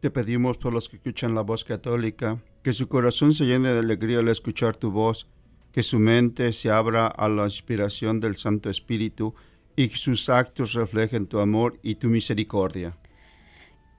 Te 0.00 0.10
pedimos 0.10 0.56
por 0.56 0.72
los 0.72 0.88
que 0.88 0.96
escuchan 0.96 1.34
la 1.34 1.42
voz 1.42 1.62
católica, 1.62 2.38
que 2.62 2.72
su 2.72 2.88
corazón 2.88 3.34
se 3.34 3.44
llene 3.44 3.68
de 3.68 3.80
alegría 3.80 4.20
al 4.20 4.28
escuchar 4.28 4.74
tu 4.74 4.90
voz, 4.90 5.26
que 5.72 5.82
su 5.82 5.98
mente 5.98 6.54
se 6.54 6.70
abra 6.70 7.06
a 7.06 7.28
la 7.28 7.44
inspiración 7.44 8.18
del 8.18 8.36
Santo 8.36 8.70
Espíritu 8.70 9.34
y 9.76 9.88
que 9.88 9.98
sus 9.98 10.30
actos 10.30 10.72
reflejen 10.72 11.26
tu 11.26 11.38
amor 11.38 11.78
y 11.82 11.96
tu 11.96 12.08
misericordia. 12.08 12.96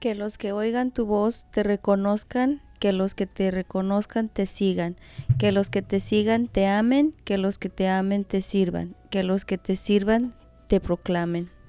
Que 0.00 0.16
los 0.16 0.38
que 0.38 0.50
oigan 0.50 0.90
tu 0.90 1.06
voz 1.06 1.46
te 1.52 1.62
reconozcan, 1.62 2.60
que 2.80 2.90
los 2.90 3.14
que 3.14 3.28
te 3.28 3.52
reconozcan 3.52 4.28
te 4.28 4.46
sigan, 4.46 4.96
que 5.38 5.52
los 5.52 5.70
que 5.70 5.82
te 5.82 6.00
sigan 6.00 6.48
te 6.48 6.66
amen, 6.66 7.12
que 7.24 7.38
los 7.38 7.58
que 7.58 7.68
te 7.68 7.88
amen 7.88 8.24
te 8.24 8.42
sirvan, 8.42 8.96
que 9.08 9.22
los 9.22 9.44
que 9.44 9.56
te 9.56 9.76
sirvan 9.76 10.34
te 10.66 10.80
proclamen. 10.80 11.61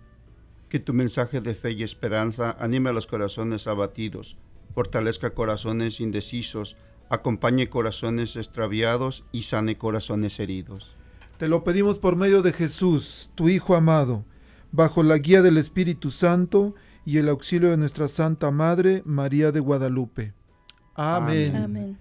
Que 0.73 0.79
tu 0.79 0.91
mensaje 0.91 1.39
de 1.39 1.53
fe 1.53 1.73
y 1.73 1.83
esperanza 1.83 2.57
anime 2.59 2.89
a 2.89 2.93
los 2.93 3.05
corazones 3.05 3.67
abatidos, 3.67 4.37
fortalezca 4.73 5.35
corazones 5.35 5.99
indecisos, 5.99 6.75
acompañe 7.11 7.69
corazones 7.69 8.35
extraviados 8.35 9.23
y 9.31 9.43
sane 9.43 9.77
corazones 9.77 10.39
heridos. 10.39 10.95
Te 11.37 11.47
lo 11.47 11.63
pedimos 11.63 11.99
por 11.99 12.15
medio 12.15 12.41
de 12.41 12.53
Jesús, 12.53 13.29
tu 13.35 13.49
Hijo 13.49 13.75
amado, 13.75 14.25
bajo 14.71 15.03
la 15.03 15.19
guía 15.19 15.43
del 15.43 15.59
Espíritu 15.59 16.09
Santo 16.09 16.73
y 17.05 17.19
el 17.19 17.29
auxilio 17.29 17.69
de 17.69 17.77
nuestra 17.77 18.07
Santa 18.07 18.49
Madre, 18.49 19.03
María 19.05 19.51
de 19.51 19.59
Guadalupe. 19.59 20.33
Amén. 20.95 21.55
Amén. 21.55 21.99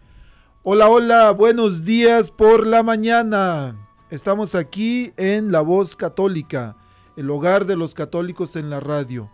Hola, 0.62 0.88
hola, 0.88 1.30
buenos 1.32 1.84
días 1.84 2.30
por 2.30 2.66
la 2.66 2.82
mañana. 2.82 3.76
Estamos 4.08 4.54
aquí 4.54 5.12
en 5.18 5.52
La 5.52 5.60
Voz 5.60 5.94
Católica, 5.94 6.78
el 7.16 7.30
hogar 7.30 7.66
de 7.66 7.76
los 7.76 7.94
católicos 7.94 8.56
en 8.56 8.70
la 8.70 8.80
radio, 8.80 9.30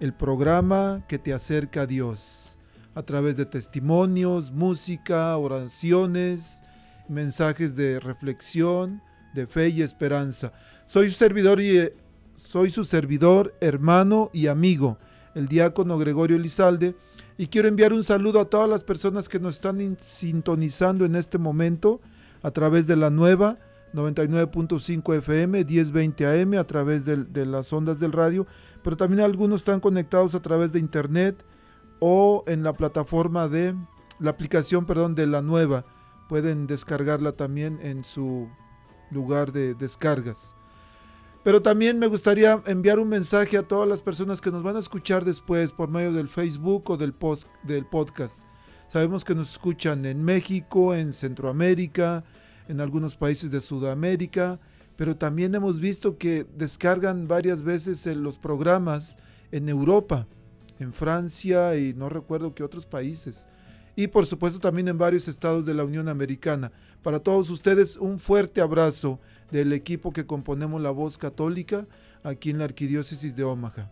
el 0.00 0.12
programa 0.12 1.04
que 1.08 1.18
te 1.18 1.32
acerca 1.32 1.82
a 1.82 1.86
Dios, 1.86 2.58
a 2.94 3.02
través 3.02 3.36
de 3.36 3.46
testimonios, 3.46 4.50
música, 4.50 5.36
oraciones, 5.36 6.62
mensajes 7.08 7.74
de 7.76 8.00
reflexión, 8.00 9.02
de 9.34 9.46
fe 9.46 9.68
y 9.68 9.82
esperanza. 9.82 10.52
Soy 10.86 11.08
su 11.08 11.14
servidor 11.14 11.60
y 11.60 11.78
eh, 11.78 11.96
soy 12.36 12.68
su 12.70 12.84
servidor, 12.84 13.54
hermano 13.60 14.30
y 14.32 14.48
amigo, 14.48 14.98
el 15.34 15.48
diácono 15.48 15.96
Gregorio 15.98 16.36
Elizalde, 16.36 16.94
y 17.38 17.46
quiero 17.46 17.68
enviar 17.68 17.94
un 17.94 18.04
saludo 18.04 18.40
a 18.40 18.50
todas 18.50 18.68
las 18.68 18.84
personas 18.84 19.28
que 19.28 19.40
nos 19.40 19.54
están 19.54 19.80
in- 19.80 19.96
sintonizando 19.98 21.06
en 21.06 21.16
este 21.16 21.38
momento 21.38 22.00
a 22.42 22.50
través 22.50 22.86
de 22.86 22.96
la 22.96 23.08
nueva 23.08 23.58
99.5 23.92 25.16
FM, 25.18 25.64
1020 25.64 26.26
AM, 26.26 26.54
a 26.54 26.64
través 26.64 27.04
de 27.04 27.46
las 27.46 27.72
ondas 27.72 28.00
del 28.00 28.12
radio, 28.12 28.46
pero 28.82 28.96
también 28.96 29.20
algunos 29.20 29.60
están 29.60 29.80
conectados 29.80 30.34
a 30.34 30.42
través 30.42 30.72
de 30.72 30.78
internet 30.78 31.44
o 32.00 32.44
en 32.46 32.62
la 32.62 32.72
plataforma 32.72 33.48
de 33.48 33.76
la 34.18 34.30
aplicación, 34.30 34.86
perdón, 34.86 35.14
de 35.14 35.26
la 35.26 35.42
nueva. 35.42 35.84
Pueden 36.28 36.66
descargarla 36.66 37.32
también 37.32 37.78
en 37.82 38.04
su 38.04 38.48
lugar 39.10 39.52
de 39.52 39.74
descargas. 39.74 40.54
Pero 41.44 41.60
también 41.60 41.98
me 41.98 42.06
gustaría 42.06 42.62
enviar 42.66 43.00
un 43.00 43.08
mensaje 43.08 43.58
a 43.58 43.64
todas 43.64 43.88
las 43.88 44.00
personas 44.00 44.40
que 44.40 44.52
nos 44.52 44.62
van 44.62 44.76
a 44.76 44.78
escuchar 44.78 45.24
después 45.24 45.72
por 45.72 45.88
medio 45.88 46.12
del 46.12 46.28
Facebook 46.28 46.88
o 46.90 46.96
del, 46.96 47.12
post, 47.12 47.48
del 47.64 47.84
podcast. 47.84 48.44
Sabemos 48.86 49.24
que 49.24 49.34
nos 49.34 49.50
escuchan 49.50 50.06
en 50.06 50.24
México, 50.24 50.94
en 50.94 51.12
Centroamérica, 51.12 52.24
en 52.68 52.80
algunos 52.80 53.16
países 53.16 53.50
de 53.50 53.60
Sudamérica, 53.60 54.60
pero 54.96 55.16
también 55.16 55.54
hemos 55.54 55.80
visto 55.80 56.18
que 56.18 56.46
descargan 56.56 57.26
varias 57.26 57.62
veces 57.62 58.04
los 58.16 58.38
programas 58.38 59.18
en 59.50 59.68
Europa, 59.68 60.26
en 60.78 60.92
Francia 60.92 61.76
y 61.76 61.94
no 61.94 62.08
recuerdo 62.08 62.54
qué 62.54 62.62
otros 62.62 62.86
países. 62.86 63.48
Y 63.94 64.06
por 64.06 64.26
supuesto 64.26 64.58
también 64.58 64.88
en 64.88 64.96
varios 64.98 65.28
estados 65.28 65.66
de 65.66 65.74
la 65.74 65.84
Unión 65.84 66.08
Americana. 66.08 66.72
Para 67.02 67.20
todos 67.20 67.50
ustedes 67.50 67.96
un 67.96 68.18
fuerte 68.18 68.60
abrazo 68.60 69.20
del 69.50 69.72
equipo 69.72 70.12
que 70.12 70.26
componemos 70.26 70.80
la 70.80 70.90
voz 70.90 71.18
católica 71.18 71.86
aquí 72.22 72.50
en 72.50 72.58
la 72.58 72.64
Arquidiócesis 72.64 73.36
de 73.36 73.44
Omaha. 73.44 73.90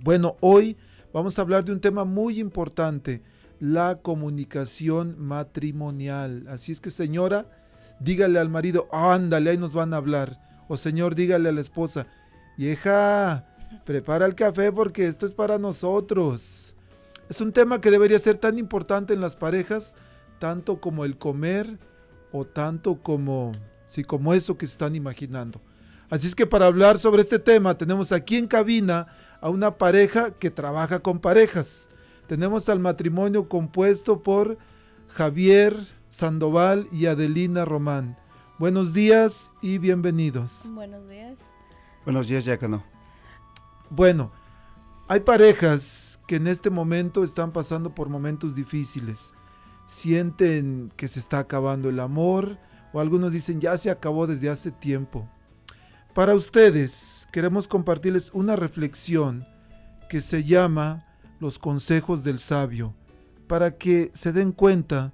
Bueno, 0.00 0.36
hoy 0.40 0.76
vamos 1.12 1.38
a 1.38 1.42
hablar 1.42 1.64
de 1.64 1.72
un 1.72 1.80
tema 1.80 2.04
muy 2.04 2.40
importante, 2.40 3.22
la 3.60 3.96
comunicación 3.96 5.16
matrimonial. 5.18 6.46
Así 6.48 6.72
es 6.72 6.80
que 6.80 6.90
señora, 6.90 7.59
dígale 8.00 8.38
al 8.38 8.48
marido, 8.48 8.88
ándale, 8.90 9.50
ahí 9.50 9.58
nos 9.58 9.74
van 9.74 9.94
a 9.94 9.98
hablar. 9.98 10.40
O 10.68 10.76
señor, 10.76 11.14
dígale 11.14 11.48
a 11.48 11.52
la 11.52 11.60
esposa, 11.60 12.06
vieja, 12.56 13.46
prepara 13.84 14.26
el 14.26 14.34
café 14.34 14.72
porque 14.72 15.06
esto 15.06 15.26
es 15.26 15.34
para 15.34 15.58
nosotros. 15.58 16.74
Es 17.28 17.40
un 17.40 17.52
tema 17.52 17.80
que 17.80 17.90
debería 17.90 18.18
ser 18.18 18.36
tan 18.36 18.58
importante 18.58 19.14
en 19.14 19.20
las 19.20 19.36
parejas, 19.36 19.96
tanto 20.38 20.80
como 20.80 21.04
el 21.04 21.16
comer 21.16 21.78
o 22.32 22.44
tanto 22.44 23.02
como, 23.02 23.52
sí, 23.86 24.02
como 24.02 24.34
eso 24.34 24.58
que 24.58 24.66
se 24.66 24.72
están 24.72 24.96
imaginando. 24.96 25.60
Así 26.08 26.26
es 26.26 26.34
que 26.34 26.46
para 26.46 26.66
hablar 26.66 26.98
sobre 26.98 27.22
este 27.22 27.38
tema 27.38 27.78
tenemos 27.78 28.10
aquí 28.10 28.36
en 28.36 28.48
cabina 28.48 29.06
a 29.40 29.48
una 29.48 29.78
pareja 29.78 30.32
que 30.32 30.50
trabaja 30.50 30.98
con 30.98 31.20
parejas. 31.20 31.88
Tenemos 32.26 32.68
al 32.68 32.80
matrimonio 32.80 33.48
compuesto 33.48 34.22
por 34.22 34.58
Javier 35.08 35.76
Sandoval 36.10 36.88
y 36.90 37.06
Adelina 37.06 37.64
Román. 37.64 38.18
Buenos 38.58 38.92
días 38.92 39.52
y 39.62 39.78
bienvenidos. 39.78 40.64
Buenos 40.72 41.08
días. 41.08 41.38
Buenos 42.04 42.26
días, 42.26 42.44
Diácono. 42.44 42.82
Bueno, 43.90 44.32
hay 45.06 45.20
parejas 45.20 46.18
que 46.26 46.36
en 46.36 46.48
este 46.48 46.68
momento 46.68 47.22
están 47.22 47.52
pasando 47.52 47.94
por 47.94 48.08
momentos 48.08 48.56
difíciles. 48.56 49.34
Sienten 49.86 50.92
que 50.96 51.06
se 51.06 51.20
está 51.20 51.38
acabando 51.38 51.88
el 51.88 52.00
amor 52.00 52.58
o 52.92 52.98
algunos 52.98 53.30
dicen 53.30 53.60
ya 53.60 53.78
se 53.78 53.88
acabó 53.88 54.26
desde 54.26 54.50
hace 54.50 54.72
tiempo. 54.72 55.28
Para 56.12 56.34
ustedes 56.34 57.28
queremos 57.30 57.68
compartirles 57.68 58.30
una 58.34 58.56
reflexión 58.56 59.46
que 60.08 60.20
se 60.20 60.42
llama 60.42 61.06
Los 61.38 61.60
consejos 61.60 62.24
del 62.24 62.40
sabio, 62.40 62.96
para 63.46 63.76
que 63.78 64.10
se 64.12 64.32
den 64.32 64.50
cuenta 64.50 65.12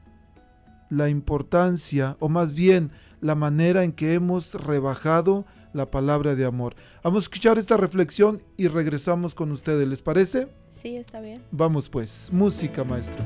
la 0.91 1.08
importancia 1.08 2.16
o 2.21 2.28
más 2.28 2.53
bien 2.53 2.91
la 3.21 3.34
manera 3.34 3.84
en 3.84 3.92
que 3.92 4.15
hemos 4.15 4.54
rebajado 4.54 5.47
la 5.72 5.86
palabra 5.86 6.34
de 6.34 6.44
amor. 6.44 6.74
Vamos 7.03 7.24
a 7.24 7.27
escuchar 7.27 7.59
esta 7.59 7.77
reflexión 7.77 8.42
y 8.56 8.68
regresamos 8.68 9.34
con 9.34 9.53
ustedes. 9.53 9.86
¿Les 9.86 10.03
parece? 10.03 10.48
Sí, 10.71 10.97
está 10.97 11.21
bien. 11.21 11.42
Vamos 11.50 11.88
pues, 11.88 12.30
música 12.33 12.83
maestro. 12.84 13.22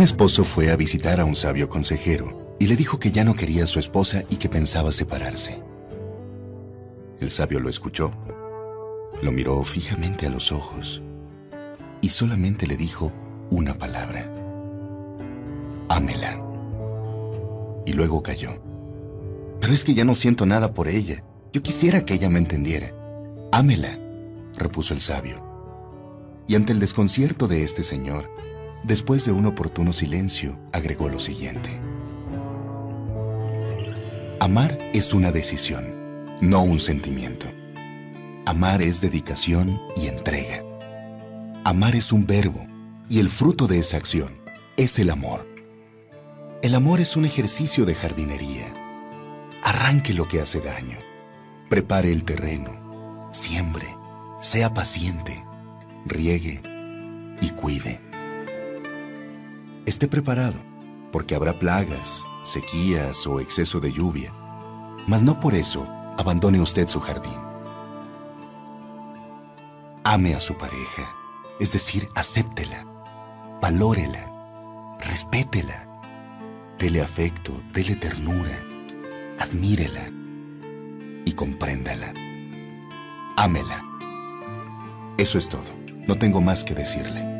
Un 0.00 0.04
esposo 0.04 0.44
fue 0.44 0.70
a 0.70 0.76
visitar 0.76 1.20
a 1.20 1.26
un 1.26 1.36
sabio 1.36 1.68
consejero 1.68 2.56
y 2.58 2.68
le 2.68 2.76
dijo 2.76 2.98
que 2.98 3.12
ya 3.12 3.22
no 3.22 3.34
quería 3.34 3.64
a 3.64 3.66
su 3.66 3.78
esposa 3.78 4.24
y 4.30 4.36
que 4.36 4.48
pensaba 4.48 4.92
separarse. 4.92 5.62
El 7.20 7.30
sabio 7.30 7.60
lo 7.60 7.68
escuchó, 7.68 8.10
lo 9.20 9.30
miró 9.30 9.62
fijamente 9.62 10.26
a 10.26 10.30
los 10.30 10.52
ojos 10.52 11.02
y 12.00 12.08
solamente 12.08 12.66
le 12.66 12.78
dijo 12.78 13.12
una 13.50 13.76
palabra. 13.76 14.32
Ámela. 15.90 16.42
Y 17.84 17.92
luego 17.92 18.22
cayó. 18.22 18.58
Pero 19.60 19.74
es 19.74 19.84
que 19.84 19.92
ya 19.92 20.06
no 20.06 20.14
siento 20.14 20.46
nada 20.46 20.72
por 20.72 20.88
ella. 20.88 21.24
Yo 21.52 21.62
quisiera 21.62 22.06
que 22.06 22.14
ella 22.14 22.30
me 22.30 22.38
entendiera. 22.38 22.94
Ámela, 23.52 23.98
repuso 24.56 24.94
el 24.94 25.02
sabio. 25.02 25.44
Y 26.48 26.54
ante 26.54 26.72
el 26.72 26.78
desconcierto 26.78 27.48
de 27.48 27.64
este 27.64 27.82
señor, 27.82 28.30
después 28.82 29.24
de 29.24 29.32
un 29.32 29.46
oportuno 29.46 29.92
silencio, 29.92 30.58
agregó 30.72 31.08
lo 31.08 31.18
siguiente. 31.18 31.70
Amar 34.40 34.78
es 34.94 35.12
una 35.12 35.32
decisión, 35.32 35.84
no 36.40 36.62
un 36.62 36.80
sentimiento. 36.80 37.46
Amar 38.46 38.82
es 38.82 39.00
dedicación 39.00 39.80
y 39.96 40.06
entrega. 40.06 40.64
Amar 41.64 41.94
es 41.94 42.12
un 42.12 42.26
verbo, 42.26 42.66
y 43.08 43.18
el 43.18 43.28
fruto 43.28 43.66
de 43.66 43.78
esa 43.78 43.98
acción 43.98 44.40
es 44.76 44.98
el 44.98 45.10
amor. 45.10 45.46
El 46.62 46.74
amor 46.74 47.00
es 47.00 47.16
un 47.16 47.24
ejercicio 47.24 47.84
de 47.84 47.94
jardinería. 47.94 48.66
Arranque 49.62 50.14
lo 50.14 50.26
que 50.26 50.40
hace 50.40 50.60
daño. 50.60 50.98
Prepare 51.68 52.10
el 52.10 52.24
terreno. 52.24 53.28
Siembre. 53.32 53.86
Sea 54.40 54.72
paciente. 54.72 55.44
Riegue 56.06 56.62
y 57.40 57.50
cuide. 57.50 58.09
Esté 59.86 60.08
preparado, 60.08 60.60
porque 61.12 61.34
habrá 61.34 61.58
plagas, 61.58 62.24
sequías 62.44 63.26
o 63.26 63.40
exceso 63.40 63.80
de 63.80 63.92
lluvia. 63.92 64.32
Mas 65.06 65.22
no 65.22 65.40
por 65.40 65.54
eso 65.54 65.86
abandone 66.18 66.60
usted 66.60 66.88
su 66.88 67.00
jardín. 67.00 67.38
Ame 70.04 70.34
a 70.34 70.40
su 70.40 70.56
pareja 70.56 71.20
es 71.60 71.74
decir, 71.74 72.08
acéptela, 72.14 72.86
valórela, 73.60 74.96
respétela, 74.98 75.86
dele 76.78 77.02
afecto, 77.02 77.52
dele 77.74 77.96
ternura, 77.96 78.58
admírela 79.38 80.10
y 81.26 81.32
compréndala. 81.34 82.14
Ámela. 83.36 83.84
Eso 85.18 85.36
es 85.36 85.50
todo. 85.50 85.70
No 86.08 86.16
tengo 86.16 86.40
más 86.40 86.64
que 86.64 86.74
decirle. 86.74 87.39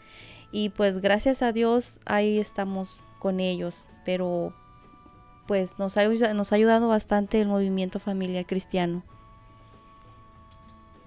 Y 0.52 0.70
pues 0.70 1.00
gracias 1.00 1.42
a 1.42 1.52
Dios 1.52 2.00
ahí 2.06 2.40
estamos 2.40 3.06
con 3.20 3.40
ellos. 3.40 3.90
Pero 4.06 4.56
pues 5.48 5.78
nos 5.80 5.98
ha, 5.98 6.08
nos 6.34 6.52
ha 6.52 6.56
ayudado 6.56 6.88
bastante 6.88 7.42
el 7.42 7.48
movimiento 7.48 8.00
familiar 8.00 8.46
cristiano. 8.46 9.04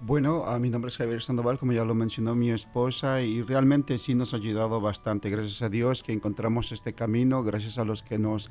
Bueno, 0.02 0.44
a 0.44 0.58
mi 0.58 0.68
nombre 0.68 0.90
es 0.90 0.98
Javier 0.98 1.22
Sandoval, 1.22 1.58
como 1.58 1.72
ya 1.72 1.84
lo 1.84 1.94
mencionó 1.94 2.34
mi 2.34 2.50
esposa, 2.50 3.22
y 3.22 3.40
realmente 3.42 3.96
sí 3.96 4.14
nos 4.14 4.34
ha 4.34 4.36
ayudado 4.36 4.78
bastante. 4.80 5.30
Gracias 5.30 5.62
a 5.62 5.70
Dios 5.70 6.02
que 6.02 6.12
encontramos 6.12 6.70
este 6.70 6.92
camino, 6.92 7.42
gracias 7.42 7.78
a 7.78 7.84
los 7.84 8.02
que 8.02 8.18
nos 8.18 8.50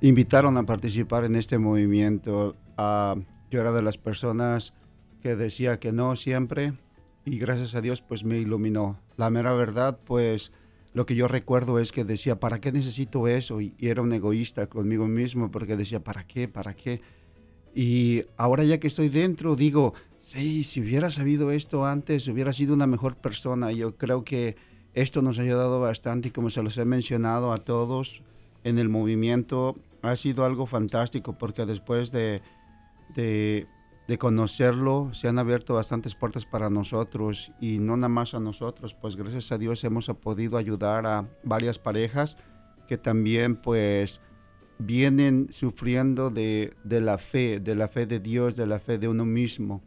invitaron 0.00 0.56
a 0.58 0.64
participar 0.64 1.24
en 1.24 1.36
este 1.36 1.56
movimiento. 1.58 2.56
Uh, 2.76 3.20
yo 3.48 3.60
era 3.60 3.70
de 3.70 3.80
las 3.80 3.96
personas 3.96 4.74
que 5.22 5.36
decía 5.36 5.78
que 5.78 5.92
no 5.92 6.16
siempre, 6.16 6.74
y 7.24 7.38
gracias 7.38 7.76
a 7.76 7.80
Dios 7.80 8.02
pues 8.02 8.24
me 8.24 8.38
iluminó. 8.38 8.98
La 9.16 9.30
mera 9.30 9.52
verdad, 9.54 10.00
pues 10.04 10.52
lo 10.94 11.06
que 11.06 11.14
yo 11.14 11.28
recuerdo 11.28 11.78
es 11.78 11.92
que 11.92 12.02
decía, 12.02 12.40
¿para 12.40 12.60
qué 12.60 12.72
necesito 12.72 13.28
eso? 13.28 13.60
Y, 13.60 13.72
y 13.78 13.88
era 13.88 14.02
un 14.02 14.12
egoísta 14.12 14.66
conmigo 14.66 15.06
mismo 15.06 15.52
porque 15.52 15.76
decía, 15.76 16.02
¿para 16.02 16.26
qué? 16.26 16.48
¿Para 16.48 16.74
qué? 16.74 17.00
Y 17.72 18.24
ahora 18.36 18.64
ya 18.64 18.78
que 18.78 18.88
estoy 18.88 19.08
dentro, 19.08 19.54
digo, 19.56 19.94
sí, 20.22 20.64
si 20.64 20.80
hubiera 20.80 21.10
sabido 21.10 21.50
esto 21.50 21.84
antes, 21.84 22.26
hubiera 22.28 22.52
sido 22.52 22.72
una 22.74 22.86
mejor 22.86 23.16
persona. 23.16 23.72
Yo 23.72 23.96
creo 23.96 24.24
que 24.24 24.56
esto 24.94 25.20
nos 25.20 25.38
ha 25.38 25.42
ayudado 25.42 25.80
bastante 25.80 26.28
y 26.28 26.30
como 26.30 26.48
se 26.48 26.62
los 26.62 26.78
he 26.78 26.84
mencionado 26.84 27.52
a 27.52 27.58
todos 27.58 28.22
en 28.64 28.78
el 28.78 28.88
movimiento, 28.88 29.76
ha 30.00 30.16
sido 30.16 30.44
algo 30.44 30.66
fantástico 30.66 31.36
porque 31.36 31.66
después 31.66 32.12
de, 32.12 32.40
de, 33.14 33.66
de 34.08 34.18
conocerlo 34.18 35.10
se 35.12 35.28
han 35.28 35.38
abierto 35.38 35.74
bastantes 35.74 36.14
puertas 36.14 36.46
para 36.46 36.70
nosotros 36.70 37.52
y 37.60 37.78
no 37.78 37.96
nada 37.96 38.08
más 38.08 38.34
a 38.34 38.40
nosotros, 38.40 38.94
pues 38.94 39.16
gracias 39.16 39.52
a 39.52 39.58
Dios 39.58 39.84
hemos 39.84 40.06
podido 40.20 40.56
ayudar 40.56 41.06
a 41.06 41.28
varias 41.42 41.78
parejas 41.78 42.36
que 42.86 42.98
también 42.98 43.56
pues 43.56 44.20
vienen 44.78 45.46
sufriendo 45.50 46.30
de, 46.30 46.74
la 46.84 47.18
fe, 47.18 47.60
de 47.60 47.74
la 47.74 47.88
fe 47.88 48.06
de 48.06 48.20
Dios, 48.20 48.56
de 48.56 48.66
la 48.66 48.78
fe 48.78 48.98
de 48.98 49.08
uno 49.08 49.24
mismo. 49.24 49.82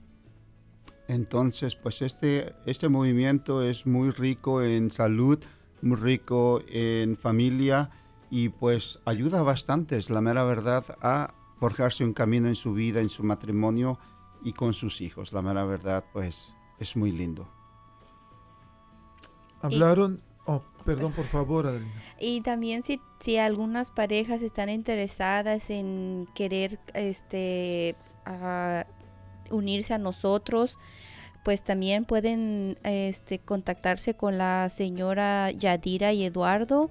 Entonces, 1.08 1.76
pues 1.76 2.02
este, 2.02 2.54
este 2.66 2.90
movimiento 2.90 3.62
es 3.62 3.86
muy 3.86 4.10
rico 4.10 4.62
en 4.62 4.90
salud, 4.90 5.40
muy 5.82 5.98
rico 5.98 6.62
en 6.68 7.16
familia 7.16 7.92
y 8.32 8.50
pues 8.50 9.00
ayuda 9.06 9.44
bastante, 9.44 9.98
es 9.98 10.10
la 10.10 10.22
mera 10.22 10.44
verdad, 10.44 10.98
a 11.02 11.34
forjarse 11.60 12.04
un 12.04 12.14
camino 12.14 12.48
en 12.48 12.56
su 12.56 12.74
vida, 12.74 13.02
en 13.02 13.10
su 13.10 13.24
matrimonio 13.24 14.00
y 14.44 14.54
con 14.54 14.74
sus 14.74 15.02
hijos. 15.02 15.32
La 15.32 15.42
mera 15.42 15.64
verdad, 15.64 16.04
pues 16.12 16.54
es 16.80 16.96
muy 16.96 17.12
lindo. 17.12 17.48
Hablaron, 19.62 20.22
Oh, 20.48 20.62
perdón, 20.86 21.12
por 21.12 21.26
favor, 21.26 21.66
Adelina. 21.66 21.92
Y 22.20 22.42
también 22.42 22.84
si, 22.84 23.02
si 23.20 23.38
algunas 23.38 23.90
parejas 23.90 24.44
están 24.44 24.70
interesadas 24.70 25.72
en 25.72 26.28
querer 26.36 26.80
este 26.94 27.96
unirse 29.52 29.94
a 29.94 29.98
nosotros, 29.98 30.78
pues 31.44 31.64
también 31.64 32.06
pueden 32.06 32.78
este, 32.84 33.40
contactarse 33.40 34.14
con 34.16 34.38
la 34.38 34.70
señora 34.70 35.52
Yadira 35.52 36.14
y 36.14 36.24
Eduardo. 36.26 36.90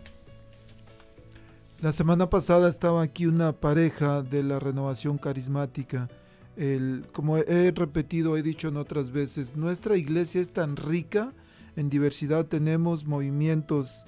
La 1.81 1.93
semana 1.93 2.28
pasada 2.28 2.69
estaba 2.69 3.02
aquí 3.02 3.26
una 3.26 3.52
pareja 3.52 4.23
de 4.23 4.43
la 4.43 4.59
renovación 4.59 5.17
carismática. 5.17 6.09
El, 6.58 7.06
como 7.12 7.38
he 7.38 7.70
repetido, 7.70 8.36
he 8.36 8.42
dicho 8.42 8.66
en 8.66 8.76
otras 8.76 9.12
veces, 9.12 9.56
nuestra 9.56 9.96
iglesia 9.96 10.40
es 10.40 10.50
tan 10.50 10.74
rica, 10.76 11.32
en 11.76 11.88
diversidad 11.88 12.46
tenemos 12.46 13.06
movimientos 13.06 14.04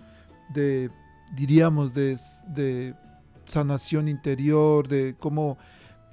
de, 0.52 0.90
diríamos, 1.36 1.94
de, 1.94 2.16
sanación 3.46 4.08
interior, 4.08 4.88
de 4.88 5.14
cómo 5.16 5.58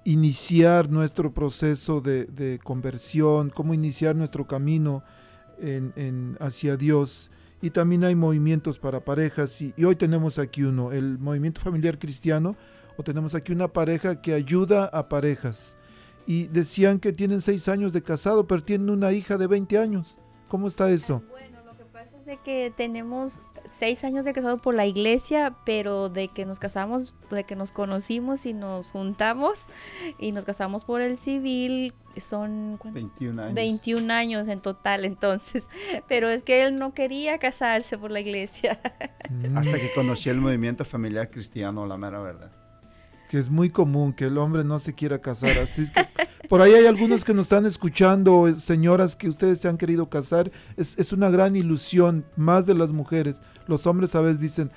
iniciar 0.03 0.91
nuestro 0.91 1.33
proceso 1.33 2.01
de, 2.01 2.59
conversión, 2.63 3.49
cómo 3.49 3.73
iniciar 3.73 4.15
nuestro 4.15 4.45
camino 4.45 5.03
en, 5.59 6.37
hacia 6.39 6.77
Dios 6.77 7.31
y 7.63 7.71
también 7.71 8.03
hay 8.03 8.13
movimientos 8.13 8.77
para 8.77 9.03
parejas 9.03 9.59
y, 9.59 9.73
hoy 9.83 9.95
tenemos 9.95 10.37
aquí 10.37 10.61
uno, 10.61 10.91
el 10.91 11.17
movimiento 11.17 11.61
familiar 11.61 11.97
cristiano, 11.97 12.55
o 12.95 13.03
tenemos 13.03 13.33
aquí 13.33 13.51
una 13.51 13.67
pareja 13.67 14.21
que 14.21 14.33
ayuda 14.33 14.85
a 14.85 15.09
parejas. 15.09 15.77
Y 16.27 16.47
decían 16.47 16.99
que 16.99 17.13
tienen 17.13 17.41
seis 17.41 17.67
años 17.67 17.93
de 17.93 18.03
casado, 18.03 18.45
pero 18.47 18.63
tienen 18.63 18.89
una 18.89 19.11
hija 19.13 19.37
de 19.37 19.47
20 19.47 19.77
años. 19.79 20.19
¿Cómo 20.49 20.67
está 20.67 20.89
eso? 20.91 21.23
Bueno, 21.29 21.63
lo 21.65 21.75
que 21.77 21.85
pasa 21.85 22.17
es 22.19 22.25
de 22.25 22.37
que 22.43 22.71
tenemos 22.75 23.41
seis 23.67 24.03
años 24.03 24.25
de 24.25 24.33
casado 24.33 24.57
por 24.57 24.73
la 24.73 24.85
iglesia, 24.85 25.55
pero 25.65 26.09
de 26.09 26.29
que 26.29 26.45
nos 26.45 26.59
casamos, 26.59 27.15
de 27.29 27.43
que 27.43 27.55
nos 27.55 27.71
conocimos 27.71 28.45
y 28.45 28.53
nos 28.53 28.91
juntamos 28.91 29.65
y 30.19 30.31
nos 30.31 30.45
casamos 30.45 30.83
por 30.83 31.01
el 31.01 31.17
civil, 31.17 31.93
son 32.17 32.79
21 32.83 33.41
años. 33.41 33.55
21 33.55 34.13
años 34.13 34.47
en 34.47 34.61
total 34.61 35.05
entonces, 35.05 35.67
pero 36.07 36.29
es 36.29 36.43
que 36.43 36.63
él 36.63 36.75
no 36.75 36.93
quería 36.93 37.37
casarse 37.37 37.97
por 37.97 38.11
la 38.11 38.19
iglesia. 38.19 38.79
Hasta 39.55 39.79
que 39.79 39.91
conocí 39.93 40.29
el 40.29 40.41
movimiento 40.41 40.85
familiar 40.85 41.29
cristiano, 41.29 41.85
la 41.85 41.97
mera 41.97 42.19
verdad. 42.19 42.51
Que 43.29 43.37
es 43.37 43.49
muy 43.49 43.69
común 43.69 44.13
que 44.13 44.25
el 44.25 44.37
hombre 44.37 44.63
no 44.63 44.79
se 44.79 44.93
quiera 44.93 45.19
casar, 45.19 45.57
así 45.57 45.83
es 45.83 45.91
que 45.91 46.07
por 46.47 46.61
ahí 46.61 46.73
hay 46.73 46.85
algunos 46.85 47.25
que 47.25 47.33
nos 47.33 47.47
están 47.47 47.65
escuchando, 47.65 48.53
señoras 48.55 49.15
que 49.15 49.27
ustedes 49.27 49.59
se 49.59 49.67
han 49.67 49.77
querido 49.77 50.09
casar, 50.09 50.49
es, 50.77 50.97
es 50.97 51.11
una 51.11 51.29
gran 51.29 51.55
ilusión, 51.55 52.25
más 52.37 52.65
de 52.65 52.73
las 52.73 52.91
mujeres. 52.91 53.41
Los 53.67 53.85
hombres 53.85 54.15
a 54.15 54.21
veces 54.21 54.39
dicen, 54.39 54.71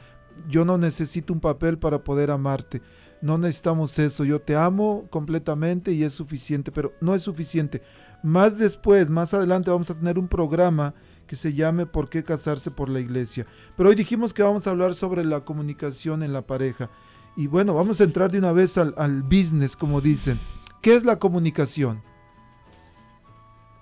yo 0.49 0.65
no 0.65 0.79
necesito 0.79 1.33
un 1.33 1.41
papel 1.41 1.79
para 1.79 2.03
poder 2.03 2.31
amarte. 2.31 2.83
No 3.23 3.37
necesitamos 3.37 3.99
eso. 3.99 4.25
Yo 4.25 4.41
te 4.41 4.57
amo 4.57 5.07
completamente 5.11 5.93
y 5.93 6.05
es 6.05 6.15
suficiente, 6.15 6.73
pero 6.73 6.95
no 7.01 7.15
es 7.15 7.23
suficiente. 7.23 7.83
Más 8.23 8.59
después, 8.59 9.11
más 9.11 9.35
adelante 9.35 9.71
vamos 9.71 9.91
a 9.91 9.95
tener 9.95 10.19
un 10.19 10.29
programa 10.29 10.95
que 11.27 11.37
se 11.37 11.53
llame 11.53 11.87
¿Por 11.87 12.09
qué 12.09 12.25
casarse 12.25 12.71
por 12.71 12.89
la 12.89 13.01
iglesia? 13.01 13.47
Pero 13.77 13.91
hoy 13.91 13.95
dijimos 13.95 14.35
que 14.35 14.43
vamos 14.43 14.67
a 14.67 14.71
hablar 14.71 14.95
sobre 14.95 15.25
la 15.25 15.45
comunicación 15.45 16.23
en 16.23 16.33
la 16.33 16.47
pareja. 16.47 16.91
Y 17.37 17.47
bueno, 17.47 17.75
vamos 17.75 18.01
a 18.01 18.05
entrar 18.05 18.31
de 18.31 18.39
una 18.39 18.53
vez 18.53 18.77
al, 18.77 19.23
business, 19.23 19.77
como 19.77 20.01
dicen. 20.01 20.39
¿Qué 20.83 20.95
es 20.95 21.05
la 21.05 21.19
comunicación? 21.19 22.03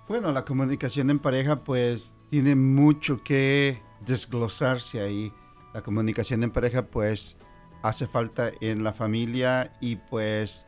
Bueno, 0.08 0.32
la 0.32 0.44
comunicación 0.44 1.10
en 1.10 1.18
pareja 1.18 1.64
pues 1.64 2.14
tiene 2.30 2.54
mucho 2.54 3.22
que 3.22 3.82
desglosarse 4.04 5.00
ahí. 5.00 5.32
La 5.74 5.82
comunicación 5.82 6.42
en 6.42 6.50
pareja 6.50 6.86
pues 6.86 7.36
hace 7.82 8.06
falta 8.06 8.50
en 8.60 8.84
la 8.84 8.92
familia 8.92 9.72
y 9.80 9.96
pues 9.96 10.66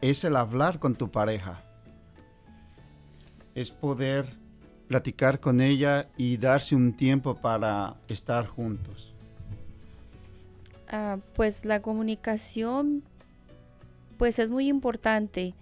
es 0.00 0.24
el 0.24 0.36
hablar 0.36 0.78
con 0.78 0.94
tu 0.94 1.10
pareja. 1.10 1.64
Es 3.54 3.70
poder 3.70 4.38
platicar 4.88 5.40
con 5.40 5.60
ella 5.60 6.10
y 6.16 6.36
darse 6.36 6.74
un 6.74 6.94
tiempo 6.94 7.34
para 7.34 7.96
estar 8.08 8.46
juntos. 8.46 9.11
Uh, 10.92 11.20
pues 11.34 11.64
la 11.64 11.80
comunicación 11.80 13.02
pues 14.18 14.38
es 14.38 14.50
muy 14.50 14.68
importante. 14.68 15.54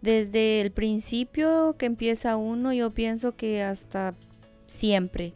Desde 0.00 0.60
el 0.60 0.72
principio 0.72 1.76
que 1.78 1.86
empieza 1.86 2.36
uno, 2.36 2.72
yo 2.72 2.90
pienso 2.90 3.36
que 3.36 3.62
hasta 3.62 4.14
siempre. 4.66 5.32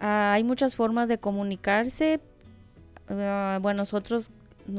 Uh, 0.00 0.32
hay 0.32 0.44
muchas 0.44 0.76
formas 0.76 1.08
de 1.08 1.18
comunicarse. 1.18 2.20
Uh, 3.10 3.60
bueno, 3.60 3.78
nosotros, 3.78 4.30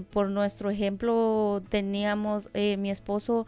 por 0.10 0.30
nuestro 0.30 0.70
ejemplo, 0.70 1.62
teníamos, 1.70 2.50
eh, 2.54 2.78
mi 2.78 2.90
esposo, 2.90 3.46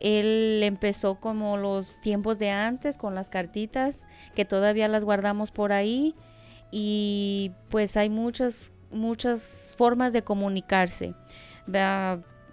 él 0.00 0.60
empezó 0.62 1.16
como 1.16 1.58
los 1.58 2.00
tiempos 2.00 2.38
de 2.38 2.50
antes, 2.50 2.96
con 2.96 3.14
las 3.14 3.28
cartitas, 3.28 4.06
que 4.34 4.44
todavía 4.44 4.88
las 4.88 5.04
guardamos 5.04 5.50
por 5.50 5.72
ahí. 5.72 6.14
Y 6.72 7.52
pues 7.68 7.96
hay 7.96 8.08
muchas, 8.08 8.72
muchas 8.90 9.74
formas 9.76 10.12
de 10.12 10.22
comunicarse. 10.22 11.14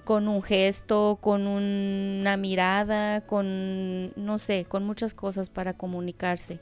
Con 0.04 0.28
un 0.30 0.42
gesto, 0.42 1.18
con 1.20 1.48
una 1.48 2.38
mirada, 2.38 3.22
con, 3.22 4.14
no 4.16 4.40
sé, 4.40 4.66
con 4.70 4.86
muchas 4.86 5.14
cosas 5.14 5.50
para 5.50 5.74
comunicarse. 5.74 6.62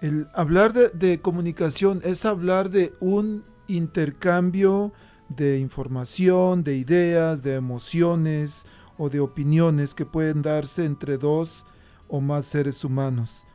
El 0.00 0.28
hablar 0.34 0.74
de, 0.74 1.20
comunicación 1.20 2.02
es 2.04 2.26
hablar 2.26 2.68
de 2.68 2.92
un 3.00 3.42
intercambio 3.68 4.92
de 5.30 5.58
información, 5.58 6.62
de 6.62 6.76
ideas, 6.76 7.42
de 7.42 7.54
emociones 7.54 8.66
o 8.98 9.08
de 9.08 9.20
opiniones 9.20 9.94
que 9.94 10.04
pueden 10.04 10.42
darse 10.42 10.84
entre 10.84 11.16
dos 11.16 11.64
o 12.08 12.20
más 12.20 12.44
seres 12.44 12.84
humanos. 12.84 13.46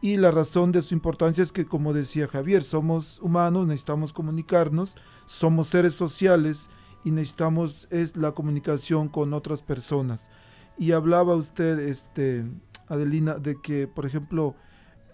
Y 0.00 0.18
la 0.18 0.30
razón 0.30 0.72
de 0.72 0.82
su 0.82 0.94
importancia 0.94 1.42
es 1.42 1.52
que, 1.52 1.64
como 1.64 1.92
decía 1.92 2.28
Javier, 2.28 2.62
somos 2.62 3.18
humanos, 3.20 3.66
necesitamos 3.66 4.12
comunicarnos, 4.12 4.94
somos 5.24 5.68
seres 5.68 5.94
sociales 5.94 6.68
y 7.04 7.10
necesitamos 7.10 7.88
es 7.90 8.16
la 8.16 8.32
comunicación 8.32 9.08
con 9.08 9.32
otras 9.32 9.62
personas. 9.62 10.28
Y 10.76 10.92
hablaba 10.92 11.34
usted, 11.34 11.78
este, 11.78 12.44
Adelina, 12.88 13.34
de 13.34 13.60
que, 13.60 13.88
por 13.88 14.04
ejemplo, 14.06 14.54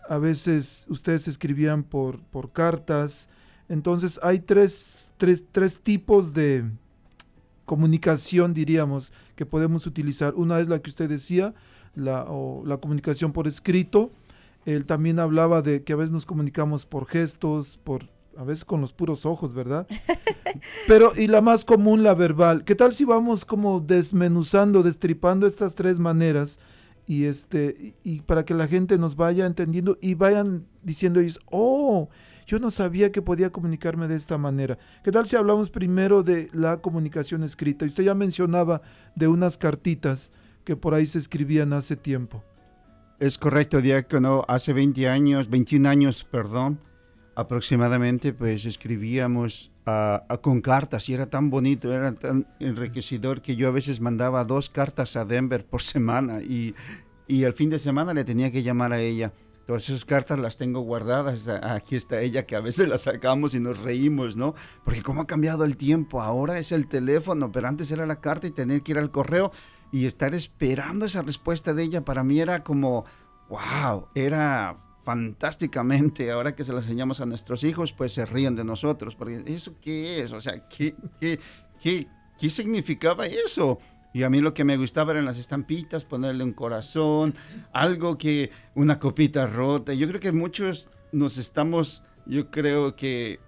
a 0.09 0.19
veces 0.19 0.87
ustedes 0.89 1.29
escribían 1.29 1.85
por, 1.85 2.21
por 2.25 2.53
cartas. 2.53 3.29
Entonces 3.69 4.19
hay 4.23 4.41
tres, 4.41 5.13
tres, 5.17 5.45
tres 5.53 5.79
tipos 5.79 6.35
de 6.35 6.65
comunicación, 7.65 8.53
diríamos, 8.53 9.13
que 9.37 9.47
podemos 9.47 9.87
utilizar. 9.87 10.35
Una 10.35 10.61
es 10.61 10.69
la 10.69 10.81
que 10.81 10.91
usted 10.91 11.09
decía, 11.09 11.55
la, 11.95 12.27
la 12.65 12.77
comunicación 12.79 13.33
por 13.33 13.47
escrito. 13.47 14.11
Él 14.65 14.87
también 14.87 15.19
hablaba 15.19 15.63
de 15.63 15.83
que 15.83 15.93
a 15.93 15.97
veces 15.97 16.13
nos 16.13 16.27
comunicamos 16.27 16.87
por 16.87 17.07
gestos, 17.07 17.79
por 17.83 18.09
a 18.37 18.45
veces 18.45 18.65
con 18.65 18.81
los 18.81 18.93
puros 18.93 19.27
ojos, 19.27 19.53
¿verdad? 19.53 19.87
Pero, 20.87 21.13
y 21.17 21.27
la 21.27 21.41
más 21.41 21.65
común, 21.65 22.03
la 22.03 22.15
verbal. 22.15 22.65
¿Qué 22.65 22.75
tal 22.75 22.93
si 22.93 23.05
vamos 23.05 23.45
como 23.45 23.81
desmenuzando, 23.81 24.83
destripando 24.83 25.47
estas 25.47 25.75
tres 25.75 25.99
maneras? 25.99 26.59
Y 27.07 27.25
este, 27.25 27.95
y, 28.05 28.15
y 28.15 28.21
para 28.23 28.45
que 28.45 28.55
la 28.55 28.69
gente 28.69 28.97
nos 28.97 29.17
vaya 29.17 29.45
entendiendo 29.45 29.99
y 30.01 30.15
vayan 30.15 30.67
diciendo 30.83 31.21
ellos, 31.21 31.41
oh, 31.51 32.09
yo 32.47 32.59
no 32.59 32.71
sabía 32.71 33.13
que 33.13 33.23
podía 33.23 33.51
comunicarme 33.51 34.09
de 34.09 34.17
esta 34.17 34.39
manera. 34.39 34.79
¿Qué 35.03 35.11
tal 35.11 35.27
si 35.27 35.37
hablamos 35.37 35.71
primero 35.71 36.23
de 36.23 36.49
la 36.53 36.79
comunicación 36.79 37.43
escrita? 37.43 37.85
Y 37.85 37.89
usted 37.89 38.05
ya 38.05 38.15
mencionaba 38.15 38.83
de 39.15 39.29
unas 39.29 39.57
cartitas 39.59 40.31
que 40.65 40.77
por 40.77 40.95
ahí 40.95 41.07
se 41.07 41.19
escribían 41.19 41.73
hace 41.73 41.97
tiempo. 41.97 42.43
Es 43.23 43.39
correcto, 43.39 43.81
Diácono. 43.81 44.45
Hace 44.49 44.73
20 44.73 45.09
años, 45.09 45.49
21 45.49 45.89
años, 45.89 46.25
perdón, 46.25 46.81
aproximadamente 47.37 48.33
pues 48.33 48.65
escribíamos 48.65 49.71
uh, 49.87 50.35
uh, 50.35 50.39
con 50.41 50.61
cartas 50.61 51.09
y 51.09 51.15
era 51.15 51.27
tan 51.27 51.49
bonito, 51.49 51.93
era 51.93 52.13
tan 52.17 52.49
enriquecedor 52.59 53.41
que 53.41 53.55
yo 53.55 53.69
a 53.69 53.71
veces 53.71 54.01
mandaba 54.01 54.45
dos 54.45 54.71
cartas 54.71 55.15
a 55.15 55.25
Denver 55.25 55.65
por 55.65 55.83
semana 55.83 56.43
y, 56.43 56.75
y 57.29 57.45
el 57.45 57.53
fin 57.53 57.71
de 57.71 57.79
semana 57.79 58.13
le 58.13 58.25
tenía 58.25 58.51
que 58.51 58.65
llamar 58.65 58.93
a 58.93 58.99
ella. 58.99 59.33
Todas 59.69 59.89
esas 59.89 60.05
cartas 60.05 60.41
las 60.41 60.57
tengo 60.57 60.81
guardadas, 60.81 61.47
aquí 61.47 61.95
está 61.95 62.21
ella 62.23 62.45
que 62.45 62.57
a 62.57 62.61
veces 62.61 62.89
las 62.89 63.03
sacamos 63.03 63.55
y 63.55 63.61
nos 63.61 63.79
reímos, 63.79 64.37
¿no? 64.37 64.57
Porque 64.85 65.05
cómo 65.05 65.23
ha 65.23 65.27
cambiado 65.29 65.65
el 65.65 65.77
tiempo, 65.77 66.21
ahora 66.21 66.59
es 66.59 66.73
el 66.73 66.89
teléfono, 66.89 67.53
pero 67.53 67.69
antes 67.69 67.89
era 67.93 68.05
la 68.05 68.21
carta 68.21 68.49
y 68.49 68.51
tener 68.51 68.83
que 68.83 68.91
ir 68.91 68.99
al 68.99 69.13
correo 69.13 69.53
y 69.93 70.07
estar 70.07 70.35
esperando 70.35 71.07
esa 71.07 71.23
respuesta 71.23 71.75
de 71.75 71.85
ella 71.85 72.05
para 72.05 72.25
mí 72.25 72.41
era 72.41 72.65
como, 72.65 73.05
wow, 73.49 74.09
era 74.15 74.79
fantásticamente. 75.05 76.31
Ahora 76.31 76.57
que 76.57 76.65
se 76.65 76.73
las 76.73 76.85
enseñamos 76.85 77.21
a 77.21 77.27
nuestros 77.27 77.63
hijos, 77.63 77.93
pues 77.93 78.15
se 78.15 78.25
ríen 78.25 78.57
de 78.57 78.65
nosotros. 78.65 79.15
Porque 79.15 79.43
¿eso 79.47 79.75
qué 79.81 80.21
es? 80.21 80.33
O 80.33 80.41
sea, 80.41 80.67
¿qué, 80.67 80.97
qué, 81.21 81.39
qué, 81.81 82.09
qué 82.39 82.51
significaba 82.51 83.27
eso? 83.27 83.79
Y 84.15 84.25
a 84.25 84.31
mí 84.31 84.41
lo 84.41 84.55
que 84.55 84.65
me 84.65 84.77
gustaba 84.77 85.13
eran 85.13 85.25
las 85.25 85.39
estampitas, 85.39 86.05
ponerle 86.05 86.45
un 86.45 86.53
corazón, 86.53 87.35
algo 87.73 88.19
que, 88.19 88.51
una 88.75 88.99
copita 88.99 89.47
rota. 89.47 89.95
Yo 89.95 90.09
creo 90.09 90.21
que 90.21 90.33
muchos 90.33 90.89
nos 91.13 91.39
estamos, 91.39 92.03
yo 92.27 92.51
creo 92.51 92.95
que 92.97 93.41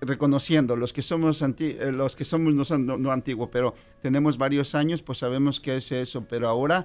reconociendo, 0.00 0.76
los 0.76 0.92
que 0.92 1.02
somos, 1.02 1.42
eh, 1.42 1.92
los 1.92 2.16
que 2.16 2.24
somos 2.24 2.54
no, 2.54 2.64
son, 2.64 2.86
no, 2.86 3.10
antiguos, 3.10 3.50
pero 3.52 3.74
tenemos 4.00 4.38
varios 4.38 4.74
años, 4.74 5.02
pues 5.02 5.18
sabemos 5.18 5.60
qué 5.60 5.76
es 5.76 5.92
eso. 5.92 6.24
Pero 6.28 6.48
ahora, 6.48 6.84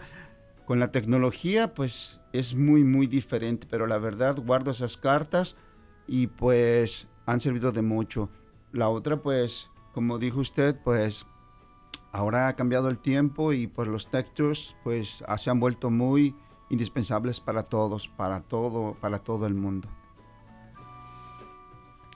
con 0.66 0.80
la 0.80 0.92
tecnología, 0.92 1.74
pues 1.74 2.20
es 2.34 2.56
muy, 2.56 2.84
muy 2.84 3.08
diferente. 3.08 3.68
Pero 3.70 3.88
la 3.88 3.98
verdad, 3.98 4.38
guardo 4.38 4.72
esas 4.72 4.98
cartas 4.98 5.56
y 6.08 6.28
pues 6.28 7.08
han 7.26 7.40
servido 7.40 7.72
de 7.72 7.82
mucho. 7.82 8.30
La 8.72 8.90
otra, 8.90 9.22
pues, 9.22 9.70
como 9.94 10.20
dijo 10.20 10.40
usted, 10.40 10.76
pues 10.84 11.26
ahora 12.12 12.48
ha 12.48 12.56
cambiado 12.56 12.90
el 12.90 13.00
tiempo 13.00 13.54
y 13.54 13.68
pues 13.68 13.90
los 13.90 14.10
textos 14.10 14.76
pues 14.84 15.24
se 15.38 15.50
han 15.50 15.60
vuelto 15.60 15.90
muy 15.90 16.34
indispensables 16.70 17.42
para 17.42 17.64
todos, 17.64 18.08
para 18.08 18.42
todo, 18.42 18.96
para 19.00 19.20
todo 19.20 19.48
el 19.48 19.54
mundo. 19.54 19.90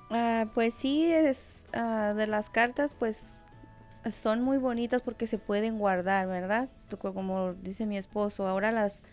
Ah, 0.10 0.48
pues 0.54 0.74
sí, 0.74 1.12
es 1.12 1.68
ah, 1.74 2.14
de 2.16 2.28
las 2.28 2.50
cartas, 2.50 2.96
pues 2.96 3.38
son 4.12 4.42
muy 4.42 4.58
bonitas 4.58 5.02
porque 5.02 5.28
se 5.28 5.38
pueden 5.38 5.78
guardar, 5.78 6.28
¿verdad? 6.28 6.70
Como 7.00 7.54
dice 7.54 7.86
mi 7.86 7.98
esposo, 7.98 8.48
ahora 8.48 8.72
las, 8.72 9.04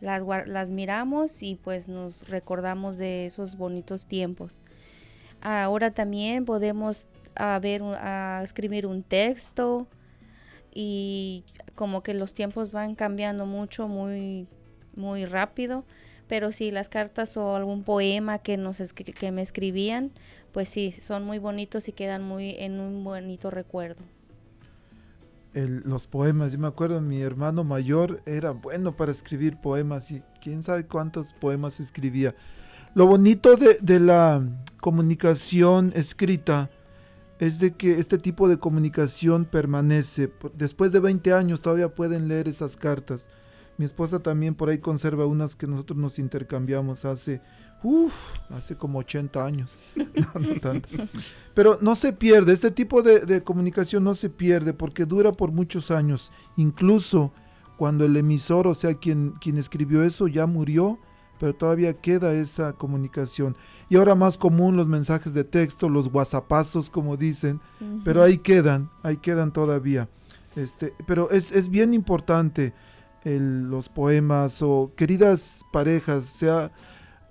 las, 0.00 0.22
las 0.46 0.70
miramos 0.70 1.42
y 1.42 1.56
pues 1.56 1.88
nos 1.88 2.28
recordamos 2.28 2.96
de 2.96 3.26
esos 3.26 3.56
bonitos 3.56 4.06
tiempos. 4.06 4.64
Ahora 5.42 5.90
también 5.90 6.44
podemos 6.44 7.08
ver, 7.60 7.82
escribir 8.42 8.86
un 8.86 9.02
texto, 9.02 9.86
y 10.78 11.42
como 11.74 12.02
que 12.02 12.12
los 12.12 12.34
tiempos 12.34 12.70
van 12.70 12.96
cambiando 12.96 13.46
mucho, 13.46 13.88
muy, 13.88 14.46
muy 14.94 15.24
rápido. 15.24 15.86
Pero 16.28 16.52
sí, 16.52 16.70
las 16.70 16.88
cartas 16.88 17.36
o 17.36 17.54
algún 17.54 17.84
poema 17.84 18.38
que, 18.38 18.56
nos 18.56 18.80
me 19.32 19.42
escribían, 19.42 20.10
pues 20.52 20.68
sí, 20.68 20.92
son 20.92 21.24
muy 21.24 21.38
bonitos 21.38 21.88
y 21.88 21.92
quedan 21.92 22.22
muy 22.22 22.56
en 22.58 22.80
un 22.80 23.04
bonito 23.04 23.50
recuerdo. 23.50 24.02
los 25.54 26.06
poemas, 26.06 26.52
yo 26.52 26.58
me 26.58 26.66
acuerdo, 26.66 27.00
mi 27.00 27.22
hermano 27.22 27.64
mayor 27.64 28.22
era 28.26 28.50
bueno 28.50 28.96
para 28.96 29.12
escribir 29.12 29.60
poemas 29.60 30.10
y 30.10 30.22
quién 30.42 30.62
sabe 30.62 30.86
cuántos 30.86 31.32
poemas 31.32 31.80
escribía. 31.80 32.34
Lo 32.94 33.06
bonito 33.06 33.56
de, 33.56 33.78
de 33.80 34.00
la 34.00 34.42
comunicación 34.80 35.92
escrita 35.94 36.70
es 37.38 37.58
de 37.58 37.72
que 37.72 37.98
este 37.98 38.18
tipo 38.18 38.48
de 38.48 38.58
comunicación 38.58 39.44
permanece. 39.44 40.32
Después 40.54 40.92
de 40.92 41.00
20 41.00 41.32
años 41.32 41.62
todavía 41.62 41.94
pueden 41.94 42.28
leer 42.28 42.48
esas 42.48 42.76
cartas. 42.76 43.30
Mi 43.78 43.84
esposa 43.84 44.20
también 44.20 44.54
por 44.54 44.68
ahí 44.68 44.78
conserva 44.78 45.26
unas 45.26 45.54
que 45.54 45.66
nosotros 45.66 45.98
nos 45.98 46.18
intercambiamos 46.18 47.04
hace, 47.04 47.42
uff, 47.82 48.30
hace 48.50 48.76
como 48.76 49.00
80 49.00 49.44
años. 49.44 49.80
no, 49.96 50.40
no 50.40 50.60
tanto. 50.60 50.88
Pero 51.54 51.78
no 51.80 51.94
se 51.94 52.12
pierde, 52.12 52.52
este 52.52 52.70
tipo 52.70 53.02
de, 53.02 53.20
de, 53.20 53.42
comunicación 53.42 54.04
no 54.04 54.14
se 54.14 54.30
pierde 54.30 54.72
porque 54.72 55.04
dura 55.04 55.32
por 55.32 55.52
muchos 55.52 55.90
años. 55.90 56.32
Incluso 56.56 57.32
cuando 57.76 58.04
el 58.04 58.16
emisor, 58.16 58.66
o 58.66 58.74
sea, 58.74 58.94
quien, 58.94 59.32
quien 59.40 59.58
escribió 59.58 60.02
eso, 60.02 60.26
ya 60.28 60.46
murió, 60.46 60.98
pero 61.38 61.54
todavía 61.54 61.92
queda 61.94 62.32
esa 62.32 62.72
comunicación. 62.72 63.56
Y 63.88 63.96
ahora 63.96 64.14
más 64.14 64.38
común 64.38 64.76
los 64.76 64.88
mensajes 64.88 65.34
de 65.34 65.44
texto, 65.44 65.88
los 65.88 66.08
whatsappazos 66.12 66.90
como 66.90 67.16
dicen, 67.16 67.60
pero 68.04 68.22
ahí 68.22 68.38
quedan, 68.38 68.90
ahí 69.02 69.18
quedan 69.18 69.52
todavía. 69.52 70.08
Este, 70.54 70.94
pero 71.06 71.30
es, 71.30 71.52
es 71.52 71.68
bien 71.68 71.92
importante 71.92 72.72
los 73.26 73.88
poemas 73.88 74.62
o 74.62 74.92
queridas 74.96 75.64
parejas, 75.72 76.24
sea 76.26 76.70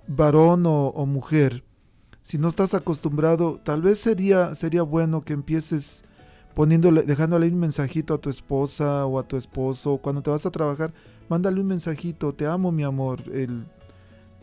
varón 0.06 0.64
o, 0.66 1.06
mujer, 1.06 1.64
si 2.22 2.38
no 2.38 2.48
estás 2.48 2.74
acostumbrado, 2.74 3.60
tal 3.64 3.82
vez 3.82 3.98
sería, 3.98 4.54
sería 4.54 4.82
bueno 4.82 5.24
que 5.24 5.32
empieces 5.32 6.04
poniéndole, 6.54 7.02
dejándole 7.02 7.48
un 7.48 7.58
mensajito 7.58 8.14
a 8.14 8.18
tu 8.18 8.30
esposa 8.30 9.06
o 9.06 9.18
a 9.18 9.26
tu 9.26 9.36
esposo, 9.36 9.98
cuando 9.98 10.22
te 10.22 10.30
vas 10.30 10.44
a 10.44 10.50
trabajar, 10.50 10.92
mándale 11.28 11.60
un 11.60 11.66
mensajito, 11.66 12.34
te 12.34 12.46
amo 12.46 12.72
mi 12.72 12.82
amor, 12.82 13.20
el, 13.32 13.64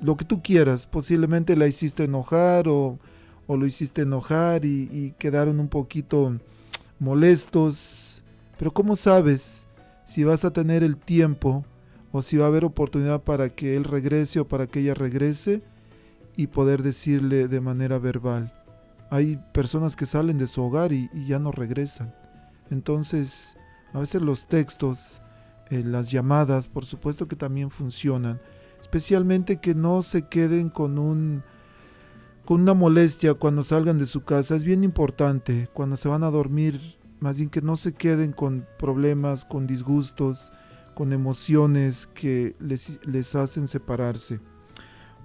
lo 0.02 0.18
que 0.18 0.26
tú 0.26 0.42
quieras. 0.42 0.86
Posiblemente 0.86 1.56
la 1.56 1.68
hiciste 1.68 2.04
enojar 2.04 2.68
o, 2.68 3.00
lo 3.48 3.66
hiciste 3.66 4.02
enojar 4.02 4.66
y, 4.66 5.14
quedaron 5.18 5.60
un 5.60 5.68
poquito 5.68 6.38
molestos. 7.00 8.24
Pero 8.58 8.72
¿cómo 8.72 8.96
sabes 8.96 9.66
si 10.06 10.24
vas 10.24 10.46
a 10.46 10.54
tener 10.54 10.84
el 10.84 10.98
tiempo 10.98 11.66
o 12.12 12.22
si 12.22 12.38
va 12.38 12.46
a 12.46 12.48
haber 12.48 12.66
oportunidad 12.66 13.24
para 13.24 13.50
que 13.50 13.76
él 13.76 13.84
regrese 13.84 14.40
o 14.40 14.48
para 14.48 14.68
que 14.68 14.82
ella 14.82 14.94
regrese 14.94 15.62
y 16.36 16.48
poder 16.48 16.84
decirle 16.84 17.48
de 17.48 17.62
manera 17.62 18.00
verbal? 18.00 18.54
Hay 19.10 19.40
personas 19.54 19.96
que 19.96 20.06
salen 20.06 20.38
de 20.38 20.48
su 20.48 20.64
hogar 20.64 20.92
y, 20.92 21.10
ya 21.28 21.40
no 21.40 21.52
regresan. 21.52 22.14
Entonces, 22.72 23.58
a 23.94 24.00
veces 24.00 24.22
los 24.22 24.48
textos, 24.48 25.22
eh, 25.70 25.84
las 25.86 26.10
llamadas, 26.10 26.68
por 26.68 26.86
supuesto 26.86 27.28
que 27.28 27.36
también 27.36 27.70
funcionan 27.70 28.40
especialmente 28.84 29.58
que 29.58 29.74
no 29.74 30.04
se 30.04 30.28
queden 30.28 30.70
con 30.70 31.00
un 31.00 31.42
con 32.46 32.62
una 32.62 32.74
molestia 32.74 33.34
cuando 33.34 33.64
salgan 33.64 33.98
de 33.98 34.06
su 34.06 34.22
casa. 34.24 34.56
Es 34.56 34.64
bien 34.64 34.84
importante 34.84 35.70
cuando 35.74 35.96
se 35.96 36.10
van 36.10 36.24
a 36.24 36.30
dormir, 36.30 36.80
más 37.24 37.38
bien 37.38 37.50
que 37.50 37.62
no 37.62 37.78
se 37.78 37.94
queden 37.94 38.34
con 38.34 38.68
problemas, 38.78 39.46
con 39.46 39.66
disgustos, 39.66 40.52
con 40.94 41.14
emociones 41.14 42.06
que 42.08 42.54
les, 42.60 43.36
hacen 43.36 43.70
separarse. 43.70 44.42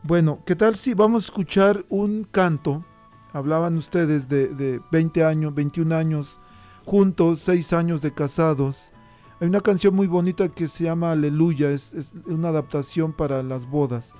Bueno, 0.04 0.44
¿qué 0.46 0.54
tal 0.54 0.76
si 0.76 0.94
vamos 0.94 1.24
a 1.24 1.26
escuchar 1.26 1.84
un 1.88 2.22
canto? 2.22 2.84
Hablaban 3.32 3.76
ustedes 3.76 4.28
de, 4.28 4.46
de 4.46 4.80
20 4.92 5.24
años, 5.24 5.52
21 5.56 5.92
años 5.96 6.40
juntos, 6.86 7.40
6 7.40 7.72
años 7.72 8.00
de 8.00 8.14
casados. 8.14 8.92
Hay 9.40 9.48
una 9.48 9.60
canción 9.60 9.96
muy 9.96 10.06
bonita 10.06 10.48
que 10.48 10.68
se 10.68 10.84
llama 10.84 11.10
Aleluya, 11.10 11.72
es, 11.72 12.12
una 12.26 12.50
adaptación 12.50 13.12
para 13.12 13.42
las 13.42 13.66
bodas. 13.66 14.14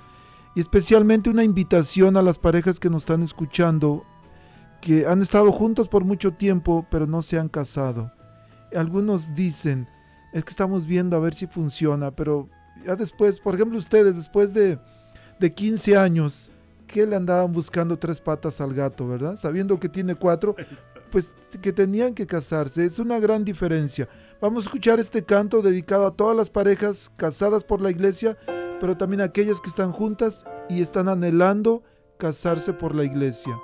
Y 0.53 0.59
especialmente 0.59 1.29
una 1.29 1.45
invitación 1.45 2.17
a 2.17 2.21
las 2.21 2.39
parejas 2.39 2.77
que 2.77 2.89
nos 2.89 3.03
están 3.03 3.23
escuchando, 3.23 4.03
que 4.81 5.05
han 5.05 5.21
estado 5.21 5.51
juntos 5.51 5.87
por 5.87 6.03
mucho 6.03 6.31
tiempo, 6.33 6.85
pero 6.89 7.07
no 7.07 7.21
se 7.21 7.37
han 7.37 7.49
casado. 7.49 8.11
Algunos 8.75 9.33
dicen, 9.35 9.87
es 10.33 10.43
que 10.43 10.51
estamos 10.51 10.85
viendo 10.85 11.15
a 11.15 11.19
ver 11.19 11.33
si 11.33 11.47
funciona, 11.47 12.11
pero 12.11 12.47
ya 12.85 12.95
después, 12.95 13.39
por 13.39 13.55
ejemplo 13.55 13.77
ustedes, 13.77 14.15
después 14.15 14.53
de, 14.53 14.79
de 15.39 15.53
15 15.53 15.97
años, 15.97 16.51
¿qué 16.87 17.05
le 17.05 17.15
andaban 17.15 17.51
buscando 17.51 17.97
tres 17.97 18.19
patas 18.19 18.59
al 18.61 18.73
gato, 18.73 19.07
verdad? 19.07 19.35
Sabiendo 19.37 19.79
que 19.79 19.89
tiene 19.89 20.15
cuatro, 20.15 20.55
pues 21.11 21.33
que 21.61 21.71
tenían 21.71 22.13
que 22.13 22.27
casarse. 22.27 22.85
Es 22.85 22.99
una 22.99 23.19
gran 23.19 23.45
diferencia. 23.45 24.07
Vamos 24.41 24.63
a 24.63 24.67
escuchar 24.67 24.99
este 24.99 25.23
canto 25.23 25.61
dedicado 25.61 26.07
a 26.07 26.15
todas 26.15 26.35
las 26.35 26.49
parejas 26.49 27.11
casadas 27.15 27.63
por 27.63 27.81
la 27.81 27.91
iglesia, 27.91 28.37
pero 28.79 28.97
también 28.97 29.21
a 29.21 29.25
aquellas 29.25 29.61
que 29.61 29.69
están 29.69 29.91
juntas 29.91 30.45
y 30.69 30.81
están 30.81 31.09
anhelando 31.09 31.83
casarse 32.17 32.73
por 32.73 32.95
la 32.95 33.03
iglesia. 33.03 33.57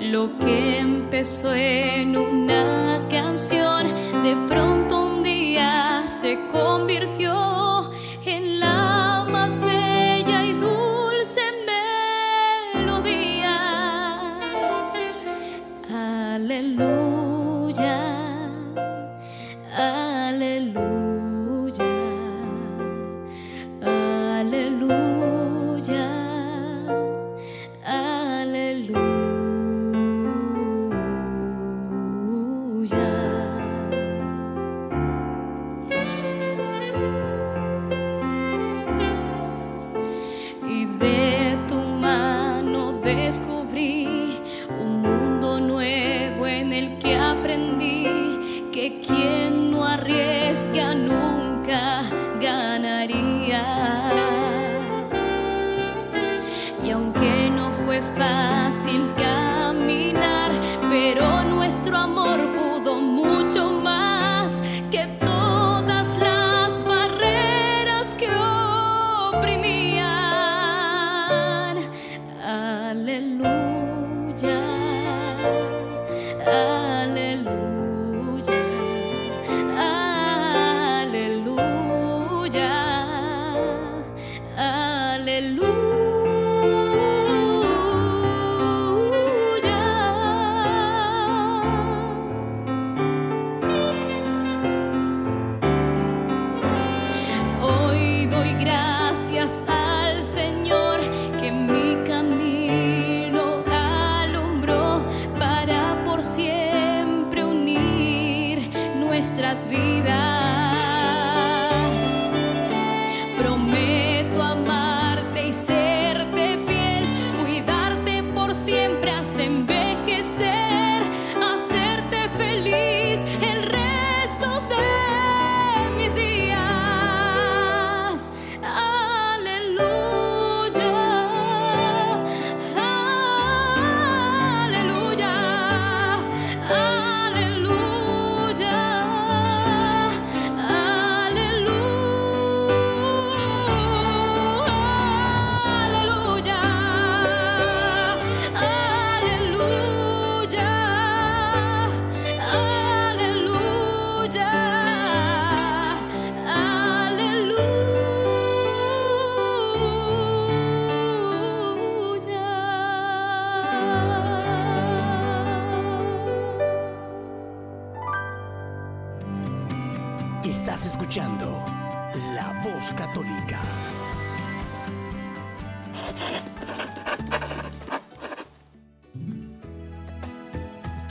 Lo 0.00 0.38
que 0.38 0.78
empezó 0.78 1.54
en 1.54 2.18
una 2.18 3.00
canción, 3.08 3.86
de 4.22 4.36
pronto 4.46 5.06
un 5.06 5.22
día 5.22 6.02
se 6.06 6.38
convirtió 6.52 7.71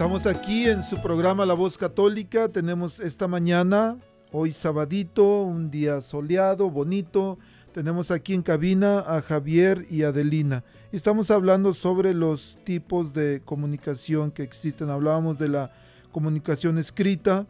Estamos 0.01 0.25
aquí 0.25 0.67
en 0.67 0.81
su 0.81 0.99
programa 0.99 1.45
La 1.45 1.53
Voz 1.53 1.77
Católica. 1.77 2.49
Tenemos 2.49 2.99
esta 2.99 3.27
mañana, 3.27 3.99
hoy 4.31 4.51
sabadito, 4.51 5.43
un 5.43 5.69
día 5.69 6.01
soleado, 6.01 6.71
bonito. 6.71 7.37
Tenemos 7.71 8.09
aquí 8.09 8.33
en 8.33 8.41
cabina 8.41 9.01
a 9.01 9.21
Javier 9.21 9.85
y 9.91 10.01
Adelina. 10.01 10.63
Estamos 10.91 11.29
hablando 11.29 11.71
sobre 11.71 12.15
los 12.15 12.57
tipos 12.63 13.13
de 13.13 13.43
comunicación 13.45 14.31
que 14.31 14.41
existen. 14.41 14.89
Hablábamos 14.89 15.37
de 15.37 15.49
la 15.49 15.71
comunicación 16.11 16.79
escrita, 16.79 17.45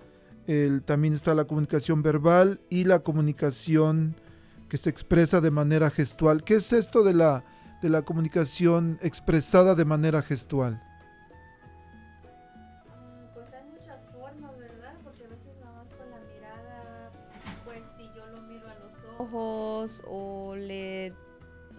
el- 0.45 0.83
también 0.83 1.13
está 1.13 1.33
la 1.33 1.45
comunicación 1.45 2.03
verbal 2.03 2.59
y 2.69 2.83
la 2.83 2.99
comunicación 2.99 4.13
que 4.67 4.75
se 4.75 4.89
expresa 4.89 5.39
de 5.39 5.51
manera 5.51 5.89
gestual. 5.89 6.43
¿Qué 6.43 6.55
es 6.55 6.73
esto 6.73 7.03
de 7.03 7.13
la, 7.13 7.45
de 7.81 7.89
la 7.89 8.01
comunicación 8.01 8.99
expresada 9.01 9.73
de 9.73 9.85
manera 9.85 10.21
gestual? 10.21 10.83
O 19.33 20.55
le, 20.55 21.13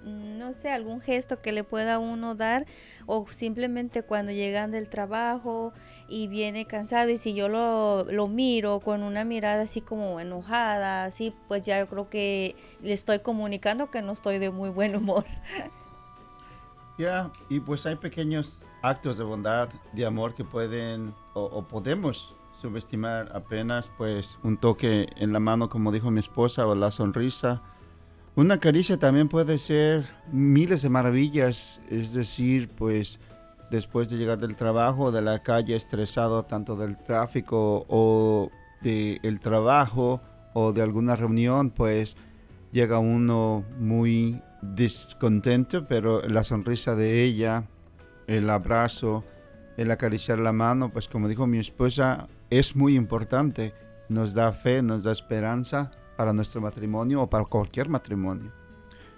no 0.04 0.54
sé, 0.54 0.70
algún 0.70 1.00
gesto 1.00 1.38
que 1.38 1.52
le 1.52 1.64
pueda 1.64 1.98
uno 1.98 2.34
dar 2.34 2.66
o 3.06 3.26
simplemente 3.30 4.02
cuando 4.02 4.32
llegan 4.32 4.70
del 4.70 4.88
trabajo 4.88 5.72
y 6.08 6.28
viene 6.28 6.66
cansado 6.66 7.10
y 7.10 7.18
si 7.18 7.34
yo 7.34 7.48
lo, 7.48 8.04
lo 8.04 8.28
miro 8.28 8.80
con 8.80 9.02
una 9.02 9.24
mirada 9.24 9.62
así 9.62 9.80
como 9.80 10.20
enojada, 10.20 11.04
así, 11.04 11.34
pues 11.48 11.62
ya 11.62 11.78
yo 11.78 11.88
creo 11.88 12.08
que 12.08 12.56
le 12.82 12.92
estoy 12.92 13.20
comunicando 13.20 13.90
que 13.90 14.02
no 14.02 14.12
estoy 14.12 14.38
de 14.38 14.50
muy 14.50 14.70
buen 14.70 14.96
humor. 14.96 15.24
Ya, 16.98 17.32
y 17.48 17.58
pues 17.58 17.86
hay 17.86 17.96
pequeños 17.96 18.60
actos 18.82 19.16
de 19.16 19.24
bondad, 19.24 19.70
de 19.94 20.04
amor 20.04 20.34
que 20.34 20.44
pueden 20.44 21.14
o 21.32 21.62
podemos 21.62 22.34
subestimar 22.62 23.32
apenas, 23.34 23.90
pues 23.98 24.38
un 24.42 24.56
toque 24.56 25.08
en 25.16 25.32
la 25.32 25.40
mano, 25.40 25.68
como 25.68 25.92
dijo 25.92 26.10
mi 26.10 26.20
esposa, 26.20 26.66
o 26.66 26.74
la 26.74 26.90
sonrisa. 26.90 27.60
Una 28.36 28.58
caricia 28.60 28.98
también 28.98 29.28
puede 29.28 29.58
ser 29.58 30.04
miles 30.32 30.82
de 30.82 30.88
maravillas, 30.88 31.82
es 31.90 32.14
decir, 32.14 32.70
pues 32.70 33.20
después 33.70 34.08
de 34.08 34.16
llegar 34.16 34.38
del 34.38 34.56
trabajo, 34.56 35.10
de 35.12 35.22
la 35.22 35.42
calle, 35.42 35.74
estresado 35.74 36.44
tanto 36.44 36.76
del 36.76 36.96
tráfico 36.96 37.84
o 37.88 38.50
del 38.80 39.40
trabajo 39.40 40.20
o 40.54 40.72
de 40.72 40.82
alguna 40.82 41.16
reunión, 41.16 41.70
pues 41.70 42.16
llega 42.70 42.98
uno 42.98 43.64
muy 43.78 44.40
descontento, 44.62 45.86
pero 45.86 46.22
la 46.28 46.44
sonrisa 46.44 46.94
de 46.94 47.24
ella, 47.24 47.64
el 48.26 48.48
abrazo, 48.48 49.24
el 49.76 49.90
acariciar 49.90 50.38
la 50.38 50.52
mano, 50.52 50.90
pues 50.92 51.08
como 51.08 51.28
dijo 51.28 51.46
mi 51.46 51.58
esposa, 51.58 52.28
es 52.58 52.76
muy 52.76 52.96
importante. 52.96 53.74
Nos 54.08 54.34
da 54.34 54.52
fe, 54.52 54.82
nos 54.82 55.04
da 55.04 55.12
esperanza 55.12 55.90
para 56.16 56.34
nuestro 56.34 56.60
matrimonio 56.60 57.22
o 57.22 57.30
para 57.30 57.44
cualquier 57.44 57.88
matrimonio. 57.88 58.52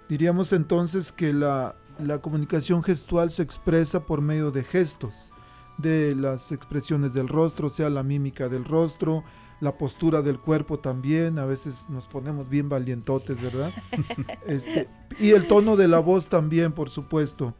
Diríamos 0.07 0.53
entonces 0.53 1.11
que 1.11 1.33
la, 1.33 1.75
la 1.99 2.19
comunicación 2.19 2.81
gestual 2.81 3.31
se 3.31 3.43
expresa 3.43 4.05
por 4.05 4.21
medio 4.21 4.51
de 4.51 4.63
gestos, 4.63 5.33
de 5.77 6.15
las 6.15 6.53
expresiones 6.53 7.13
del 7.13 7.27
rostro, 7.27 7.67
o 7.67 7.69
sea, 7.69 7.89
la 7.89 8.03
mímica 8.03 8.47
del 8.47 8.63
rostro, 8.63 9.25
la 9.59 9.77
postura 9.77 10.21
del 10.21 10.39
cuerpo 10.39 10.79
también, 10.79 11.37
a 11.37 11.45
veces 11.45 11.89
nos 11.89 12.07
ponemos 12.07 12.47
bien 12.47 12.69
valientotes, 12.69 13.41
¿verdad? 13.41 13.73
Este, 14.47 14.87
y 15.19 15.31
el 15.31 15.47
tono 15.47 15.75
de 15.75 15.89
la 15.89 15.99
voz 15.99 16.29
también, 16.29 16.71
por 16.71 16.89
supuesto. 16.89 17.53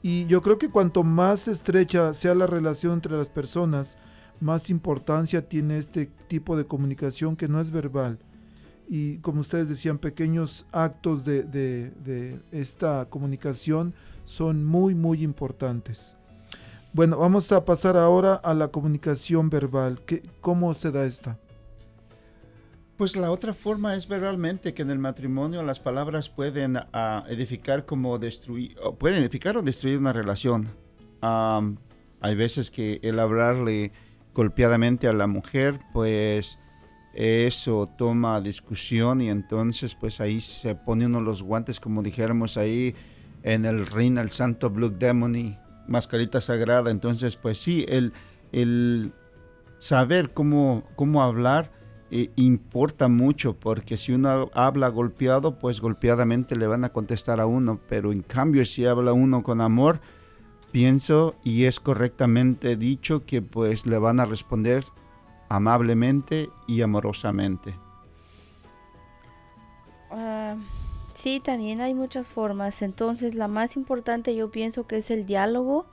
Y 0.00 0.24
yo 0.26 0.40
creo 0.40 0.56
que 0.56 0.70
cuanto 0.70 1.02
más 1.02 1.46
estrecha 1.46 2.14
sea 2.14 2.34
la 2.34 2.46
relación 2.46 2.94
entre 2.94 3.18
las 3.18 3.28
personas, 3.28 3.98
más 4.40 4.70
importancia 4.70 5.48
tiene 5.48 5.78
este 5.78 6.06
tipo 6.28 6.56
de 6.56 6.66
comunicación 6.66 7.36
que 7.36 7.48
no 7.48 7.60
es 7.60 7.70
verbal 7.70 8.18
y 8.92 9.18
como 9.18 9.40
ustedes 9.40 9.68
decían, 9.68 9.98
pequeños 9.98 10.66
actos 10.72 11.24
de, 11.24 12.40
esta 12.50 13.06
comunicación 13.08 13.94
son 14.24 14.64
muy, 14.64 14.96
muy 14.96 15.22
importantes. 15.22 16.16
Bueno, 16.92 17.16
vamos 17.18 17.52
a 17.52 17.64
pasar 17.64 17.96
ahora 17.96 18.34
a 18.34 18.52
la 18.52 18.66
comunicación 18.66 19.48
verbal. 19.48 20.00
¿Qué, 20.04 20.28
¿Cómo 20.40 20.74
se 20.74 20.90
da 20.90 21.06
esta? 21.06 21.38
Pues 22.96 23.16
la 23.16 23.30
otra 23.30 23.54
forma 23.54 23.94
es 23.94 24.08
verbalmente 24.08 24.74
que 24.74 24.82
en 24.82 24.90
el 24.90 24.98
matrimonio 24.98 25.62
las 25.62 25.78
palabras 25.78 26.28
pueden 26.28 26.76
ah, 26.76 27.24
edificar 27.28 27.86
como 27.86 28.18
destruir, 28.18 28.76
o 28.82 28.96
pueden 28.96 29.20
edificar 29.20 29.56
o 29.56 29.62
destruir 29.62 29.98
una 29.98 30.12
relación. 30.12 30.68
Hay 31.22 32.34
veces 32.34 32.72
que 32.72 32.98
el 33.04 33.20
hablarle 33.20 33.92
golpeadamente 34.34 35.08
a 35.08 35.12
la 35.12 35.26
mujer, 35.26 35.80
pues 35.92 36.58
eso 37.12 37.88
toma 37.98 38.40
discusión 38.40 39.20
y 39.20 39.30
entonces 39.30 39.94
pues 39.94 40.20
ahí 40.20 40.40
se 40.40 40.74
pone 40.74 41.06
uno 41.06 41.20
los 41.20 41.42
guantes 41.42 41.80
como 41.80 42.02
dijéramos 42.02 42.56
ahí 42.56 42.94
en 43.42 43.64
el 43.64 43.86
ring 43.86 44.18
al 44.18 44.30
santo 44.30 44.70
Blue 44.70 44.90
Demony, 44.90 45.58
mascarita 45.88 46.40
sagrada. 46.40 46.90
Entonces 46.90 47.36
pues 47.36 47.58
sí, 47.58 47.84
el, 47.88 48.12
el 48.52 49.12
saber 49.78 50.32
cómo, 50.32 50.84
cómo 50.94 51.22
hablar 51.22 51.72
eh, 52.12 52.32
importa 52.34 53.06
mucho, 53.06 53.54
porque 53.54 53.96
si 53.96 54.12
uno 54.12 54.50
habla 54.54 54.88
golpeado, 54.88 55.58
pues 55.60 55.80
golpeadamente 55.80 56.56
le 56.56 56.66
van 56.66 56.84
a 56.84 56.88
contestar 56.88 57.38
a 57.38 57.46
uno, 57.46 57.80
pero 57.88 58.10
en 58.10 58.22
cambio 58.22 58.64
si 58.64 58.84
habla 58.84 59.12
uno 59.12 59.44
con 59.44 59.60
amor, 59.60 60.00
pienso 60.72 61.34
y 61.44 61.64
es 61.64 61.80
correctamente 61.80 62.76
dicho 62.76 63.24
que 63.26 63.42
pues 63.42 63.86
le 63.86 63.98
van 63.98 64.20
a 64.20 64.24
responder 64.24 64.84
amablemente 65.48 66.50
y 66.66 66.82
amorosamente. 66.82 67.74
Ah, 70.10 70.56
sí, 71.14 71.40
también 71.40 71.80
hay 71.80 71.94
muchas 71.94 72.28
formas. 72.28 72.82
Entonces, 72.82 73.34
la 73.34 73.48
más 73.48 73.76
importante 73.76 74.34
yo 74.34 74.50
pienso 74.50 74.86
que 74.86 74.98
es 74.98 75.10
el 75.10 75.26
diálogo. 75.26 75.86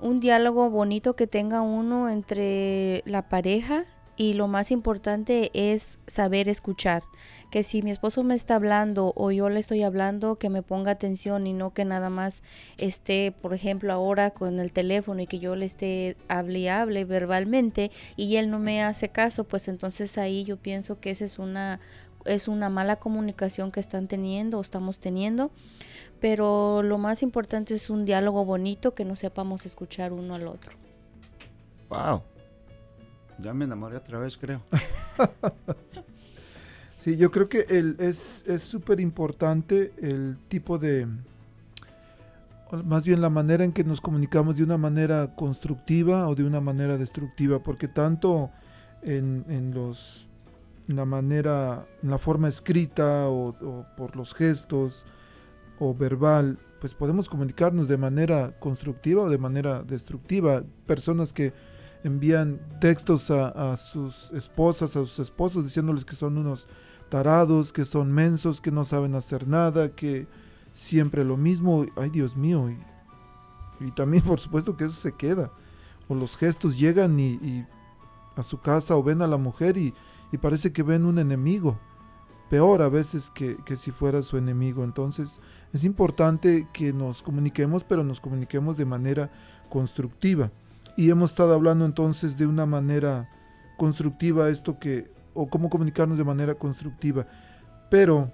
Un 0.00 0.20
diálogo 0.20 0.70
bonito 0.70 1.16
que 1.16 1.26
tenga 1.26 1.60
uno 1.60 2.08
entre 2.08 3.02
la 3.04 3.28
pareja 3.28 3.84
y 4.16 4.34
lo 4.34 4.48
más 4.48 4.70
importante 4.70 5.50
es 5.54 5.98
saber 6.06 6.48
escuchar. 6.48 7.02
Que 7.50 7.62
si 7.62 7.82
mi 7.82 7.90
esposo 7.90 8.22
me 8.24 8.34
está 8.34 8.56
hablando 8.56 9.12
o 9.16 9.30
yo 9.30 9.48
le 9.48 9.60
estoy 9.60 9.82
hablando, 9.82 10.36
que 10.36 10.50
me 10.50 10.62
ponga 10.62 10.90
atención 10.90 11.46
y 11.46 11.52
no 11.52 11.72
que 11.72 11.84
nada 11.84 12.10
más 12.10 12.42
esté, 12.78 13.32
por 13.32 13.54
ejemplo, 13.54 13.92
ahora 13.92 14.30
con 14.32 14.60
el 14.60 14.72
teléfono 14.72 15.22
y 15.22 15.26
que 15.26 15.38
yo 15.38 15.56
le 15.56 15.64
esté 15.64 16.16
hable 16.28 16.58
y 16.58 16.68
hable 16.68 17.04
verbalmente 17.04 17.90
y 18.16 18.36
él 18.36 18.50
no 18.50 18.58
me 18.58 18.82
hace 18.82 19.08
caso, 19.08 19.44
pues 19.44 19.68
entonces 19.68 20.18
ahí 20.18 20.44
yo 20.44 20.56
pienso 20.58 21.00
que 21.00 21.10
esa 21.10 21.24
es 21.24 21.38
una 21.38 21.80
es 22.24 22.48
una 22.48 22.68
mala 22.68 22.96
comunicación 22.96 23.72
que 23.72 23.80
están 23.80 24.06
teniendo 24.06 24.58
o 24.58 24.60
estamos 24.60 25.00
teniendo, 25.00 25.50
pero 26.20 26.82
lo 26.82 26.98
más 26.98 27.22
importante 27.22 27.74
es 27.74 27.90
un 27.90 28.04
diálogo 28.04 28.44
bonito 28.44 28.94
que 28.94 29.04
nos 29.04 29.20
sepamos 29.20 29.66
escuchar 29.66 30.12
uno 30.12 30.34
al 30.34 30.46
otro. 30.48 30.72
Wow. 31.88 32.22
Ya 33.38 33.54
me 33.54 33.64
enamoré 33.64 33.96
otra 33.96 34.18
vez, 34.18 34.36
creo. 34.36 34.60
Yo 37.16 37.30
creo 37.30 37.48
que 37.48 37.66
el, 37.68 37.96
es 37.98 38.44
súper 38.58 39.00
importante 39.00 39.92
el 39.98 40.36
tipo 40.48 40.78
de, 40.78 41.06
más 42.84 43.04
bien 43.04 43.20
la 43.20 43.30
manera 43.30 43.64
en 43.64 43.72
que 43.72 43.84
nos 43.84 44.00
comunicamos 44.00 44.56
de 44.56 44.64
una 44.64 44.76
manera 44.76 45.34
constructiva 45.34 46.28
o 46.28 46.34
de 46.34 46.44
una 46.44 46.60
manera 46.60 46.98
destructiva, 46.98 47.62
porque 47.62 47.88
tanto 47.88 48.50
en, 49.02 49.44
en 49.48 49.72
los 49.72 50.26
la 50.86 51.04
manera, 51.04 51.86
en 52.02 52.10
la 52.10 52.18
forma 52.18 52.48
escrita 52.48 53.28
o, 53.28 53.84
por 53.96 54.16
los 54.16 54.34
gestos 54.34 55.04
o 55.78 55.94
verbal, 55.94 56.58
pues 56.80 56.94
podemos 56.94 57.28
comunicarnos 57.28 57.88
de 57.88 57.98
manera 57.98 58.58
constructiva 58.58 59.22
o 59.22 59.28
de 59.28 59.38
manera 59.38 59.82
destructiva. 59.82 60.62
Personas 60.86 61.32
que 61.32 61.52
envían 62.04 62.58
textos 62.80 63.30
a 63.30 63.76
sus 63.76 64.32
esposas, 64.32 64.96
a 64.96 65.00
sus 65.00 65.18
esposos, 65.18 65.64
diciéndoles 65.64 66.04
que 66.04 66.14
son 66.14 66.38
unos 66.38 66.68
tarados, 67.08 67.72
que 67.72 67.84
son 67.84 68.12
mensos, 68.12 68.60
que 68.60 68.70
no 68.70 68.84
saben 68.84 69.14
hacer 69.14 69.48
nada, 69.48 69.94
que 69.94 70.26
siempre 70.72 71.24
lo 71.24 71.36
mismo. 71.36 71.86
Ay, 71.96 72.10
Dios 72.10 72.36
mío. 72.36 72.70
Y, 72.70 72.78
y 73.86 73.90
también, 73.92 74.22
por 74.24 74.40
supuesto, 74.40 74.76
que 74.76 74.84
eso 74.84 74.94
se 74.94 75.12
queda. 75.12 75.50
O 76.08 76.14
los 76.14 76.36
gestos 76.36 76.78
llegan 76.78 77.18
y, 77.20 77.66
a 78.36 78.42
su 78.42 78.60
casa 78.60 78.94
o 78.94 79.02
ven 79.02 79.20
a 79.20 79.26
la 79.26 79.36
mujer 79.36 79.76
y, 79.76 79.92
y 80.30 80.38
parece 80.38 80.72
que 80.72 80.82
ven 80.82 81.04
un 81.04 81.18
enemigo. 81.18 81.78
Peor 82.48 82.80
a 82.82 82.88
veces 82.88 83.30
que, 83.30 83.56
que 83.64 83.76
si 83.76 83.90
fuera 83.90 84.22
su 84.22 84.36
enemigo. 84.36 84.84
Entonces 84.84 85.40
es 85.72 85.84
importante 85.84 86.68
que 86.72 86.92
nos 86.92 87.22
comuniquemos, 87.22 87.84
pero 87.84 88.04
nos 88.04 88.20
comuniquemos 88.20 88.76
de 88.76 88.86
manera 88.86 89.30
constructiva. 89.68 90.50
Y 90.96 91.10
hemos 91.10 91.30
estado 91.30 91.52
hablando 91.52 91.84
entonces 91.84 92.38
de 92.38 92.46
una 92.46 92.64
manera 92.64 93.28
constructiva 93.76 94.48
esto 94.48 94.78
que, 94.78 95.10
o 95.38 95.46
cómo 95.46 95.70
comunicarnos 95.70 96.18
de 96.18 96.24
manera 96.24 96.56
constructiva. 96.56 97.24
Pero 97.88 98.32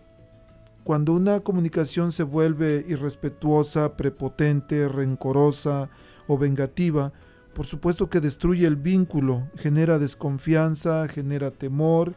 cuando 0.85 1.13
una 1.13 1.41
comunicación 1.41 2.13
se 2.13 2.23
vuelve 2.23 2.83
irrespetuosa, 2.89 3.95
prepotente, 3.95 4.89
rencorosa 4.89 5.91
o 6.27 6.39
vengativa, 6.39 7.13
por 7.55 7.67
supuesto 7.67 8.09
que 8.09 8.21
destruye 8.21 8.67
el 8.67 8.77
vínculo, 8.77 9.49
genera 9.57 9.99
desconfianza, 9.99 11.07
genera 11.09 11.51
temor 11.51 12.15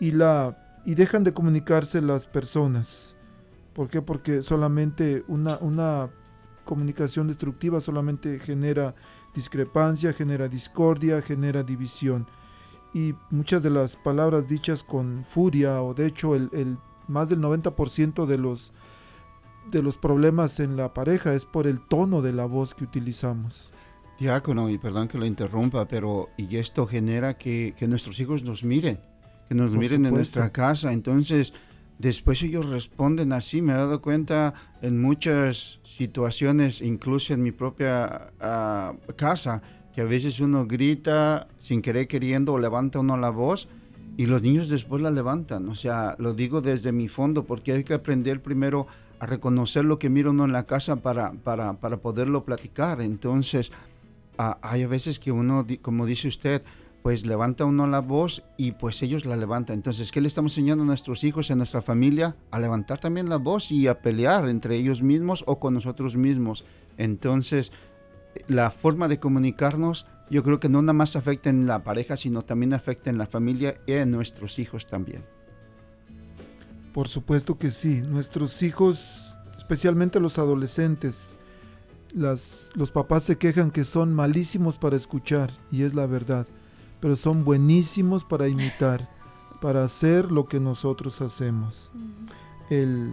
y 0.00 0.12
la 0.12 0.62
y 0.86 0.94
dejan 0.94 1.22
de 1.22 1.32
comunicarse 1.32 2.00
las 2.00 2.26
personas. 2.26 3.16
¿Por 3.74 3.88
qué? 3.88 4.00
Porque 4.00 4.40
solamente 4.40 5.24
una, 5.28 5.58
una 5.58 6.08
comunicación 6.64 7.26
destructiva 7.26 7.80
solamente 7.82 8.38
genera 8.38 8.94
discrepancia, 9.34 10.12
genera 10.12 10.48
discordia, 10.48 11.20
genera 11.20 11.62
división. 11.62 12.26
Y 12.96 13.14
muchas 13.28 13.62
de 13.62 13.68
las 13.68 13.94
palabras 13.94 14.48
dichas 14.48 14.82
con 14.82 15.22
furia, 15.26 15.82
o 15.82 15.92
de 15.92 16.06
hecho 16.06 16.34
el, 16.34 16.48
el 16.54 16.78
más 17.08 17.28
del 17.28 17.40
90% 17.40 18.24
de 18.24 18.38
los, 18.38 18.72
de 19.70 19.82
los 19.82 19.98
problemas 19.98 20.60
en 20.60 20.78
la 20.78 20.94
pareja 20.94 21.34
es 21.34 21.44
por 21.44 21.66
el 21.66 21.78
tono 21.78 22.22
de 22.22 22.32
la 22.32 22.46
voz 22.46 22.74
que 22.74 22.84
utilizamos. 22.84 23.70
Diácono, 24.18 24.70
y 24.70 24.78
perdón 24.78 25.08
que 25.08 25.18
lo 25.18 25.26
interrumpa, 25.26 25.86
pero 25.86 26.30
y 26.38 26.56
esto 26.56 26.86
genera 26.86 27.36
que, 27.36 27.74
que 27.76 27.86
nuestros 27.86 28.18
hijos 28.18 28.44
nos 28.44 28.64
miren, 28.64 28.98
que 29.46 29.54
nos 29.54 29.72
Por 29.72 29.80
miren 29.80 30.06
en 30.06 30.12
supuesto. 30.12 30.38
nuestra 30.38 30.52
casa. 30.52 30.94
Entonces, 30.94 31.52
después 31.98 32.42
ellos 32.42 32.64
responden 32.70 33.34
así. 33.34 33.60
Me 33.60 33.74
he 33.74 33.76
dado 33.76 34.00
cuenta 34.00 34.54
en 34.80 35.02
muchas 35.02 35.80
situaciones, 35.82 36.80
incluso 36.80 37.34
en 37.34 37.42
mi 37.42 37.52
propia 37.52 38.32
ah, 38.40 38.94
casa, 39.16 39.60
que 39.96 40.02
a 40.02 40.04
veces 40.04 40.40
uno 40.40 40.66
grita 40.66 41.48
sin 41.58 41.80
querer 41.80 42.06
queriendo 42.06 42.52
o 42.52 42.58
levanta 42.58 42.98
uno 42.98 43.16
la 43.16 43.30
voz 43.30 43.66
y 44.18 44.26
los 44.26 44.42
niños 44.42 44.68
después 44.68 45.00
la 45.00 45.10
levantan. 45.10 45.70
O 45.70 45.74
sea, 45.74 46.16
lo 46.18 46.34
digo 46.34 46.60
desde 46.60 46.92
mi 46.92 47.08
fondo 47.08 47.44
porque 47.44 47.72
hay 47.72 47.82
que 47.82 47.94
aprender 47.94 48.42
primero 48.42 48.86
a 49.20 49.24
reconocer 49.24 49.86
lo 49.86 49.98
que 49.98 50.10
mira 50.10 50.28
uno 50.28 50.44
en 50.44 50.52
la 50.52 50.66
casa 50.66 50.96
para, 50.96 51.32
para, 51.32 51.80
para 51.80 51.96
poderlo 51.96 52.44
platicar. 52.44 53.00
Entonces, 53.00 53.72
hay 54.36 54.82
a 54.82 54.86
veces 54.86 55.18
que 55.18 55.32
uno, 55.32 55.66
como 55.80 56.04
dice 56.04 56.28
usted, 56.28 56.62
pues 57.02 57.24
levanta 57.24 57.64
uno 57.64 57.86
la 57.86 58.00
voz 58.00 58.42
y 58.58 58.72
pues 58.72 59.02
ellos 59.02 59.24
la 59.24 59.38
levantan. 59.38 59.76
Entonces, 59.76 60.12
¿qué 60.12 60.20
le 60.20 60.28
estamos 60.28 60.52
enseñando 60.52 60.84
a 60.84 60.88
nuestros 60.88 61.24
hijos, 61.24 61.50
a 61.50 61.56
nuestra 61.56 61.80
familia? 61.80 62.36
A 62.50 62.60
levantar 62.60 63.00
también 63.00 63.30
la 63.30 63.36
voz 63.36 63.72
y 63.72 63.86
a 63.86 64.02
pelear 64.02 64.46
entre 64.50 64.76
ellos 64.76 65.00
mismos 65.00 65.42
o 65.46 65.58
con 65.58 65.72
nosotros 65.72 66.16
mismos. 66.16 66.66
Entonces, 66.98 67.72
la 68.48 68.70
forma 68.70 69.08
de 69.08 69.18
comunicarnos, 69.18 70.06
yo 70.30 70.42
creo 70.42 70.60
que 70.60 70.68
no 70.68 70.82
nada 70.82 70.92
más 70.92 71.16
afecta 71.16 71.50
en 71.50 71.66
la 71.66 71.84
pareja, 71.84 72.16
sino 72.16 72.42
también 72.42 72.74
afecta 72.74 73.10
en 73.10 73.18
la 73.18 73.26
familia 73.26 73.74
y 73.86 73.92
en 73.92 74.10
nuestros 74.10 74.58
hijos 74.58 74.86
también. 74.86 75.24
Por 76.92 77.08
supuesto 77.08 77.58
que 77.58 77.70
sí. 77.70 78.02
Nuestros 78.08 78.62
hijos, 78.62 79.36
especialmente 79.58 80.18
los 80.18 80.38
adolescentes, 80.38 81.36
las, 82.14 82.70
los 82.74 82.90
papás 82.90 83.22
se 83.22 83.36
quejan 83.36 83.70
que 83.70 83.84
son 83.84 84.14
malísimos 84.14 84.78
para 84.78 84.96
escuchar, 84.96 85.50
y 85.70 85.82
es 85.82 85.94
la 85.94 86.06
verdad, 86.06 86.46
pero 87.00 87.14
son 87.14 87.44
buenísimos 87.44 88.24
para 88.24 88.48
imitar, 88.48 89.08
para 89.60 89.84
hacer 89.84 90.32
lo 90.32 90.46
que 90.46 90.58
nosotros 90.58 91.20
hacemos. 91.20 91.92
El, 92.70 93.12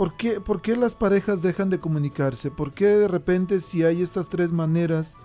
¿por, 0.00 0.16
qué, 0.16 0.40
¿Por 0.40 0.62
qué 0.62 0.76
las 0.76 0.94
parejas 0.94 1.42
dejan 1.42 1.68
de 1.68 1.78
comunicarse? 1.78 2.50
¿Por 2.50 2.72
qué 2.72 2.86
de 2.86 3.06
repente 3.06 3.60
si 3.60 3.84
hay 3.84 4.00
estas 4.00 4.30
tres 4.30 4.50
maneras, 4.50 5.18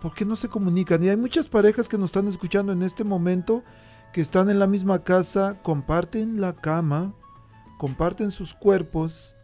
por 0.00 0.14
qué 0.14 0.24
no 0.24 0.34
se 0.34 0.48
comunican? 0.48 1.04
Y 1.04 1.10
hay 1.10 1.18
muchas 1.18 1.46
parejas 1.46 1.86
que 1.86 1.98
nos 1.98 2.08
están 2.08 2.26
escuchando 2.26 2.72
en 2.72 2.82
este 2.82 3.04
momento 3.04 3.62
que 4.14 4.22
están 4.22 4.48
en 4.48 4.58
la 4.58 4.66
misma 4.66 5.04
casa, 5.04 5.60
comparten 5.62 6.40
la 6.40 6.54
cama, 6.54 7.14
comparten 7.76 8.30
sus 8.30 8.54
cuerpos, 8.54 9.36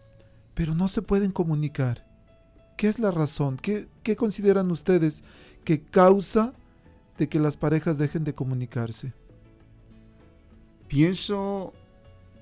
pero 0.55 0.75
no 0.75 0.89
se 0.89 1.03
pueden 1.03 1.31
comunicar. 1.31 2.07
¿Qué 2.79 2.89
es 2.89 2.99
la 2.99 3.11
razón? 3.11 3.59
¿Qué, 3.59 3.87
qué 4.03 4.17
consideran 4.17 4.71
ustedes 4.71 5.25
que 5.63 5.83
causa 5.83 6.55
de 7.19 7.29
que 7.29 7.39
las 7.39 7.59
parejas 7.59 7.99
dejen 7.99 8.25
de 8.25 8.35
comunicarse? 8.35 9.13
Pienso 10.89 11.75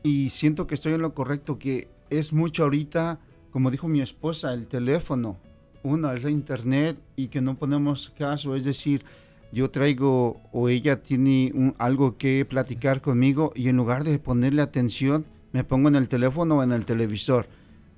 y 0.04 0.28
siento 0.30 0.66
que 0.66 0.74
estoy 0.76 0.92
en 0.92 1.00
lo 1.02 1.14
correcto, 1.14 1.58
que 1.58 1.88
es 2.10 2.32
mucho 2.34 2.62
ahorita, 2.64 3.18
como 3.50 3.70
dijo 3.70 3.88
mi 3.88 4.00
esposa, 4.02 4.52
el 4.52 4.66
teléfono. 4.66 5.38
Una 5.82 6.12
es 6.14 6.22
la 6.22 6.30
internet 6.30 6.98
y 7.16 7.28
que 7.28 7.40
no 7.40 7.56
ponemos 7.56 8.12
caso, 8.16 8.54
es 8.54 8.64
decir, 8.64 9.02
yo 9.50 9.70
traigo 9.70 10.40
o 10.52 10.68
ella 10.68 11.02
tiene 11.02 11.50
un- 11.54 11.74
algo 11.78 12.18
que 12.18 12.44
platicar 12.44 13.00
conmigo 13.00 13.52
y 13.54 13.68
en 13.68 13.76
lugar 13.76 14.04
de 14.04 14.18
ponerle 14.18 14.60
atención, 14.62 15.24
me 15.52 15.64
pongo 15.64 15.88
en 15.88 15.96
el 15.96 16.08
teléfono 16.08 16.56
o 16.58 16.62
en 16.62 16.72
el 16.72 16.84
televisor. 16.84 17.48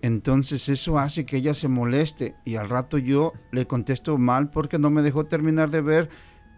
Entonces 0.00 0.68
eso 0.68 0.98
hace 0.98 1.24
que 1.26 1.38
ella 1.38 1.54
se 1.54 1.66
moleste 1.68 2.36
y 2.44 2.54
al 2.56 2.68
rato 2.68 2.98
yo 2.98 3.32
le 3.50 3.66
contesto 3.66 4.16
mal 4.18 4.50
porque 4.50 4.78
no 4.78 4.90
me 4.90 5.02
dejó 5.02 5.24
terminar 5.24 5.70
de 5.70 5.80
ver 5.80 6.08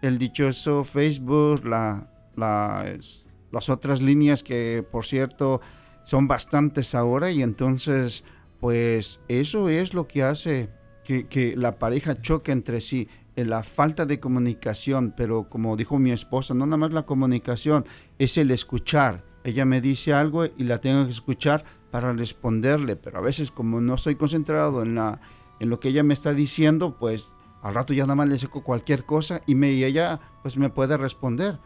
el 0.03 0.19
dichoso 0.19 0.83
Facebook, 0.83 1.65
la, 1.65 2.11
la, 2.35 2.85
las 3.51 3.69
otras 3.69 4.01
líneas 4.01 4.43
que 4.43 4.85
por 4.89 5.05
cierto 5.05 5.61
son 6.03 6.27
bastantes 6.27 6.95
ahora 6.95 7.31
y 7.31 7.41
entonces 7.41 8.23
pues 8.59 9.21
eso 9.27 9.69
es 9.69 9.93
lo 9.93 10.07
que 10.07 10.23
hace 10.23 10.69
que, 11.03 11.55
la 11.57 11.79
pareja 11.79 12.21
choque 12.21 12.51
entre 12.51 12.81
sí. 12.81 13.07
la 13.35 13.63
falta 13.63 14.05
de 14.05 14.19
comunicación, 14.19 15.13
pero 15.15 15.49
como 15.49 15.77
dijo 15.77 15.97
mi 15.97 16.11
esposa, 16.11 16.53
no 16.53 16.65
nada 16.65 16.77
más 16.77 16.91
la 16.91 17.05
comunicación, 17.05 17.85
es 18.17 18.37
el 18.37 18.51
escuchar. 18.51 19.23
Ella 19.45 19.63
me 19.63 19.79
dice 19.79 20.13
algo 20.13 20.45
y 20.45 20.63
la 20.65 20.79
tengo 20.79 21.05
que 21.05 21.11
escuchar 21.11 21.63
para 21.89 22.11
responderle, 22.11 22.97
pero 22.97 23.17
a 23.17 23.21
veces 23.21 23.49
como 23.49 23.79
no 23.79 23.95
estoy 23.95 24.15
concentrado 24.15 24.83
en, 24.83 24.95
la, 24.95 25.21
en 25.59 25.69
lo 25.69 25.79
que 25.79 25.87
ella 25.87 26.03
me 26.03 26.13
está 26.13 26.33
diciendo, 26.33 26.97
pues 26.99 27.33
al 27.61 27.73
rato 27.73 27.93
ya 27.93 28.03
nada 28.03 28.15
más 28.15 28.27
le 28.27 28.37
saco 28.37 28.63
cualquier 28.63 29.05
cosa 29.05 29.41
y, 29.47 29.55
me, 29.55 29.71
y 29.71 29.85
ella 29.85 30.19
pues 30.41 30.57
me 30.57 30.69
puede 30.69 30.97
responder. 30.97 31.59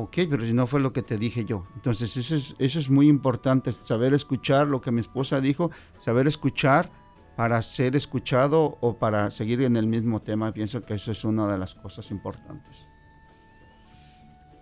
Ok, 0.00 0.18
pero 0.30 0.44
si 0.44 0.52
no 0.52 0.68
fue 0.68 0.78
lo 0.78 0.92
que 0.92 1.02
te 1.02 1.18
dije 1.18 1.44
yo. 1.44 1.66
Entonces 1.74 2.16
eso 2.16 2.36
es, 2.36 2.54
eso 2.60 2.78
es 2.78 2.88
muy 2.88 3.08
importante, 3.08 3.72
saber 3.72 4.14
escuchar 4.14 4.68
lo 4.68 4.80
que 4.80 4.92
mi 4.92 5.00
esposa 5.00 5.40
dijo, 5.40 5.72
saber 5.98 6.28
escuchar 6.28 6.88
para 7.34 7.60
ser 7.62 7.96
escuchado 7.96 8.78
o 8.80 8.96
para 8.96 9.32
seguir 9.32 9.60
en 9.62 9.74
el 9.74 9.88
mismo 9.88 10.22
tema. 10.22 10.52
Pienso 10.52 10.84
que 10.84 10.94
eso 10.94 11.10
es 11.10 11.24
una 11.24 11.50
de 11.50 11.58
las 11.58 11.74
cosas 11.74 12.12
importantes. 12.12 12.86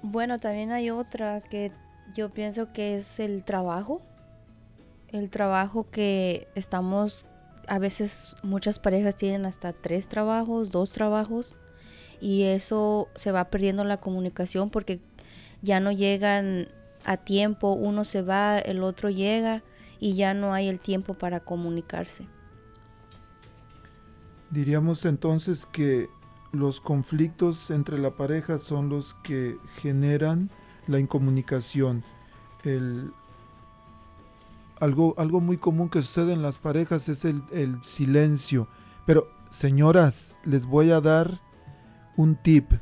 Bueno, 0.00 0.38
también 0.38 0.72
hay 0.72 0.88
otra 0.88 1.42
que 1.42 1.70
yo 2.14 2.30
pienso 2.30 2.72
que 2.72 2.96
es 2.96 3.20
el 3.20 3.44
trabajo. 3.44 4.00
El 5.08 5.28
trabajo 5.28 5.90
que 5.90 6.48
estamos, 6.54 7.26
a 7.68 7.78
veces 7.78 8.34
muchas 8.42 8.78
parejas 8.78 9.16
tienen 9.16 9.44
hasta 9.44 9.74
tres 9.74 10.08
trabajos, 10.08 10.70
dos 10.70 10.92
trabajos, 10.92 11.56
y 12.22 12.44
eso 12.44 13.08
se 13.14 13.32
va 13.32 13.50
perdiendo 13.50 13.84
la 13.84 13.98
comunicación 13.98 14.70
porque 14.70 15.02
ya 15.62 15.80
no 15.80 15.92
llegan 15.92 16.68
a 17.04 17.16
tiempo, 17.16 17.72
uno 17.72 18.04
se 18.04 18.22
va, 18.22 18.58
el 18.58 18.82
otro 18.82 19.10
llega 19.10 19.62
y 19.98 20.14
ya 20.14 20.34
no 20.34 20.52
hay 20.52 20.68
el 20.68 20.80
tiempo 20.80 21.14
para 21.14 21.40
comunicarse. 21.40 22.26
Diríamos 24.50 25.04
entonces 25.04 25.66
que 25.66 26.08
los 26.52 26.80
conflictos 26.80 27.70
entre 27.70 27.98
la 27.98 28.10
pareja 28.10 28.58
son 28.58 28.88
los 28.88 29.14
que 29.14 29.58
generan 29.76 30.50
la 30.86 30.98
incomunicación. 30.98 32.04
El, 32.64 33.12
algo, 34.80 35.14
algo 35.18 35.40
muy 35.40 35.58
común 35.58 35.88
que 35.88 36.02
sucede 36.02 36.32
en 36.32 36.42
las 36.42 36.58
parejas 36.58 37.08
es 37.08 37.24
el, 37.24 37.42
el 37.52 37.82
silencio. 37.82 38.68
Pero, 39.04 39.28
señoras, 39.50 40.38
les 40.44 40.66
voy 40.66 40.90
a 40.90 41.00
dar 41.00 41.40
un 42.16 42.36
tip. 42.36 42.72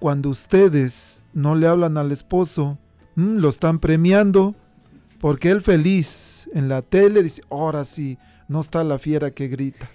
Cuando 0.00 0.28
ustedes 0.28 1.23
no 1.34 1.54
le 1.54 1.66
hablan 1.66 1.98
al 1.98 2.12
esposo, 2.12 2.78
mm, 3.16 3.36
lo 3.38 3.48
están 3.48 3.78
premiando, 3.78 4.54
porque 5.20 5.50
él 5.50 5.60
feliz 5.60 6.48
en 6.54 6.68
la 6.68 6.82
tele 6.82 7.22
dice, 7.22 7.42
ahora 7.50 7.84
sí, 7.84 8.18
no 8.48 8.60
está 8.60 8.84
la 8.84 8.98
fiera 8.98 9.30
que 9.30 9.48
grita. 9.48 9.88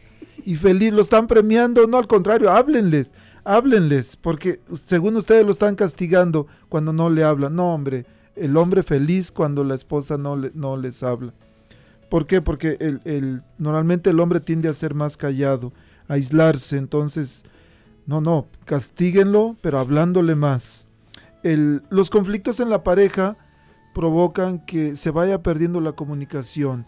Y 0.45 0.55
feliz, 0.55 0.93
lo 0.93 1.01
están 1.01 1.27
premiando, 1.27 1.85
no 1.85 1.97
al 1.97 2.07
contrario, 2.07 2.49
háblenles, 2.51 3.13
háblenles, 3.43 4.15
porque 4.15 4.59
según 4.73 5.15
ustedes 5.17 5.45
lo 5.45 5.51
están 5.51 5.75
castigando 5.75 6.47
cuando 6.69 6.93
no 6.93 7.09
le 7.09 7.23
hablan. 7.23 7.55
No, 7.55 7.73
hombre, 7.73 8.05
el 8.35 8.55
hombre 8.57 8.81
feliz 8.83 9.31
cuando 9.31 9.63
la 9.63 9.75
esposa 9.75 10.17
no, 10.17 10.35
le- 10.37 10.51
no 10.55 10.77
les 10.77 11.03
habla. 11.03 11.33
¿Por 12.09 12.25
qué? 12.25 12.41
Porque 12.41 12.77
el, 12.79 13.01
el- 13.05 13.43
normalmente 13.59 14.09
el 14.09 14.19
hombre 14.19 14.39
tiende 14.39 14.69
a 14.69 14.73
ser 14.73 14.95
más 14.95 15.17
callado, 15.17 15.71
a 16.07 16.13
aislarse, 16.13 16.77
entonces, 16.77 17.43
no, 18.07 18.19
no, 18.21 18.47
castíguenlo, 18.65 19.57
pero 19.61 19.77
hablándole 19.77 20.33
más. 20.35 20.85
El- 21.43 21.83
los 21.89 22.09
conflictos 22.09 22.59
en 22.59 22.69
la 22.69 22.83
pareja 22.83 23.37
provocan 23.93 24.59
que 24.65 24.95
se 24.95 25.11
vaya 25.11 25.41
perdiendo 25.41 25.81
la 25.81 25.93
comunicación. 25.93 26.85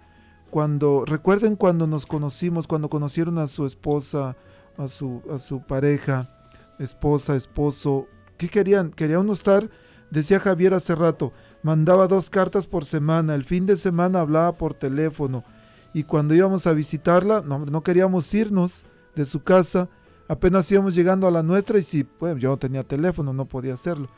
Cuando, 0.49 1.05
recuerden 1.05 1.55
cuando 1.55 1.87
nos 1.87 2.05
conocimos, 2.05 2.67
cuando 2.67 2.89
conocieron 2.89 3.37
a 3.37 3.47
su 3.47 3.65
esposa, 3.65 4.35
a 4.77 4.87
su, 4.87 5.21
a 5.33 5.39
su 5.39 5.61
pareja, 5.61 6.29
esposa, 6.79 7.35
esposo, 7.35 8.07
¿qué 8.37 8.49
querían? 8.49 8.91
Querían 8.91 9.21
uno 9.21 9.33
estar, 9.33 9.69
decía 10.09 10.39
Javier 10.39 10.73
hace 10.73 10.93
rato, 10.95 11.31
mandaba 11.63 12.07
dos 12.07 12.29
cartas 12.29 12.67
por 12.67 12.83
semana, 12.85 13.35
el 13.35 13.45
fin 13.45 13.65
de 13.65 13.77
semana 13.77 14.19
hablaba 14.19 14.57
por 14.57 14.73
teléfono 14.73 15.43
y 15.93 16.03
cuando 16.03 16.33
íbamos 16.35 16.67
a 16.67 16.73
visitarla, 16.73 17.41
no, 17.45 17.59
no 17.65 17.81
queríamos 17.83 18.33
irnos 18.33 18.85
de 19.15 19.25
su 19.25 19.43
casa, 19.43 19.89
apenas 20.27 20.69
íbamos 20.71 20.95
llegando 20.95 21.27
a 21.27 21.31
la 21.31 21.43
nuestra 21.43 21.77
y 21.79 21.83
si, 21.83 22.03
pues 22.03 22.35
yo 22.39 22.49
no 22.49 22.57
tenía 22.57 22.83
teléfono, 22.83 23.31
no 23.31 23.45
podía 23.45 23.73
hacerlo, 23.75 24.09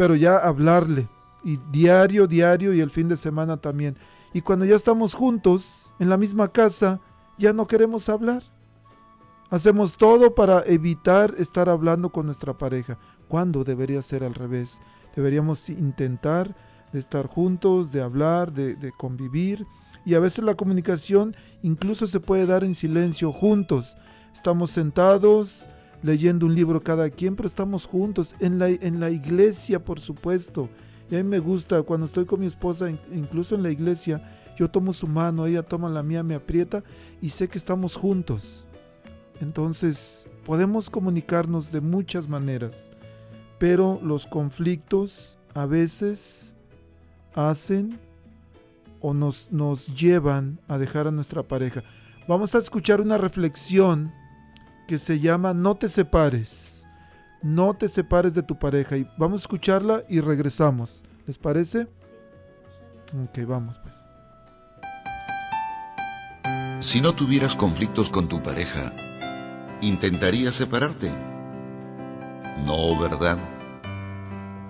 pero 0.00 0.16
ya 0.16 0.38
hablarle 0.38 1.10
y 1.44 1.58
diario, 1.70 2.26
diario 2.26 2.72
y 2.72 2.80
el 2.80 2.88
fin 2.88 3.06
de 3.06 3.18
semana 3.18 3.58
también. 3.58 3.98
Y 4.32 4.40
cuando 4.40 4.64
ya 4.64 4.74
estamos 4.74 5.12
juntos 5.12 5.92
en 5.98 6.08
la 6.08 6.16
misma 6.16 6.50
casa, 6.50 7.00
ya 7.36 7.52
no 7.52 7.66
queremos 7.66 8.08
hablar. 8.08 8.42
Hacemos 9.50 9.98
todo 9.98 10.34
para 10.34 10.64
evitar 10.64 11.34
estar 11.36 11.68
hablando 11.68 12.08
con 12.08 12.24
nuestra 12.24 12.56
pareja. 12.56 12.96
¿Cuándo 13.28 13.62
debería 13.62 14.00
ser 14.00 14.24
al 14.24 14.32
revés? 14.32 14.80
Deberíamos 15.14 15.68
intentar 15.68 16.56
de 16.94 16.98
estar 16.98 17.26
juntos, 17.26 17.92
de 17.92 18.00
hablar, 18.00 18.54
de, 18.54 18.76
de 18.76 18.92
convivir. 18.92 19.66
Y 20.06 20.14
a 20.14 20.20
veces 20.20 20.42
la 20.46 20.54
comunicación 20.54 21.36
incluso 21.62 22.06
se 22.06 22.20
puede 22.20 22.46
dar 22.46 22.64
en 22.64 22.74
silencio, 22.74 23.34
juntos. 23.34 23.98
Estamos 24.32 24.70
sentados 24.70 25.68
leyendo 26.02 26.46
un 26.46 26.54
libro 26.54 26.82
cada 26.82 27.10
quien, 27.10 27.36
pero 27.36 27.48
estamos 27.48 27.86
juntos 27.86 28.34
en 28.40 28.58
la, 28.58 28.68
en 28.68 29.00
la 29.00 29.10
iglesia, 29.10 29.84
por 29.84 30.00
supuesto. 30.00 30.68
Y 31.10 31.16
a 31.16 31.18
mí 31.18 31.24
me 31.24 31.38
gusta 31.38 31.82
cuando 31.82 32.06
estoy 32.06 32.24
con 32.24 32.40
mi 32.40 32.46
esposa, 32.46 32.88
in- 32.88 32.98
incluso 33.12 33.54
en 33.54 33.62
la 33.62 33.70
iglesia, 33.70 34.36
yo 34.56 34.70
tomo 34.70 34.92
su 34.92 35.06
mano, 35.06 35.46
ella 35.46 35.62
toma 35.62 35.88
la 35.88 36.02
mía, 36.02 36.22
me 36.22 36.34
aprieta 36.34 36.82
y 37.20 37.30
sé 37.30 37.48
que 37.48 37.58
estamos 37.58 37.96
juntos. 37.96 38.66
Entonces, 39.40 40.26
podemos 40.44 40.90
comunicarnos 40.90 41.72
de 41.72 41.80
muchas 41.80 42.28
maneras, 42.28 42.90
pero 43.58 44.00
los 44.02 44.26
conflictos 44.26 45.38
a 45.54 45.66
veces 45.66 46.54
hacen 47.34 47.98
o 49.00 49.14
nos, 49.14 49.50
nos 49.50 49.86
llevan 49.94 50.60
a 50.68 50.76
dejar 50.78 51.06
a 51.06 51.10
nuestra 51.10 51.42
pareja. 51.42 51.82
Vamos 52.28 52.54
a 52.54 52.58
escuchar 52.58 53.00
una 53.00 53.16
reflexión 53.18 54.12
que 54.90 54.98
se 54.98 55.20
llama 55.20 55.54
No 55.54 55.76
te 55.76 55.88
separes. 55.88 56.84
No 57.42 57.74
te 57.74 57.88
separes 57.88 58.34
de 58.34 58.42
tu 58.42 58.58
pareja. 58.58 58.96
Y 58.96 59.08
vamos 59.16 59.42
a 59.42 59.44
escucharla 59.44 60.02
y 60.08 60.18
regresamos. 60.18 61.04
¿Les 61.28 61.38
parece? 61.38 61.86
Ok, 63.14 63.38
vamos 63.46 63.78
pues. 63.78 64.04
Si 66.80 67.00
no 67.00 67.12
tuvieras 67.12 67.54
conflictos 67.54 68.10
con 68.10 68.28
tu 68.28 68.42
pareja, 68.42 68.92
¿intentarías 69.80 70.56
separarte? 70.56 71.12
No, 72.66 72.98
¿verdad? 72.98 73.38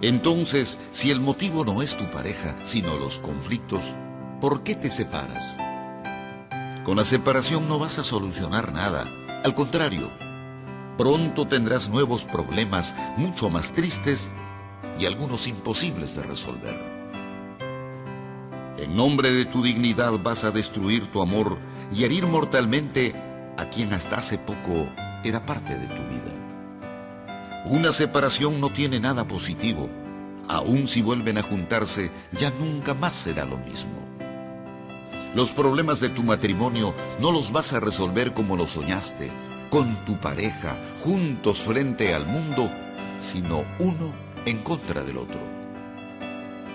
Entonces, 0.02 0.78
si 0.90 1.10
el 1.10 1.20
motivo 1.20 1.64
no 1.64 1.80
es 1.80 1.96
tu 1.96 2.04
pareja, 2.10 2.54
sino 2.64 2.94
los 2.98 3.18
conflictos, 3.20 3.94
¿por 4.38 4.64
qué 4.64 4.74
te 4.74 4.90
separas? 4.90 5.56
Con 6.84 6.98
la 6.98 7.06
separación 7.06 7.66
no 7.68 7.78
vas 7.78 7.98
a 7.98 8.02
solucionar 8.02 8.70
nada. 8.74 9.06
Al 9.42 9.54
contrario, 9.54 10.10
pronto 10.98 11.46
tendrás 11.46 11.88
nuevos 11.88 12.26
problemas 12.26 12.94
mucho 13.16 13.48
más 13.48 13.72
tristes 13.72 14.30
y 14.98 15.06
algunos 15.06 15.46
imposibles 15.46 16.14
de 16.14 16.22
resolver. 16.24 16.78
En 18.76 18.94
nombre 18.94 19.32
de 19.32 19.46
tu 19.46 19.62
dignidad 19.62 20.12
vas 20.22 20.44
a 20.44 20.50
destruir 20.50 21.06
tu 21.10 21.22
amor 21.22 21.58
y 21.90 22.04
herir 22.04 22.26
mortalmente 22.26 23.14
a 23.56 23.64
quien 23.70 23.94
hasta 23.94 24.16
hace 24.16 24.36
poco 24.36 24.86
era 25.24 25.46
parte 25.46 25.74
de 25.74 25.86
tu 25.86 26.02
vida. 26.02 27.64
Una 27.64 27.92
separación 27.92 28.60
no 28.60 28.68
tiene 28.68 29.00
nada 29.00 29.26
positivo. 29.26 29.88
Aun 30.48 30.86
si 30.86 31.00
vuelven 31.00 31.38
a 31.38 31.42
juntarse, 31.42 32.10
ya 32.32 32.50
nunca 32.58 32.92
más 32.92 33.14
será 33.14 33.46
lo 33.46 33.56
mismo. 33.56 34.09
Los 35.34 35.52
problemas 35.52 36.00
de 36.00 36.08
tu 36.08 36.24
matrimonio 36.24 36.92
no 37.20 37.30
los 37.30 37.52
vas 37.52 37.72
a 37.72 37.78
resolver 37.78 38.34
como 38.34 38.56
lo 38.56 38.66
soñaste, 38.66 39.30
con 39.70 40.04
tu 40.04 40.16
pareja, 40.16 40.76
juntos 41.04 41.60
frente 41.60 42.14
al 42.14 42.26
mundo, 42.26 42.68
sino 43.20 43.62
uno 43.78 44.12
en 44.44 44.58
contra 44.58 45.04
del 45.04 45.18
otro. 45.18 45.40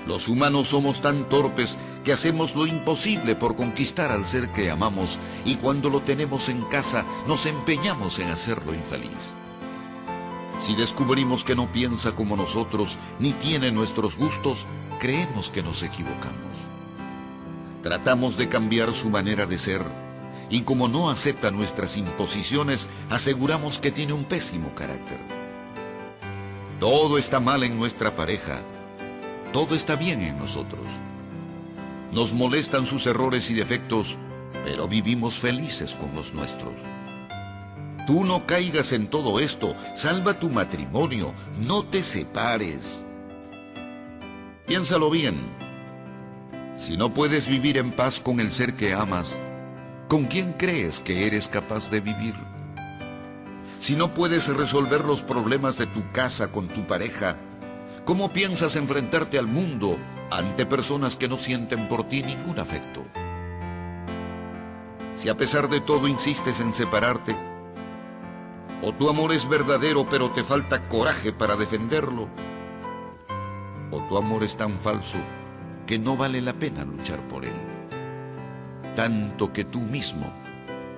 Los 0.08 0.30
humanos 0.30 0.70
somos 0.70 1.02
tan 1.02 1.28
torpes 1.28 1.78
que 2.06 2.14
hacemos 2.14 2.56
lo 2.56 2.66
imposible 2.66 3.36
por 3.36 3.58
conquistar 3.58 4.12
al 4.12 4.26
ser 4.26 4.50
que 4.50 4.72
amamos 4.72 5.20
y 5.44 5.56
cuando 5.56 5.90
lo 5.90 6.00
tenemos 6.00 6.48
en 6.48 6.62
casa 6.62 7.04
nos 7.28 7.48
empeñamos 7.48 8.20
en 8.20 8.30
hacerlo 8.30 8.74
infeliz. 8.74 9.34
Si 10.62 10.76
descubrimos 10.76 11.44
que 11.44 11.56
no 11.56 11.70
piensa 11.70 12.14
como 12.14 12.38
nosotros 12.38 13.00
ni 13.20 13.34
tiene 13.34 13.72
nuestros 13.74 14.16
gustos, 14.16 14.66
creemos 15.00 15.50
que 15.50 15.62
nos 15.62 15.84
equivocamos. 15.84 16.75
Tratamos 17.86 18.36
de 18.36 18.50
cambiar 18.50 18.96
su 18.96 19.12
manera 19.12 19.46
de 19.46 19.60
ser 19.60 19.84
y 20.50 20.62
como 20.62 20.88
no 20.88 21.12
acepta 21.12 21.52
nuestras 21.52 21.98
imposiciones, 21.98 22.90
aseguramos 23.12 23.78
que 23.78 23.92
tiene 23.92 24.14
un 24.14 24.24
pésimo 24.24 24.74
carácter. 24.74 25.20
Todo 26.80 27.20
está 27.20 27.40
mal 27.40 27.62
en 27.62 27.78
nuestra 27.78 28.16
pareja, 28.16 28.58
todo 29.54 29.76
está 29.76 29.96
bien 29.98 30.22
en 30.22 30.40
nosotros. 30.40 31.00
Nos 32.12 32.34
molestan 32.34 32.88
sus 32.88 33.06
errores 33.06 33.52
y 33.52 33.54
defectos, 33.54 34.18
pero 34.64 34.88
vivimos 34.88 35.36
felices 35.38 35.94
con 35.94 36.16
los 36.16 36.34
nuestros. 36.34 36.74
Tú 38.08 38.26
no 38.26 38.48
caigas 38.48 38.94
en 38.94 39.06
todo 39.06 39.40
esto, 39.40 39.76
salva 39.94 40.40
tu 40.40 40.50
matrimonio, 40.50 41.36
no 41.60 41.84
te 41.84 42.02
separes. 42.02 43.04
Piénsalo 44.66 45.12
bien. 45.12 45.55
Si 46.78 46.98
no 46.98 47.14
puedes 47.14 47.48
vivir 47.48 47.78
en 47.78 47.92
paz 47.92 48.20
con 48.20 48.42
el 48.42 48.52
ser 48.52 48.76
que 48.76 48.94
amas, 48.94 49.40
¿con 50.10 50.26
quién 50.26 50.52
crees 50.52 51.00
que 51.00 51.26
eres 51.26 51.48
capaz 51.48 51.90
de 51.90 52.02
vivir? 52.02 52.36
Si 53.80 53.96
no 53.96 54.14
puedes 54.14 54.54
resolver 54.54 55.06
los 55.06 55.22
problemas 55.22 55.78
de 55.78 55.88
tu 55.88 56.12
casa 56.12 56.52
con 56.52 56.68
tu 56.68 56.86
pareja, 56.86 57.38
¿cómo 58.04 58.34
piensas 58.34 58.76
enfrentarte 58.76 59.40
al 59.40 59.48
mundo 59.48 59.98
ante 60.32 60.66
personas 60.66 61.16
que 61.16 61.30
no 61.30 61.38
sienten 61.38 61.88
por 61.88 62.04
ti 62.10 62.24
ningún 62.24 62.60
afecto? 62.60 63.06
Si 65.16 65.30
a 65.30 65.38
pesar 65.38 65.70
de 65.70 65.80
todo 65.80 66.10
insistes 66.10 66.60
en 66.60 66.74
separarte, 66.74 67.38
o 68.82 68.92
tu 68.92 69.10
amor 69.10 69.32
es 69.32 69.48
verdadero 69.48 70.10
pero 70.10 70.30
te 70.32 70.44
falta 70.44 70.90
coraje 70.90 71.32
para 71.32 71.56
defenderlo, 71.56 72.28
o 73.92 74.02
tu 74.10 74.18
amor 74.18 74.44
es 74.44 74.58
tan 74.58 74.78
falso 74.78 75.20
que 75.86 76.00
no 76.00 76.18
vale 76.18 76.42
la 76.42 76.54
pena 76.54 76.84
luchar 76.84 77.20
por 77.28 77.46
él, 77.46 77.54
tanto 78.96 79.54
que 79.54 79.66
tú 79.66 79.82
mismo 79.82 80.26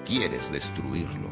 quieres 0.05 0.51
destruirlo. 0.51 1.27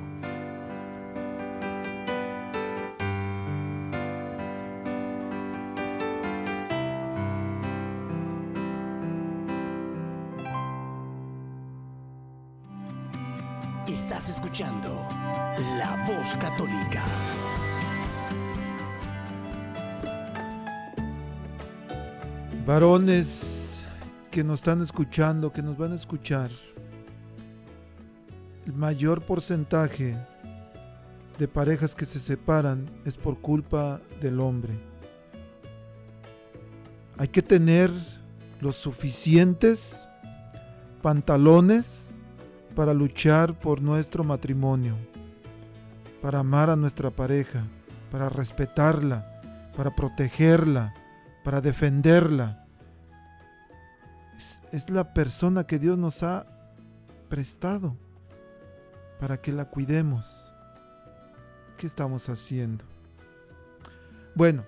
Estás 13.88 14.30
escuchando 14.30 15.08
La 15.78 16.04
Voz 16.06 16.36
Católica. 16.36 17.06
Varones 22.66 23.84
que 24.32 24.44
nos 24.44 24.60
están 24.60 24.82
escuchando, 24.82 25.54
que 25.54 25.62
nos 25.62 25.78
van 25.78 25.92
a 25.92 25.96
escuchar, 25.96 26.50
el 28.66 28.74
mayor 28.74 29.22
porcentaje 29.22 30.18
de 31.38 31.48
parejas 31.48 31.94
que 31.94 32.06
se 32.06 32.20
separan 32.20 32.90
es 33.06 33.18
por 33.18 33.40
culpa 33.40 34.02
del 34.20 34.40
hombre. 34.40 34.74
Hay 37.20 37.28
que 37.28 37.44
tener 37.44 37.92
los 38.60 38.76
suficientes 38.76 40.08
pantalones 41.04 42.10
para 42.76 42.96
luchar 42.96 43.60
por 43.60 43.80
nuestro 43.80 44.24
matrimonio, 44.24 44.96
para 46.20 46.40
amar 46.40 46.72
a 46.72 46.76
nuestra 46.76 47.12
pareja, 47.12 47.64
para 48.12 48.28
respetarla, 48.28 49.40
para 49.78 49.96
protegerla, 49.96 50.96
para 51.46 51.62
defenderla. 51.62 52.66
Es, 54.72 54.90
la 54.90 55.14
persona 55.14 55.66
que 55.66 55.78
Dios 55.78 55.98
nos 55.98 56.24
ha 56.24 56.46
prestado 57.30 57.96
para 59.20 59.38
que 59.38 59.54
la 59.54 59.66
cuidemos. 59.66 60.52
¿Qué 61.78 61.86
estamos 61.86 62.28
haciendo? 62.30 62.84
Bueno, 64.34 64.66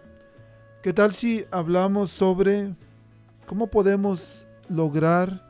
¿qué 0.84 0.94
tal 0.94 1.14
si 1.14 1.46
hablamos 1.52 2.12
sobre 2.12 2.76
cómo 3.48 3.68
podemos 3.68 4.48
lograr 4.70 5.44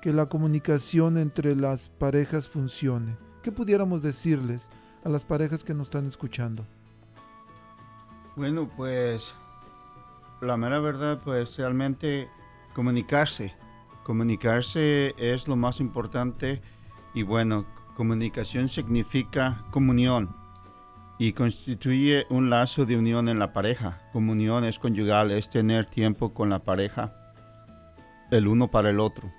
que 0.00 0.12
la 0.12 0.26
comunicación 0.26 1.18
entre 1.18 1.54
las 1.54 1.90
parejas 1.90 2.48
funcione? 2.48 3.16
¿Qué 3.42 3.52
pudiéramos 3.52 4.02
decirles 4.02 4.70
a 5.04 5.10
las 5.10 5.24
parejas 5.24 5.62
que 5.62 5.74
nos 5.74 5.88
están 5.88 6.06
escuchando? 6.06 6.64
Bueno, 8.36 8.68
pues 8.74 9.34
la 10.42 10.56
mera 10.56 10.80
verdad, 10.80 11.20
pues 11.22 11.56
realmente 11.56 12.28
comunicarse. 12.74 13.54
Comunicarse 14.02 15.14
es 15.16 15.46
lo 15.46 15.56
más 15.56 15.78
importante 15.80 16.60
y 17.14 17.22
bueno, 17.22 17.64
comunicación 17.96 18.68
significa 18.68 19.64
comunión 19.70 20.34
y 21.18 21.32
constituye 21.32 22.26
un 22.30 22.50
lazo 22.50 22.84
de 22.84 22.96
unión 22.96 23.28
en 23.28 23.38
la 23.38 23.52
pareja. 23.52 24.00
Comunión 24.12 24.64
es 24.64 24.80
conyugal, 24.80 25.30
es 25.30 25.48
tener 25.48 25.86
tiempo 25.86 26.34
con 26.34 26.50
la 26.50 26.58
pareja, 26.58 27.14
el 28.32 28.48
uno 28.48 28.68
para 28.68 28.90
el 28.90 28.98
otro. 28.98 29.30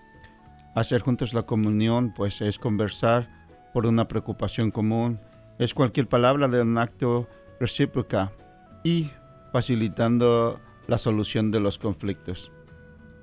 Hacer 0.76 1.02
juntos 1.02 1.34
la 1.34 1.44
comunión, 1.44 2.14
pues 2.16 2.42
es 2.42 2.58
conversar 2.58 3.30
por 3.74 3.86
una 3.86 4.08
preocupación 4.08 4.72
común, 4.72 5.20
es 5.60 5.74
cualquier 5.74 6.08
palabra 6.08 6.48
de 6.48 6.62
un 6.62 6.78
acto 6.78 7.28
recíproca 7.60 8.32
y 8.84 9.12
facilitando 9.52 10.60
la 10.88 10.98
solución 10.98 11.52
de 11.52 11.60
los 11.60 11.78
conflictos. 11.78 12.52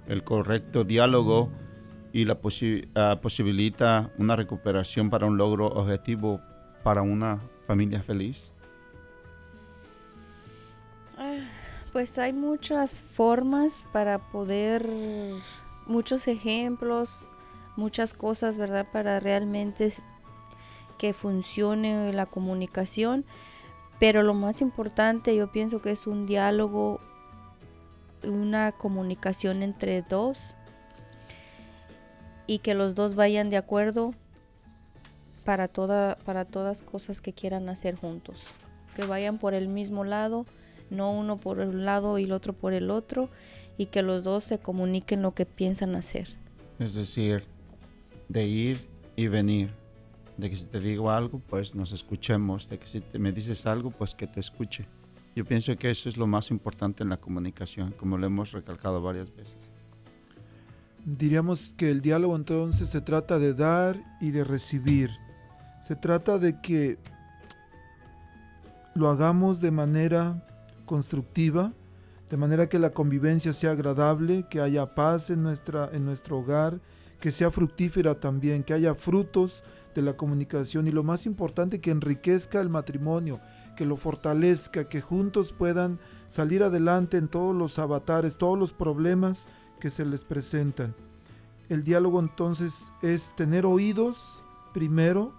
El 0.07 0.25
correcto 0.25 0.85
diálogo 0.85 1.51
y 2.13 2.25
la 2.25 2.41
posi- 2.41 2.89
ah, 2.95 3.21
posibilita 3.23 4.11
una 4.19 4.35
recuperación 4.37 5.11
para 5.11 5.27
un 5.27 5.37
logro 5.37 5.67
objetivo 5.67 6.41
para 6.83 7.03
una 7.03 7.41
familia 7.67 8.03
feliz. 8.03 8.53
Pues 11.93 12.19
hay 12.19 12.33
muchas 12.33 13.03
formas 13.03 13.87
para 13.93 14.19
poder, 14.31 14.89
muchos 15.87 16.29
ejemplos, 16.29 17.27
muchas 17.77 18.15
cosas, 18.15 18.59
¿verdad? 18.59 18.87
Para 18.93 19.21
realmente 19.21 19.93
que 20.99 21.13
funcione 21.13 22.13
la 22.13 22.27
comunicación. 22.27 23.25
Pero 23.99 24.23
lo 24.23 24.35
más 24.35 24.63
importante 24.63 25.35
yo 25.37 25.51
pienso 25.53 25.83
que 25.83 25.91
es 25.91 26.07
un 26.07 26.27
diálogo, 26.27 27.01
una 28.25 28.73
comunicación 28.73 29.63
entre 29.63 30.03
dos 30.03 30.55
y 32.47 32.59
que 32.59 32.75
los 32.75 32.95
dos 32.95 33.15
vayan 33.15 33.51
de 33.51 33.57
acuerdo 33.57 34.15
para, 35.45 35.69
toda, 35.69 36.17
para 36.25 36.45
todas 36.45 36.83
cosas 36.83 37.21
que 37.21 37.33
quieran 37.33 37.69
hacer 37.69 37.97
juntos. 37.97 38.43
Que 38.97 39.05
vayan 39.05 39.39
por 39.39 39.55
el 39.55 39.69
mismo 39.69 40.05
lado, 40.05 40.47
no 40.91 41.13
uno 41.13 41.37
por 41.39 41.59
un 41.61 41.85
lado 41.85 42.19
y 42.19 42.25
el 42.25 42.33
otro 42.33 42.53
por 42.53 42.73
el 42.73 42.91
otro, 42.91 43.29
y 43.79 43.87
que 43.87 44.03
los 44.03 44.25
dos 44.25 44.45
se 44.45 44.59
comuniquen 44.59 45.23
lo 45.23 45.33
que 45.35 45.47
piensan 45.47 45.95
hacer. 45.95 46.29
Es 46.79 46.95
decir, 46.95 47.45
de 48.29 48.47
ir 48.47 48.89
y 49.17 49.29
venir. 49.29 49.71
De 50.37 50.51
que 50.51 50.57
si 50.57 50.65
te 50.67 50.81
digo 50.81 51.11
algo, 51.11 51.39
pues 51.39 51.75
nos 51.75 51.93
escuchemos. 51.93 52.69
De 52.69 52.79
que 52.79 52.87
si 52.87 53.01
te- 53.01 53.19
me 53.19 53.31
dices 53.33 53.67
algo, 53.67 53.91
pues 53.91 54.15
que 54.15 54.27
te 54.27 54.41
escuche. 54.41 54.87
Yo 55.35 55.45
pienso 55.45 55.77
que 55.77 55.91
eso 55.91 56.09
es 56.09 56.17
lo 56.17 56.27
más 56.27 56.51
importante 56.51 57.03
en 57.03 57.09
la 57.09 57.17
comunicación, 57.17 57.93
como 57.93 58.19
lo 58.19 58.27
hemos 58.27 58.53
recalcado 58.53 59.01
varias 59.01 59.35
veces. 59.35 59.57
Diríamos 61.05 61.75
que 61.77 61.91
el 61.91 62.03
diálogo 62.03 62.37
entonces 62.37 62.89
se 62.89 63.01
trata 63.01 63.39
de 63.39 63.55
dar 63.55 64.03
y 64.21 64.33
de 64.33 64.45
recibir. 64.45 65.11
Se 65.83 65.97
trata 65.97 66.39
de 66.39 66.61
que 66.61 66.99
lo 68.95 69.09
hagamos 69.09 69.61
de 69.61 69.71
manera 69.71 70.45
constructiva, 70.85 71.73
de 72.29 72.37
manera 72.37 72.69
que 72.69 72.79
la 72.79 72.91
convivencia 72.91 73.53
sea 73.53 73.73
agradable, 73.73 74.47
que 74.51 74.61
haya 74.61 74.95
paz 74.95 75.31
en, 75.31 75.43
nuestra, 75.43 75.89
en 75.93 76.05
nuestro 76.05 76.39
hogar, 76.39 76.81
que 77.21 77.31
sea 77.31 77.51
fructífera 77.51 78.19
también, 78.19 78.63
que 78.63 78.75
haya 78.75 78.95
frutos 78.95 79.65
de 79.95 80.03
la 80.03 80.17
comunicación 80.17 80.87
y 80.87 80.91
lo 80.91 81.03
más 81.03 81.27
importante, 81.27 81.81
que 81.81 81.91
enriquezca 81.91 82.61
el 82.61 82.69
matrimonio, 82.69 83.41
que 83.81 83.87
lo 83.87 83.97
fortalezca, 83.97 84.91
que 84.91 85.01
juntos 85.01 85.55
puedan 85.55 85.99
salir 86.29 86.63
adelante 86.63 87.17
en 87.17 87.29
todos 87.29 87.57
los 87.57 87.79
avatares, 87.79 88.37
todos 88.37 88.59
los 88.59 88.75
problemas 88.75 89.49
que 89.81 89.89
se 89.89 90.05
les 90.05 90.23
presentan. 90.23 90.95
El 91.71 91.83
diálogo 91.83 92.21
entonces 92.21 92.93
es 93.01 93.35
tener 93.37 93.65
oídos 93.65 94.45
primero 94.75 95.33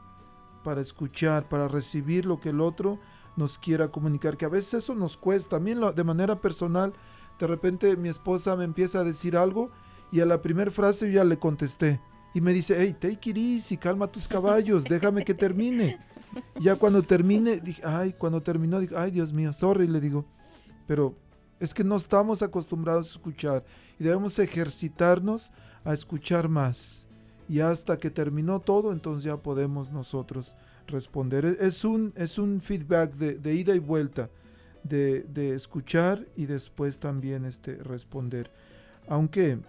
para 0.64 0.82
escuchar, 0.82 1.50
para 1.50 1.68
recibir 1.68 2.26
lo 2.26 2.39
que 2.39 2.50
el 2.50 2.62
otro 2.62 2.98
nos 3.36 3.60
quiera 3.60 3.89
comunicar, 3.89 4.38
que 4.38 4.46
a 4.46 4.50
veces 4.50 4.74
eso 4.74 4.96
nos 4.96 5.18
cuesta. 5.18 5.58
A 5.58 5.60
mí 5.60 5.76
de 5.76 6.04
manera 6.04 6.42
personal, 6.42 6.94
de 7.38 7.46
repente 7.46 7.96
mi 7.96 8.10
esposa 8.10 8.56
me 8.56 8.64
empieza 8.64 9.02
a 9.02 9.04
decir 9.04 9.38
algo 9.38 9.70
y 10.12 10.22
a 10.22 10.26
la 10.26 10.42
primera 10.42 10.72
frase 10.72 11.06
yo 11.06 11.18
ya 11.18 11.24
le 11.24 11.38
contesté. 11.38 12.02
Y 12.34 12.42
me 12.42 12.54
dice, 12.54 12.76
hey, 12.80 12.96
take 13.00 13.30
it 13.30 13.38
easy, 13.38 13.78
calma 13.78 14.08
tus 14.08 14.28
caballos, 14.28 14.86
déjame 14.86 15.24
que 15.24 15.36
termine. 15.36 16.00
Ya 16.60 16.76
cuando 16.76 17.02
termine, 17.02 17.60
dije, 17.60 17.82
ay, 17.86 18.14
cuando 18.14 18.42
terminó, 18.42 18.80
dije, 18.80 18.96
ay, 18.98 19.12
Dios 19.12 19.34
mío, 19.34 19.52
sorry, 19.54 19.88
le 19.88 20.00
digo. 20.00 20.26
Pero 20.88 21.16
es 21.60 21.74
que 21.74 21.84
no 21.84 21.96
estamos 21.96 22.42
acostumbrados 22.42 23.08
a 23.10 23.12
escuchar 23.14 23.64
y 24.00 24.04
debemos 24.04 24.38
ejercitarnos 24.40 25.52
a 25.84 25.94
escuchar 25.94 26.50
más. 26.50 27.06
Y 27.50 27.60
hasta 27.60 27.98
que 27.98 28.10
terminó 28.10 28.60
todo, 28.62 28.92
entonces 28.92 29.24
ya 29.24 29.38
podemos 29.38 29.92
nosotros 29.92 30.56
responder. 30.88 31.46
E- 31.46 31.58
Es 31.60 31.84
un, 31.84 32.14
es 32.16 32.38
un 32.38 32.62
feedback 32.62 33.14
de, 33.14 33.34
de 33.36 33.54
ida 33.56 33.76
y 33.76 33.80
vuelta, 33.80 34.30
de, 34.84 35.24
de 35.24 35.54
escuchar 35.56 36.26
y 36.36 36.46
después 36.46 37.00
también 37.00 37.46
este, 37.46 37.76
responder. 37.76 38.52
Aunque 39.08 39.60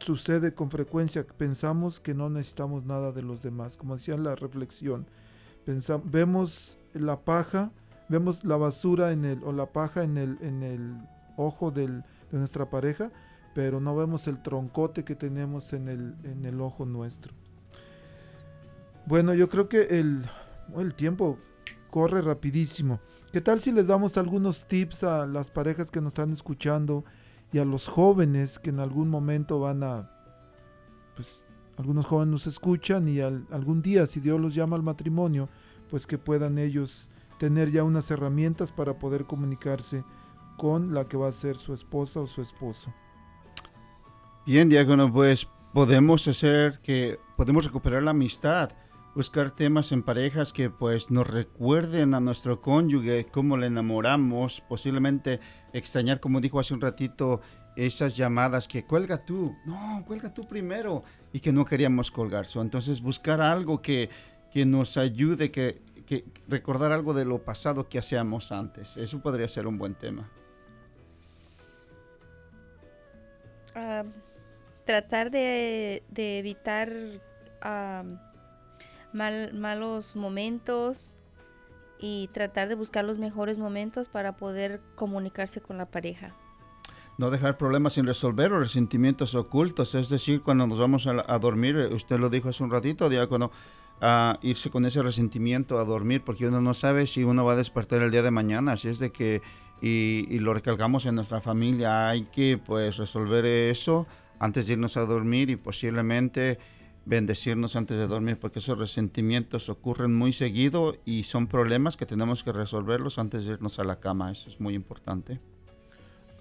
sucede 0.00 0.54
con 0.54 0.70
frecuencia, 0.70 1.26
pensamos 1.26 2.00
que 2.00 2.14
no 2.14 2.30
necesitamos 2.30 2.84
nada 2.86 3.12
de 3.12 3.22
los 3.22 3.42
demás, 3.42 3.76
como 3.76 3.96
decía 3.96 4.14
en 4.14 4.24
la 4.24 4.34
reflexión. 4.34 5.06
Vemos 6.04 6.78
la 6.92 7.20
paja, 7.20 7.70
vemos 8.08 8.44
la 8.44 8.56
basura 8.56 9.12
en 9.12 9.24
el, 9.24 9.42
o 9.44 9.52
la 9.52 9.66
paja 9.66 10.02
en 10.04 10.16
el, 10.18 10.38
en 10.40 10.62
el 10.62 10.96
ojo 11.36 11.70
del- 11.70 12.02
de 12.30 12.38
nuestra 12.38 12.68
pareja, 12.70 13.10
pero 13.54 13.80
no 13.80 13.96
vemos 13.96 14.26
el 14.28 14.40
troncote 14.42 15.04
que 15.04 15.14
tenemos 15.16 15.72
en 15.72 15.88
el, 15.88 16.14
en 16.24 16.44
el 16.44 16.60
ojo 16.60 16.84
nuestro. 16.84 17.32
Bueno, 19.06 19.34
yo 19.34 19.48
creo 19.48 19.68
que 19.68 19.82
el, 19.98 20.24
el 20.76 20.94
tiempo 20.94 21.38
corre 21.90 22.22
rapidísimo. 22.22 23.00
¿Qué 23.32 23.40
tal 23.40 23.60
si 23.60 23.72
les 23.72 23.86
damos 23.86 24.16
algunos 24.16 24.66
tips 24.68 25.04
a 25.04 25.26
las 25.26 25.50
parejas 25.50 25.90
que 25.90 26.00
nos 26.00 26.10
están 26.10 26.32
escuchando 26.32 27.04
y 27.52 27.58
a 27.58 27.64
los 27.64 27.88
jóvenes 27.88 28.58
que 28.58 28.70
en 28.70 28.78
algún 28.80 29.08
momento 29.08 29.58
van 29.60 29.82
a, 29.82 30.10
pues 31.16 31.42
algunos 31.80 32.06
jóvenes 32.06 32.30
nos 32.32 32.46
escuchan 32.46 33.08
y 33.08 33.20
al- 33.20 33.46
algún 33.50 33.82
día, 33.82 34.06
si 34.06 34.20
Dios 34.20 34.38
los 34.38 34.54
llama 34.54 34.76
al 34.76 34.82
matrimonio, 34.82 35.48
pues 35.88 36.06
que 36.06 36.18
puedan 36.18 36.58
ellos 36.58 37.10
tener 37.38 37.70
ya 37.70 37.84
unas 37.84 38.10
herramientas 38.10 38.70
para 38.70 38.98
poder 38.98 39.24
comunicarse 39.24 40.04
con 40.58 40.92
la 40.94 41.08
que 41.08 41.16
va 41.16 41.28
a 41.28 41.32
ser 41.32 41.56
su 41.56 41.72
esposa 41.72 42.20
o 42.20 42.26
su 42.26 42.42
esposo. 42.42 42.92
Bien, 44.46 44.68
diácono, 44.68 45.12
pues 45.12 45.48
podemos 45.72 46.28
hacer 46.28 46.80
que 46.80 47.18
podemos 47.36 47.64
recuperar 47.64 48.02
la 48.02 48.10
amistad, 48.10 48.70
buscar 49.14 49.50
temas 49.52 49.90
en 49.92 50.02
parejas 50.02 50.52
que 50.52 50.68
pues 50.70 51.10
nos 51.10 51.26
recuerden 51.28 52.14
a 52.14 52.20
nuestro 52.20 52.60
cónyuge, 52.60 53.26
cómo 53.32 53.56
le 53.56 53.66
enamoramos, 53.68 54.62
posiblemente 54.68 55.40
extrañar, 55.72 56.20
como 56.20 56.40
dijo 56.40 56.60
hace 56.60 56.74
un 56.74 56.80
ratito, 56.80 57.40
esas 57.86 58.16
llamadas 58.16 58.68
que 58.68 58.84
cuelga 58.84 59.24
tú, 59.24 59.56
no, 59.64 60.04
cuelga 60.06 60.32
tú 60.32 60.46
primero 60.46 61.02
y 61.32 61.40
que 61.40 61.52
no 61.52 61.64
queríamos 61.64 62.10
colgar. 62.10 62.46
So, 62.46 62.60
entonces 62.62 63.00
buscar 63.00 63.40
algo 63.40 63.80
que, 63.80 64.10
que 64.52 64.66
nos 64.66 64.96
ayude, 64.96 65.50
que, 65.50 65.80
que 66.06 66.24
recordar 66.48 66.92
algo 66.92 67.14
de 67.14 67.24
lo 67.24 67.38
pasado 67.44 67.88
que 67.88 67.98
hacíamos 67.98 68.52
antes. 68.52 68.96
Eso 68.96 69.20
podría 69.20 69.48
ser 69.48 69.66
un 69.66 69.78
buen 69.78 69.94
tema. 69.94 70.30
Ah, 73.74 74.04
tratar 74.84 75.30
de, 75.30 76.02
de 76.10 76.38
evitar 76.38 76.92
ah, 77.62 78.02
mal- 79.12 79.52
malos 79.54 80.16
momentos 80.16 81.12
y 82.00 82.28
tratar 82.32 82.68
de 82.68 82.74
buscar 82.74 83.04
los 83.04 83.18
mejores 83.18 83.58
momentos 83.58 84.08
para 84.08 84.36
poder 84.36 84.80
comunicarse 84.96 85.60
con 85.60 85.78
la 85.78 85.86
pareja. 85.86 86.34
No 87.20 87.30
dejar 87.30 87.58
problemas 87.58 87.92
sin 87.92 88.06
resolver 88.06 88.50
o 88.50 88.60
resentimientos 88.60 89.34
ocultos, 89.34 89.94
es 89.94 90.08
decir, 90.08 90.40
cuando 90.40 90.66
nos 90.66 90.78
vamos 90.78 91.06
a, 91.06 91.38
dormir, 91.38 91.76
usted 91.92 92.18
lo 92.18 92.30
dijo 92.30 92.48
hace 92.48 92.62
un 92.62 92.70
ratito, 92.70 93.10
diácono, 93.10 93.50
a 94.00 94.38
irse 94.40 94.70
con 94.70 94.86
ese 94.86 95.02
resentimiento 95.02 95.78
a 95.78 95.84
dormir, 95.84 96.22
porque 96.24 96.46
uno 96.46 96.62
no 96.62 96.72
sabe 96.72 97.06
si 97.06 97.22
uno 97.22 97.44
va 97.44 97.52
a 97.52 97.56
despertar 97.56 98.00
el 98.00 98.10
día 98.10 98.22
de 98.22 98.30
mañana, 98.30 98.72
así 98.72 98.88
es 98.88 99.00
de 99.00 99.12
que, 99.12 99.42
y, 99.82 100.28
y 100.30 100.38
lo 100.38 100.54
recalcamos 100.54 101.04
en 101.04 101.16
nuestra 101.16 101.42
familia, 101.42 102.08
hay 102.08 102.22
que 102.22 102.56
pues 102.56 102.96
resolver 102.96 103.44
eso 103.44 104.06
antes 104.38 104.66
de 104.66 104.72
irnos 104.72 104.96
a 104.96 105.04
dormir 105.04 105.50
y 105.50 105.56
posiblemente 105.56 106.58
bendecirnos 107.04 107.76
antes 107.76 107.98
de 107.98 108.06
dormir, 108.06 108.38
porque 108.40 108.60
esos 108.60 108.78
resentimientos 108.78 109.68
ocurren 109.68 110.14
muy 110.14 110.32
seguido 110.32 110.96
y 111.04 111.24
son 111.24 111.48
problemas 111.48 111.98
que 111.98 112.06
tenemos 112.06 112.42
que 112.42 112.52
resolverlos 112.52 113.18
antes 113.18 113.44
de 113.44 113.52
irnos 113.52 113.78
a 113.78 113.84
la 113.84 114.00
cama, 114.00 114.32
eso 114.32 114.48
es 114.48 114.58
muy 114.58 114.72
importante. 114.72 115.38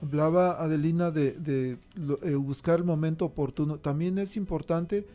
Hablaba 0.01 0.61
Adelina 0.61 1.11
de, 1.11 1.33
de 1.33 1.77
eh, 2.23 2.35
buscar 2.35 2.79
el 2.79 2.85
momento 2.85 3.25
oportuno. 3.25 3.79
También 3.79 4.17
es 4.17 4.37
importante 4.37 5.05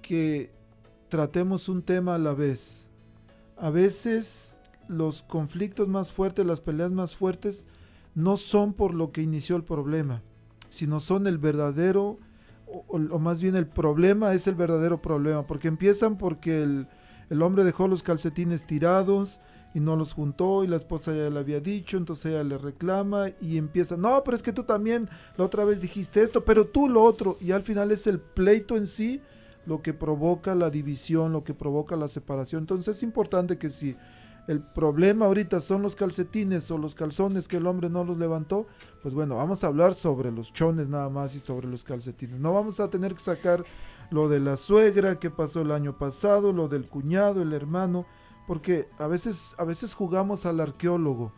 que 0.00 0.50
tratemos 1.08 1.68
un 1.68 1.82
tema 1.82 2.14
a 2.14 2.18
la 2.18 2.32
vez. 2.34 2.86
A 3.56 3.70
veces 3.70 4.56
los 4.88 5.22
conflictos 5.22 5.88
más 5.88 6.12
fuertes, 6.12 6.46
las 6.46 6.60
peleas 6.60 6.92
más 6.92 7.16
fuertes, 7.16 7.66
no 8.14 8.36
son 8.36 8.74
por 8.74 8.94
lo 8.94 9.10
que 9.10 9.22
inició 9.22 9.56
el 9.56 9.64
problema, 9.64 10.22
sino 10.70 11.00
son 11.00 11.26
el 11.26 11.38
verdadero, 11.38 12.18
o, 12.66 12.84
o- 12.88 13.14
o 13.14 13.18
más 13.18 13.40
bien 13.42 13.56
el 13.56 13.66
problema 13.66 14.34
es 14.34 14.46
el 14.46 14.54
verdadero 14.54 15.00
problema, 15.00 15.46
porque 15.46 15.68
empiezan 15.68 16.18
porque 16.18 16.62
el, 16.62 16.88
el 17.30 17.42
hombre 17.42 17.64
dejó 17.64 17.88
los 17.88 18.02
calcetines 18.02 18.66
tirados, 18.66 19.40
y 19.74 19.80
no 19.80 19.96
los 19.96 20.12
juntó 20.12 20.64
y 20.64 20.66
la 20.66 20.76
esposa 20.76 21.14
ya 21.14 21.30
le 21.30 21.38
había 21.38 21.60
dicho, 21.60 21.96
entonces 21.96 22.32
ella 22.32 22.44
le 22.44 22.58
reclama 22.58 23.30
y 23.40 23.56
empieza, 23.56 23.96
no, 23.96 24.22
pero 24.24 24.36
es 24.36 24.42
que 24.42 24.52
tú 24.52 24.64
también 24.64 25.08
la 25.36 25.44
otra 25.44 25.64
vez 25.64 25.80
dijiste 25.80 26.22
esto, 26.22 26.44
pero 26.44 26.66
tú 26.66 26.88
lo 26.88 27.02
otro, 27.02 27.36
y 27.40 27.52
al 27.52 27.62
final 27.62 27.90
es 27.90 28.06
el 28.06 28.20
pleito 28.20 28.76
en 28.76 28.86
sí 28.86 29.20
lo 29.66 29.82
que 29.82 29.94
provoca 29.94 30.54
la 30.54 30.70
división, 30.70 31.32
lo 31.32 31.44
que 31.44 31.54
provoca 31.54 31.96
la 31.96 32.08
separación. 32.08 32.62
Entonces 32.62 32.96
es 32.96 33.02
importante 33.02 33.58
que 33.58 33.70
si 33.70 33.96
el 34.48 34.60
problema 34.60 35.26
ahorita 35.26 35.60
son 35.60 35.82
los 35.82 35.94
calcetines 35.94 36.68
o 36.70 36.78
los 36.78 36.94
calzones 36.96 37.46
que 37.46 37.58
el 37.58 37.66
hombre 37.66 37.88
no 37.88 38.02
los 38.02 38.18
levantó, 38.18 38.66
pues 39.00 39.14
bueno, 39.14 39.36
vamos 39.36 39.62
a 39.62 39.68
hablar 39.68 39.94
sobre 39.94 40.32
los 40.32 40.52
chones 40.52 40.88
nada 40.88 41.08
más 41.08 41.36
y 41.36 41.38
sobre 41.38 41.68
los 41.68 41.84
calcetines. 41.84 42.40
No 42.40 42.52
vamos 42.52 42.80
a 42.80 42.90
tener 42.90 43.14
que 43.14 43.20
sacar 43.20 43.64
lo 44.10 44.28
de 44.28 44.40
la 44.40 44.56
suegra 44.56 45.20
que 45.20 45.30
pasó 45.30 45.60
el 45.60 45.70
año 45.70 45.96
pasado, 45.96 46.52
lo 46.52 46.68
del 46.68 46.88
cuñado, 46.88 47.40
el 47.40 47.52
hermano, 47.52 48.04
porque 48.52 48.86
a 48.98 49.06
veces, 49.06 49.54
a 49.56 49.64
veces 49.64 49.94
jugamos 49.94 50.44
al 50.44 50.60
arqueólogo. 50.60 51.32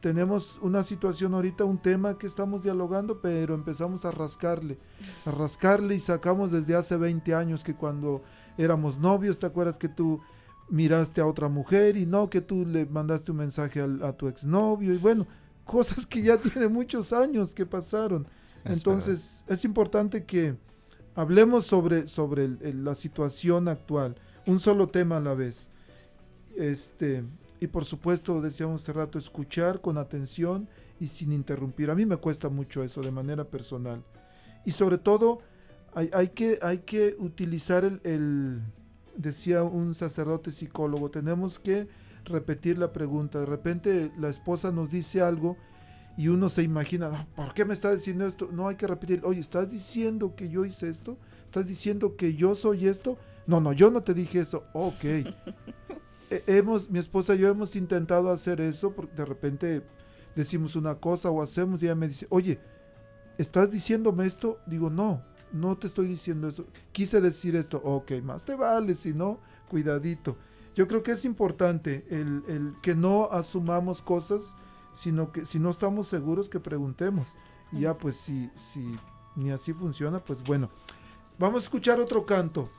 Tenemos 0.00 0.58
una 0.60 0.82
situación 0.82 1.32
ahorita, 1.32 1.64
un 1.64 1.78
tema 1.78 2.18
que 2.18 2.26
estamos 2.26 2.62
dialogando, 2.64 3.22
pero 3.22 3.54
empezamos 3.54 4.04
a 4.04 4.10
rascarle, 4.10 4.78
a 5.24 5.30
rascarle 5.30 5.94
y 5.94 6.00
sacamos 6.00 6.52
desde 6.52 6.74
hace 6.74 6.98
20 6.98 7.34
años 7.34 7.64
que 7.64 7.74
cuando 7.74 8.20
éramos 8.58 8.98
novios, 8.98 9.38
¿te 9.38 9.46
acuerdas 9.46 9.78
que 9.78 9.88
tú 9.88 10.20
miraste 10.68 11.22
a 11.22 11.26
otra 11.26 11.48
mujer 11.48 11.96
y 11.96 12.04
no 12.04 12.28
que 12.28 12.42
tú 12.42 12.66
le 12.66 12.84
mandaste 12.84 13.30
un 13.30 13.38
mensaje 13.38 13.80
al- 13.80 14.02
a, 14.02 14.12
tu 14.12 14.28
exnovio? 14.28 14.92
Y 14.92 14.98
bueno, 14.98 15.26
cosas 15.64 16.04
que 16.04 16.20
ya 16.20 16.36
tiene 16.36 16.68
muchos 16.68 17.14
años 17.14 17.54
que 17.54 17.64
pasaron. 17.64 18.28
Es 18.66 18.76
Entonces 18.76 19.44
es 19.48 19.64
importante 19.64 20.26
que 20.26 20.58
hablemos 21.14 21.64
sobre, 21.64 22.06
sobre 22.06 22.44
el- 22.44 22.58
el- 22.60 22.84
la 22.84 22.94
situación 22.94 23.66
actual, 23.68 24.16
un 24.46 24.60
solo 24.60 24.88
tema 24.88 25.16
a 25.16 25.20
la 25.20 25.32
vez. 25.32 25.70
Este, 26.56 27.24
y 27.60 27.66
por 27.66 27.84
supuesto, 27.84 28.40
decíamos 28.40 28.82
hace 28.82 28.92
rato, 28.92 29.18
escuchar 29.18 29.80
con 29.80 29.98
atención 29.98 30.68
y 31.00 31.08
sin 31.08 31.32
interrumpir. 31.32 31.90
A 31.90 31.94
mí 31.94 32.06
me 32.06 32.16
cuesta 32.16 32.48
mucho 32.48 32.82
eso 32.82 33.00
de 33.02 33.10
manera 33.10 33.44
personal. 33.44 34.02
Y 34.64 34.70
sobre 34.70 34.98
todo, 34.98 35.40
hay, 35.94 36.28
que, 36.28 36.58
hay 36.62 36.78
que 36.78 37.14
utilizar 37.18 37.84
el, 37.84 38.00
el- 38.04 38.60
decía 39.16 39.62
un 39.62 39.94
sacerdote 39.94 40.50
psicólogo, 40.50 41.10
tenemos 41.10 41.58
que 41.58 41.86
repetir 42.24 42.78
la 42.78 42.92
pregunta. 42.92 43.38
De 43.40 43.46
repente 43.46 44.10
la 44.18 44.28
esposa 44.28 44.72
nos 44.72 44.90
dice 44.90 45.20
algo 45.20 45.56
y 46.16 46.28
uno 46.28 46.48
se 46.48 46.62
imagina, 46.62 47.10
"Ah, 47.12 47.26
¿por 47.36 47.54
qué 47.54 47.64
me 47.64 47.74
está 47.74 47.92
diciendo 47.92 48.26
esto? 48.26 48.48
No 48.52 48.66
hay 48.68 48.76
que 48.76 48.86
repetir, 48.86 49.20
oye, 49.24 49.40
¿estás 49.40 49.70
diciendo 49.70 50.34
que 50.34 50.48
yo 50.48 50.64
hice 50.64 50.88
esto? 50.88 51.16
¿Estás 51.46 51.66
diciendo 51.66 52.16
que 52.16 52.34
yo 52.34 52.54
soy 52.56 52.86
esto? 52.88 53.16
No, 53.46 53.60
no, 53.60 53.72
yo 53.72 53.90
no 53.90 54.02
te 54.02 54.14
dije 54.14 54.40
eso. 54.40 54.64
Ok. 54.72 55.04
Eh, 56.34 56.42
hemos, 56.48 56.90
mi 56.90 56.98
esposa 56.98 57.34
y 57.34 57.38
yo 57.38 57.48
hemos 57.48 57.76
intentado 57.76 58.32
hacer 58.32 58.60
eso 58.60 58.92
porque 58.92 59.14
de 59.14 59.24
repente 59.24 59.82
decimos 60.34 60.74
una 60.74 60.96
cosa 60.96 61.30
o 61.30 61.40
hacemos 61.40 61.80
y 61.80 61.86
ella 61.86 61.94
me 61.94 62.08
dice, 62.08 62.26
oye, 62.28 62.58
¿estás 63.38 63.70
diciéndome 63.70 64.26
esto? 64.26 64.58
Digo, 64.66 64.90
no, 64.90 65.22
no 65.52 65.78
te 65.78 65.86
estoy 65.86 66.08
diciendo 66.08 66.48
eso. 66.48 66.66
Quise 66.90 67.20
decir 67.20 67.54
esto. 67.54 67.80
Ok, 67.84 68.12
más 68.24 68.44
te 68.44 68.56
vale, 68.56 68.96
si 68.96 69.14
no, 69.14 69.38
cuidadito. 69.68 70.36
Yo 70.74 70.88
creo 70.88 71.04
que 71.04 71.12
es 71.12 71.24
importante 71.24 72.04
el, 72.10 72.42
el 72.48 72.74
que 72.82 72.96
no 72.96 73.28
asumamos 73.30 74.02
cosas, 74.02 74.56
sino 74.92 75.30
que 75.30 75.46
si 75.46 75.60
no 75.60 75.70
estamos 75.70 76.08
seguros 76.08 76.48
que 76.48 76.58
preguntemos. 76.58 77.38
Y 77.70 77.82
ya 77.82 77.96
pues 77.96 78.16
si, 78.16 78.50
si 78.56 78.90
ni 79.36 79.52
así 79.52 79.72
funciona, 79.72 80.18
pues 80.18 80.42
bueno. 80.42 80.68
Vamos 81.38 81.62
a 81.62 81.64
escuchar 81.66 82.00
otro 82.00 82.26
canto. 82.26 82.70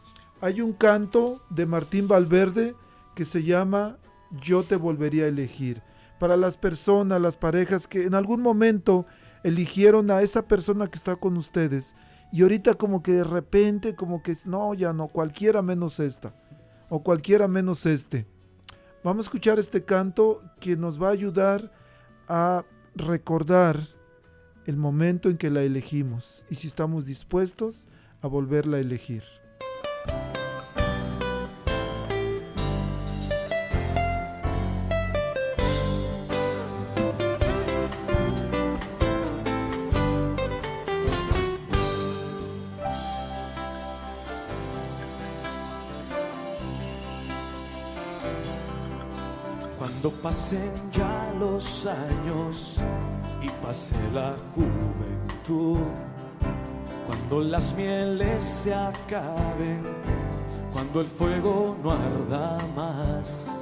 Hay 0.42 0.60
un 0.60 0.74
canto 0.74 1.42
de 1.50 1.66
Martín 1.66 2.10
Valverde 2.10 2.76
que 3.16 3.26
se 3.26 3.44
llama 3.44 3.98
Yo 4.42 4.64
te 4.64 4.76
volvería 4.76 5.26
a 5.26 5.30
elegir. 5.30 5.82
Para 6.20 6.38
las 6.38 6.58
personas, 6.58 7.20
las 7.20 7.38
parejas 7.38 7.88
que 7.88 8.04
en 8.04 8.14
algún 8.14 8.42
momento 8.42 9.06
eligieron 9.44 10.12
a 10.12 10.22
esa 10.22 10.48
persona 10.48 10.88
que 10.88 10.98
está 10.98 11.16
con 11.16 11.38
ustedes 11.38 11.96
y 12.32 12.42
ahorita 12.42 12.74
como 12.74 13.02
que 13.02 13.14
de 13.14 13.24
repente 13.24 13.96
como 13.96 14.22
que 14.22 14.34
no, 14.46 14.74
ya 14.74 14.92
no, 14.94 15.08
cualquiera 15.08 15.62
menos 15.62 16.00
esta 16.00 16.34
o 16.90 17.04
cualquiera 17.04 17.48
menos 17.48 17.86
este. 17.86 18.28
Vamos 19.04 19.26
a 19.26 19.28
escuchar 19.28 19.60
este 19.60 19.84
canto 19.84 20.42
que 20.60 20.76
nos 20.76 21.02
va 21.02 21.10
a 21.10 21.12
ayudar 21.12 21.72
a 22.28 22.66
recordar 22.96 23.80
el 24.66 24.78
momento 24.78 25.30
en 25.30 25.38
que 25.38 25.52
la 25.52 25.62
elegimos 25.62 26.46
y 26.50 26.56
si 26.56 26.68
estamos 26.68 27.06
dispuestos 27.06 27.88
a 28.22 28.28
volverla 28.28 28.78
a 28.78 28.80
elegir. 28.80 29.24
Cuando 49.86 50.10
pasen 50.10 50.72
ya 50.92 51.32
los 51.40 51.86
años 51.86 52.82
y 53.40 53.48
pase 53.64 53.94
la 54.16 54.34
juventud, 54.56 55.78
cuando 57.06 57.40
las 57.42 57.72
mieles 57.76 58.44
se 58.44 58.74
acaben, 58.74 59.84
cuando 60.74 61.02
el 61.02 61.06
fuego 61.06 61.78
no 61.84 61.92
arda 61.92 62.58
más. 62.76 63.55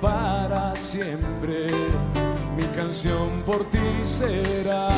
Para 0.00 0.74
siempre 0.74 1.70
mi 2.56 2.64
canción 2.74 3.42
por 3.46 3.64
ti 3.70 4.04
será. 4.04 4.88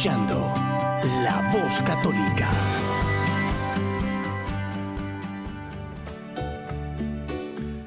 Escuchando 0.00 0.50
La 1.22 1.50
Voz 1.52 1.78
Católica. 1.82 2.50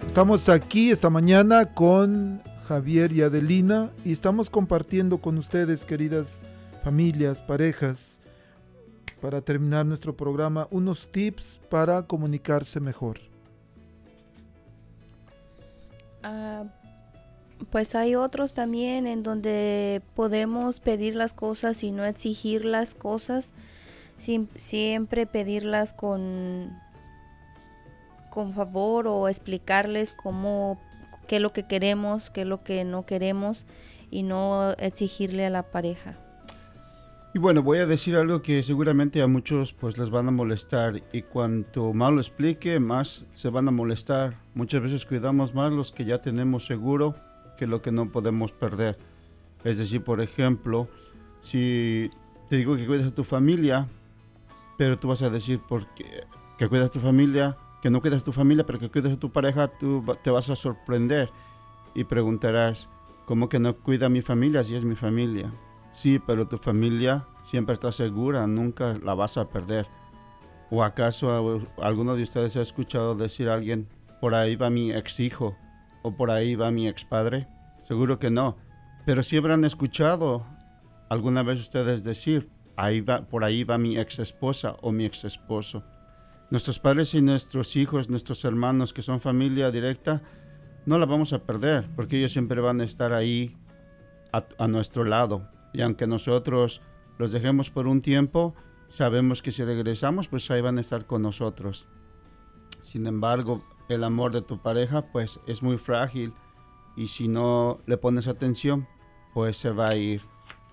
Estamos 0.05 0.47
aquí 0.47 0.91
esta 0.91 1.09
mañana 1.09 1.73
con 1.73 2.43
Javier 2.67 3.11
y 3.13 3.23
Adelina 3.23 3.89
y 4.05 4.11
estamos 4.11 4.51
compartiendo 4.51 5.17
con 5.17 5.39
ustedes, 5.39 5.85
queridas 5.85 6.43
familias, 6.83 7.41
parejas, 7.41 8.19
para 9.19 9.41
terminar 9.41 9.83
nuestro 9.83 10.15
programa, 10.15 10.67
unos 10.69 11.11
tips 11.11 11.59
para 11.67 12.03
comunicarse 12.03 12.79
mejor. 12.79 13.21
Ah, 16.21 16.65
pues 17.69 17.95
hay 17.95 18.15
otros 18.15 18.53
también 18.53 19.07
en 19.07 19.23
donde 19.23 20.01
podemos 20.15 20.79
pedir 20.79 21.15
las 21.15 21.33
cosas 21.33 21.83
y 21.83 21.91
no 21.91 22.05
exigir 22.05 22.65
las 22.65 22.93
cosas, 22.95 23.51
sim- 24.17 24.47
siempre 24.55 25.25
pedirlas 25.25 25.93
con, 25.93 26.71
con 28.29 28.53
favor 28.53 29.07
o 29.07 29.27
explicarles 29.27 30.13
cómo, 30.13 30.79
qué 31.27 31.37
es 31.37 31.41
lo 31.41 31.53
que 31.53 31.63
queremos, 31.63 32.29
qué 32.29 32.41
es 32.41 32.47
lo 32.47 32.63
que 32.63 32.83
no 32.83 33.05
queremos 33.05 33.65
y 34.09 34.23
no 34.23 34.71
exigirle 34.79 35.45
a 35.45 35.49
la 35.49 35.63
pareja. 35.63 36.15
Y 37.35 37.39
bueno, 37.39 37.63
voy 37.63 37.79
a 37.79 37.87
decir 37.87 38.15
algo 38.15 38.43
que 38.43 38.61
seguramente 38.61 39.19
a 39.23 39.27
muchos 39.27 39.73
pues 39.73 39.97
les 39.97 40.11
van 40.11 40.27
a 40.27 40.31
molestar 40.31 41.01
y 41.11 41.23
cuanto 41.23 41.91
más 41.91 42.11
lo 42.11 42.19
explique, 42.21 42.79
más 42.79 43.25
se 43.33 43.49
van 43.49 43.67
a 43.67 43.71
molestar. 43.71 44.35
Muchas 44.53 44.83
veces 44.83 45.03
cuidamos 45.03 45.55
más 45.55 45.71
los 45.71 45.91
que 45.91 46.05
ya 46.05 46.21
tenemos 46.21 46.67
seguro 46.67 47.15
que 47.57 47.67
lo 47.67 47.81
que 47.81 47.91
no 47.91 48.11
podemos 48.11 48.51
perder. 48.51 48.97
Es 49.63 49.77
decir, 49.77 50.03
por 50.03 50.21
ejemplo, 50.21 50.87
si 51.41 52.11
te 52.49 52.57
digo 52.57 52.75
que 52.75 52.85
cuides 52.85 53.07
a 53.07 53.15
tu 53.15 53.23
familia, 53.23 53.87
pero 54.77 54.97
tú 54.97 55.07
vas 55.07 55.21
a 55.21 55.29
decir 55.29 55.61
porque 55.67 56.25
que 56.57 56.67
cuidas 56.67 56.87
a 56.87 56.91
tu 56.91 56.99
familia, 56.99 57.57
que 57.81 57.89
no 57.89 58.01
cuidas 58.01 58.21
a 58.21 58.25
tu 58.25 58.31
familia, 58.31 58.65
pero 58.65 58.79
que 58.79 58.89
cuidas 58.89 59.13
a 59.13 59.19
tu 59.19 59.31
pareja, 59.31 59.67
tú 59.67 60.03
te 60.23 60.31
vas 60.31 60.49
a 60.49 60.55
sorprender 60.55 61.29
y 61.95 62.03
preguntarás, 62.03 62.89
¿cómo 63.25 63.49
que 63.49 63.59
no 63.59 63.75
cuida 63.77 64.07
a 64.07 64.09
mi 64.09 64.21
familia 64.21 64.63
si 64.63 64.75
es 64.75 64.83
mi 64.83 64.95
familia? 64.95 65.51
Sí, 65.91 66.19
pero 66.19 66.47
tu 66.47 66.57
familia 66.57 67.25
siempre 67.43 67.73
está 67.73 67.91
segura, 67.91 68.47
nunca 68.47 68.97
la 69.03 69.13
vas 69.13 69.37
a 69.37 69.49
perder. 69.49 69.87
¿O 70.71 70.83
acaso 70.83 71.61
alguno 71.81 72.15
de 72.15 72.23
ustedes 72.23 72.55
ha 72.57 72.61
escuchado 72.61 73.15
decir 73.15 73.47
a 73.47 73.53
alguien, 73.53 73.87
por 74.19 74.33
ahí 74.33 74.55
va 74.55 74.69
mi 74.69 74.91
ex 74.91 75.19
hijo 75.19 75.55
o 76.03 76.15
por 76.15 76.29
ahí 76.29 76.55
va 76.55 76.69
mi 76.69 76.87
ex 76.87 77.03
padre? 77.05 77.47
Seguro 77.87 78.19
que 78.19 78.29
no. 78.29 78.57
Pero 79.05 79.23
sí 79.23 79.37
habrán 79.37 79.65
escuchado 79.65 80.45
alguna 81.09 81.43
vez 81.43 81.59
ustedes 81.59 82.03
decir, 82.03 82.49
ahí 82.75 83.01
va, 83.01 83.25
por 83.27 83.43
ahí 83.43 83.63
va 83.63 83.77
mi 83.77 83.97
ex 83.97 84.19
esposa 84.19 84.75
o 84.81 84.91
mi 84.91 85.05
ex 85.05 85.23
esposo. 85.25 85.83
Nuestros 86.49 86.79
padres 86.79 87.13
y 87.15 87.21
nuestros 87.21 87.75
hijos, 87.75 88.09
nuestros 88.09 88.45
hermanos 88.45 88.93
que 88.93 89.01
son 89.01 89.19
familia 89.19 89.71
directa, 89.71 90.21
no 90.85 90.99
la 90.99 91.05
vamos 91.05 91.33
a 91.33 91.43
perder 91.43 91.89
porque 91.95 92.17
ellos 92.17 92.31
siempre 92.31 92.61
van 92.61 92.81
a 92.81 92.83
estar 92.83 93.13
ahí 93.13 93.57
a, 94.31 94.45
a 94.57 94.67
nuestro 94.67 95.03
lado. 95.03 95.49
Y 95.73 95.81
aunque 95.81 96.07
nosotros 96.07 96.81
los 97.17 97.31
dejemos 97.31 97.69
por 97.69 97.87
un 97.87 98.01
tiempo, 98.01 98.53
sabemos 98.89 99.41
que 99.41 99.51
si 99.51 99.63
regresamos, 99.63 100.27
pues 100.27 100.49
ahí 100.51 100.61
van 100.61 100.77
a 100.77 100.81
estar 100.81 101.05
con 101.05 101.23
nosotros. 101.23 101.87
Sin 102.81 103.07
embargo, 103.07 103.63
el 103.89 104.03
amor 104.03 104.31
de 104.31 104.41
tu 104.41 104.59
pareja, 104.59 105.03
pues 105.11 105.39
es 105.47 105.63
muy 105.63 105.77
frágil 105.77 106.33
y 106.95 107.07
si 107.07 107.27
no 107.27 107.79
le 107.85 107.97
pones 107.97 108.27
atención, 108.27 108.87
pues 109.33 109.57
se 109.57 109.71
va 109.71 109.89
a 109.89 109.95
ir. 109.95 110.21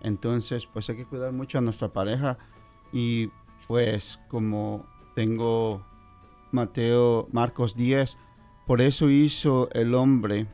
Entonces, 0.00 0.66
pues 0.66 0.88
hay 0.88 0.96
que 0.96 1.06
cuidar 1.06 1.32
mucho 1.32 1.58
a 1.58 1.60
nuestra 1.60 1.88
pareja 1.88 2.38
y 2.92 3.30
pues 3.68 4.18
como 4.28 4.86
tengo 5.14 5.84
Mateo, 6.52 7.28
Marcos 7.32 7.76
10, 7.76 8.16
por 8.66 8.80
eso 8.80 9.10
hizo 9.10 9.68
el 9.72 9.94
hombre 9.94 10.46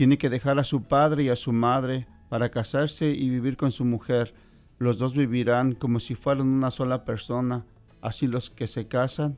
tiene 0.00 0.16
que 0.16 0.30
dejar 0.30 0.58
a 0.58 0.64
su 0.64 0.84
padre 0.84 1.24
y 1.24 1.28
a 1.28 1.36
su 1.36 1.52
madre 1.52 2.06
para 2.30 2.50
casarse 2.50 3.10
y 3.10 3.28
vivir 3.28 3.58
con 3.58 3.70
su 3.70 3.84
mujer. 3.84 4.32
Los 4.78 4.96
dos 4.96 5.14
vivirán 5.14 5.74
como 5.74 6.00
si 6.00 6.14
fueran 6.14 6.48
una 6.48 6.70
sola 6.70 7.04
persona. 7.04 7.66
Así 8.00 8.26
los 8.26 8.48
que 8.48 8.66
se 8.66 8.88
casan 8.88 9.36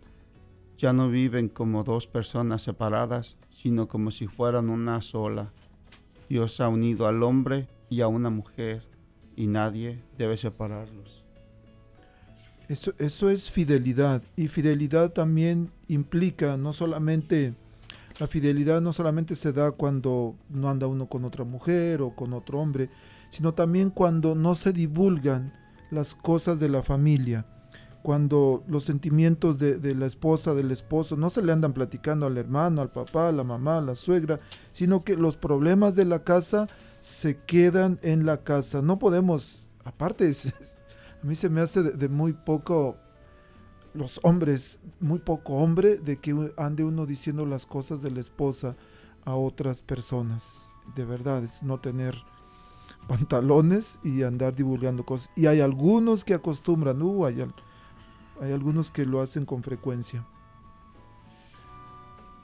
ya 0.83 0.93
no 0.93 1.09
viven 1.09 1.49
como 1.49 1.85
dos 1.85 2.09
personas 2.09 2.63
separadas, 2.63 3.37
sino 3.51 3.87
como 3.87 4.11
si 4.11 4.27
fueran 4.27 4.69
una 4.69 5.01
sola. 5.01 5.53
Dios 6.29 6.61
ha 6.61 6.69
unido 6.69 7.07
al 7.07 7.23
hombre 7.23 7.69
y 7.89 8.01
a 8.01 8.09
una 8.09 8.31
mujer 8.31 8.83
y 9.37 9.47
nadie 9.47 10.03
debe 10.19 10.37
separarlos. 10.37 11.23
Eso, 12.69 12.95
eso 12.99 13.31
es 13.31 13.49
fidelidad 13.49 14.25
y 14.35 14.49
fidelidad 14.49 15.13
también 15.13 15.71
implica 15.87 16.57
no 16.57 16.73
solamente 16.73 17.55
la 18.19 18.27
fidelidad 18.27 18.81
no 18.81 18.93
solamente 18.93 19.37
se 19.37 19.53
da 19.53 19.71
cuando 19.71 20.35
no 20.49 20.69
anda 20.69 20.89
uno 20.89 21.07
con 21.07 21.25
otra 21.25 21.45
mujer 21.45 22.03
o 22.03 22.11
con 22.11 22.33
otro 22.33 22.59
hombre, 22.59 22.91
sino 23.31 23.55
también 23.55 23.91
cuando 23.91 24.35
no 24.35 24.57
se 24.57 24.73
divulgan 24.73 25.53
las 25.93 26.17
cosas 26.17 26.59
de 26.59 26.69
la 26.69 26.83
familia, 26.83 27.47
cuando 28.03 28.65
los 28.67 28.85
sentimientos 28.85 29.59
de, 29.59 29.95
la 29.95 30.07
esposa, 30.07 30.55
del 30.55 30.71
esposo, 30.71 31.17
no 31.17 31.31
se 31.31 31.43
le 31.43 31.53
andan 31.53 31.73
platicando 31.73 32.27
al 32.27 32.37
hermano, 32.37 32.83
al 32.83 32.91
papá, 32.91 33.29
a 33.29 33.33
la 33.33 33.45
mamá, 33.45 33.79
a 33.79 33.83
la 33.83 33.95
suegra, 33.95 34.41
sino 34.73 35.05
que 35.05 35.17
los 35.17 35.37
problemas 35.37 35.95
de 35.95 36.05
la 36.05 36.25
casa 36.25 36.67
se 37.01 37.39
quedan 37.39 37.99
en 38.03 38.27
la 38.27 38.43
casa. 38.43 38.83
No 38.83 38.99
podemos, 38.99 39.71
aparte, 39.85 40.31
a 41.23 41.27
mí 41.27 41.35
se 41.35 41.49
me 41.49 41.61
hace 41.61 41.83
de 41.83 42.09
muy 42.09 42.33
poco 42.33 42.97
los 43.95 44.21
hombres, 44.23 44.79
muy 45.01 45.19
poco 45.19 45.55
hombre, 45.55 45.97
de 45.97 46.19
que 46.19 46.53
ande 46.57 46.85
uno 46.85 47.07
diciendo 47.07 47.47
las 47.47 47.67
cosas 47.67 48.03
de 48.03 48.11
la 48.11 48.21
esposa 48.21 48.77
a 49.25 49.37
otras 49.37 49.83
personas. 49.83 50.73
De 50.97 51.05
verdad, 51.05 51.45
es 51.45 51.63
no 51.63 51.79
tener 51.79 52.17
pantalones 53.07 54.01
y 54.03 54.23
andar 54.23 54.55
divulgando 54.55 55.05
cosas. 55.05 55.31
Y 55.37 55.47
hay 55.47 55.61
algunos 55.61 56.25
que 56.25 56.35
acostumbran, 56.35 57.01
uh, 57.03 57.27
hay, 57.27 57.43
hay 58.43 58.51
algunos 58.51 58.91
que 58.91 59.07
lo 59.07 59.21
hacen 59.21 59.47
con 59.47 59.63
frecuencia. 59.63 60.27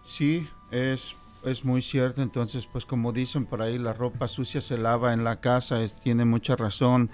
Sí, 0.05 0.47
es, 0.71 1.17
es 1.45 1.65
muy 1.65 1.83
cierto. 1.83 2.23
Entonces, 2.23 2.67
pues 2.67 2.87
como 2.87 3.13
dicen 3.13 3.47
por 3.47 3.63
ahí, 3.63 3.79
la 3.79 3.93
ropa 3.93 4.29
sucia 4.29 4.61
se 4.61 4.79
lava 4.79 5.13
en 5.13 5.25
la 5.25 5.41
casa, 5.41 5.83
es, 5.83 5.97
tiene 5.97 6.25
mucha 6.25 6.55
razón. 6.55 7.11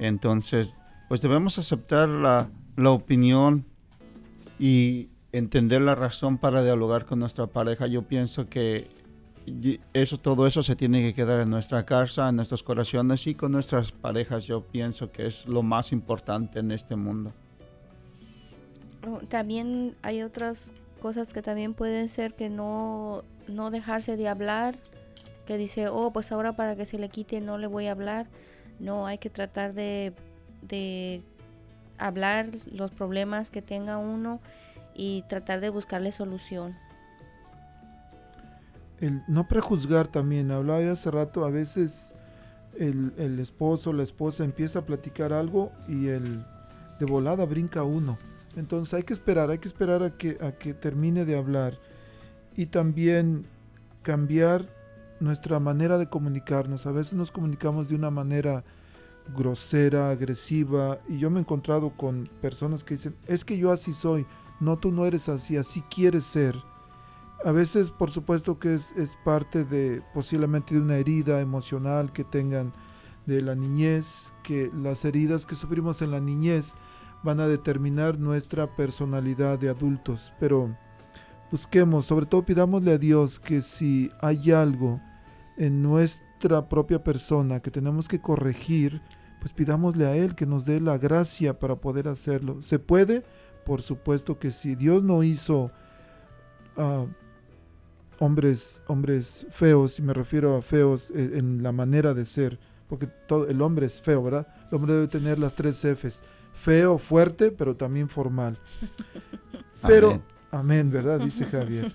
Entonces, 0.00 0.76
pues 1.08 1.22
debemos 1.22 1.58
aceptar 1.58 2.08
la, 2.08 2.50
la 2.76 2.90
opinión 2.90 3.64
y 4.58 5.08
entender 5.30 5.82
la 5.82 5.94
razón 5.94 6.38
para 6.38 6.64
dialogar 6.64 7.06
con 7.06 7.20
nuestra 7.20 7.46
pareja. 7.46 7.86
Yo 7.86 8.02
pienso 8.02 8.48
que 8.48 8.90
eso, 9.92 10.18
todo 10.18 10.48
eso 10.48 10.64
se 10.64 10.74
tiene 10.74 11.00
que 11.00 11.14
quedar 11.14 11.38
en 11.38 11.50
nuestra 11.50 11.86
casa, 11.86 12.28
en 12.28 12.34
nuestros 12.34 12.64
corazones 12.64 13.24
y 13.28 13.36
con 13.36 13.52
nuestras 13.52 13.92
parejas. 13.92 14.48
Yo 14.48 14.62
pienso 14.62 15.12
que 15.12 15.26
es 15.26 15.46
lo 15.46 15.62
más 15.62 15.92
importante 15.92 16.58
en 16.58 16.72
este 16.72 16.96
mundo. 16.96 17.32
Oh, 19.06 19.20
también 19.28 19.96
hay 20.02 20.22
otras 20.22 20.72
cosas 21.00 21.32
que 21.32 21.42
también 21.42 21.74
pueden 21.74 22.08
ser 22.08 22.34
que 22.34 22.48
no, 22.48 23.22
no 23.46 23.70
dejarse 23.70 24.16
de 24.16 24.28
hablar, 24.28 24.76
que 25.46 25.58
dice, 25.58 25.88
oh, 25.88 26.12
pues 26.12 26.32
ahora 26.32 26.54
para 26.54 26.74
que 26.74 26.86
se 26.86 26.98
le 26.98 27.08
quite 27.08 27.40
no 27.40 27.56
le 27.58 27.68
voy 27.68 27.86
a 27.86 27.92
hablar. 27.92 28.26
No, 28.80 29.06
hay 29.06 29.18
que 29.18 29.30
tratar 29.30 29.74
de, 29.74 30.12
de 30.62 31.22
hablar 31.98 32.48
los 32.70 32.90
problemas 32.90 33.50
que 33.50 33.62
tenga 33.62 33.96
uno 33.96 34.40
y 34.94 35.22
tratar 35.28 35.60
de 35.60 35.70
buscarle 35.70 36.10
solución. 36.10 36.76
El 39.00 39.22
no 39.28 39.46
prejuzgar 39.46 40.08
también, 40.08 40.50
hablaba 40.50 40.90
hace 40.90 41.10
rato, 41.10 41.44
a 41.44 41.50
veces 41.50 42.14
el, 42.78 43.12
el 43.18 43.38
esposo, 43.38 43.92
la 43.92 44.02
esposa 44.02 44.42
empieza 44.42 44.80
a 44.80 44.86
platicar 44.86 45.32
algo 45.32 45.70
y 45.86 46.08
el 46.08 46.44
de 46.98 47.06
volada 47.06 47.44
brinca 47.44 47.84
uno. 47.84 48.18
Entonces 48.56 48.94
hay 48.94 49.02
que 49.02 49.12
esperar, 49.12 49.50
hay 49.50 49.58
que 49.58 49.68
esperar 49.68 50.02
a 50.02 50.16
que, 50.16 50.38
a 50.40 50.52
que 50.52 50.74
termine 50.74 51.24
de 51.24 51.36
hablar 51.36 51.78
y 52.56 52.66
también 52.66 53.46
cambiar 54.02 54.74
nuestra 55.20 55.60
manera 55.60 55.98
de 55.98 56.08
comunicarnos. 56.08 56.86
A 56.86 56.92
veces 56.92 57.14
nos 57.14 57.30
comunicamos 57.30 57.88
de 57.88 57.94
una 57.94 58.10
manera 58.10 58.64
grosera, 59.34 60.10
agresiva. 60.10 60.98
Y 61.08 61.18
yo 61.18 61.30
me 61.30 61.38
he 61.38 61.40
encontrado 61.40 61.90
con 61.90 62.30
personas 62.40 62.82
que 62.82 62.94
dicen, 62.94 63.14
es 63.26 63.44
que 63.44 63.58
yo 63.58 63.72
así 63.72 63.92
soy. 63.92 64.26
No, 64.58 64.78
tú 64.78 64.90
no 64.90 65.04
eres 65.04 65.28
así, 65.28 65.56
así 65.56 65.82
quieres 65.82 66.24
ser. 66.24 66.56
A 67.44 67.52
veces, 67.52 67.90
por 67.90 68.10
supuesto 68.10 68.58
que 68.58 68.74
es, 68.74 68.92
es 68.92 69.16
parte 69.22 69.64
de 69.64 70.02
posiblemente 70.14 70.74
de 70.74 70.80
una 70.80 70.96
herida 70.96 71.40
emocional 71.40 72.12
que 72.12 72.24
tengan 72.24 72.72
de 73.26 73.42
la 73.42 73.54
niñez, 73.54 74.32
que 74.42 74.70
las 74.74 75.04
heridas 75.04 75.44
que 75.44 75.54
sufrimos 75.54 76.00
en 76.00 76.12
la 76.12 76.20
niñez 76.20 76.74
van 77.26 77.40
a 77.40 77.48
determinar 77.48 78.18
nuestra 78.18 78.74
personalidad 78.74 79.58
de 79.58 79.68
adultos. 79.68 80.32
Pero 80.40 80.74
busquemos, 81.50 82.06
sobre 82.06 82.24
todo 82.24 82.46
pidámosle 82.46 82.92
a 82.92 82.98
Dios 82.98 83.38
que 83.38 83.60
si 83.60 84.10
hay 84.20 84.52
algo 84.52 85.00
en 85.58 85.82
nuestra 85.82 86.68
propia 86.68 87.02
persona 87.02 87.60
que 87.60 87.70
tenemos 87.70 88.08
que 88.08 88.20
corregir, 88.20 89.02
pues 89.40 89.52
pidámosle 89.52 90.06
a 90.06 90.16
Él 90.16 90.34
que 90.34 90.46
nos 90.46 90.64
dé 90.64 90.80
la 90.80 90.98
gracia 90.98 91.58
para 91.58 91.76
poder 91.76 92.08
hacerlo. 92.08 92.62
¿Se 92.62 92.78
puede? 92.78 93.24
Por 93.64 93.82
supuesto 93.82 94.38
que 94.38 94.52
sí. 94.52 94.76
Dios 94.76 95.02
no 95.02 95.24
hizo 95.24 95.72
uh, 96.76 97.06
hombres, 98.20 98.82
hombres 98.86 99.46
feos, 99.50 99.98
y 99.98 100.02
me 100.02 100.14
refiero 100.14 100.56
a 100.56 100.62
feos 100.62 101.10
eh, 101.10 101.32
en 101.34 101.62
la 101.62 101.72
manera 101.72 102.14
de 102.14 102.24
ser, 102.24 102.58
porque 102.88 103.06
todo, 103.06 103.48
el 103.48 103.60
hombre 103.62 103.86
es 103.86 104.00
feo, 104.00 104.22
¿verdad? 104.22 104.46
El 104.70 104.76
hombre 104.76 104.94
debe 104.94 105.08
tener 105.08 105.38
las 105.38 105.54
tres 105.54 105.84
Fs. 105.84 106.22
Feo, 106.56 106.98
fuerte, 106.98 107.50
pero 107.50 107.76
también 107.76 108.08
formal. 108.08 108.58
Pero, 109.86 110.20
amén, 110.50 110.90
¿verdad? 110.90 111.20
Dice 111.20 111.44
Javier. 111.44 111.92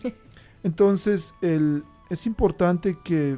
Entonces, 0.64 1.34
el, 1.42 1.84
es 2.10 2.26
importante 2.26 2.98
que 3.04 3.38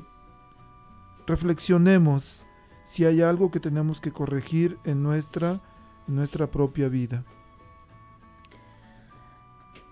reflexionemos 1.25 2.45
si 2.83 3.05
hay 3.05 3.21
algo 3.21 3.49
que 3.49 3.59
tenemos 3.59 3.99
que 3.99 4.11
corregir 4.11 4.77
en 4.83 5.01
nuestra, 5.01 5.61
nuestra 6.05 6.51
propia 6.51 6.89
vida. 6.89 7.23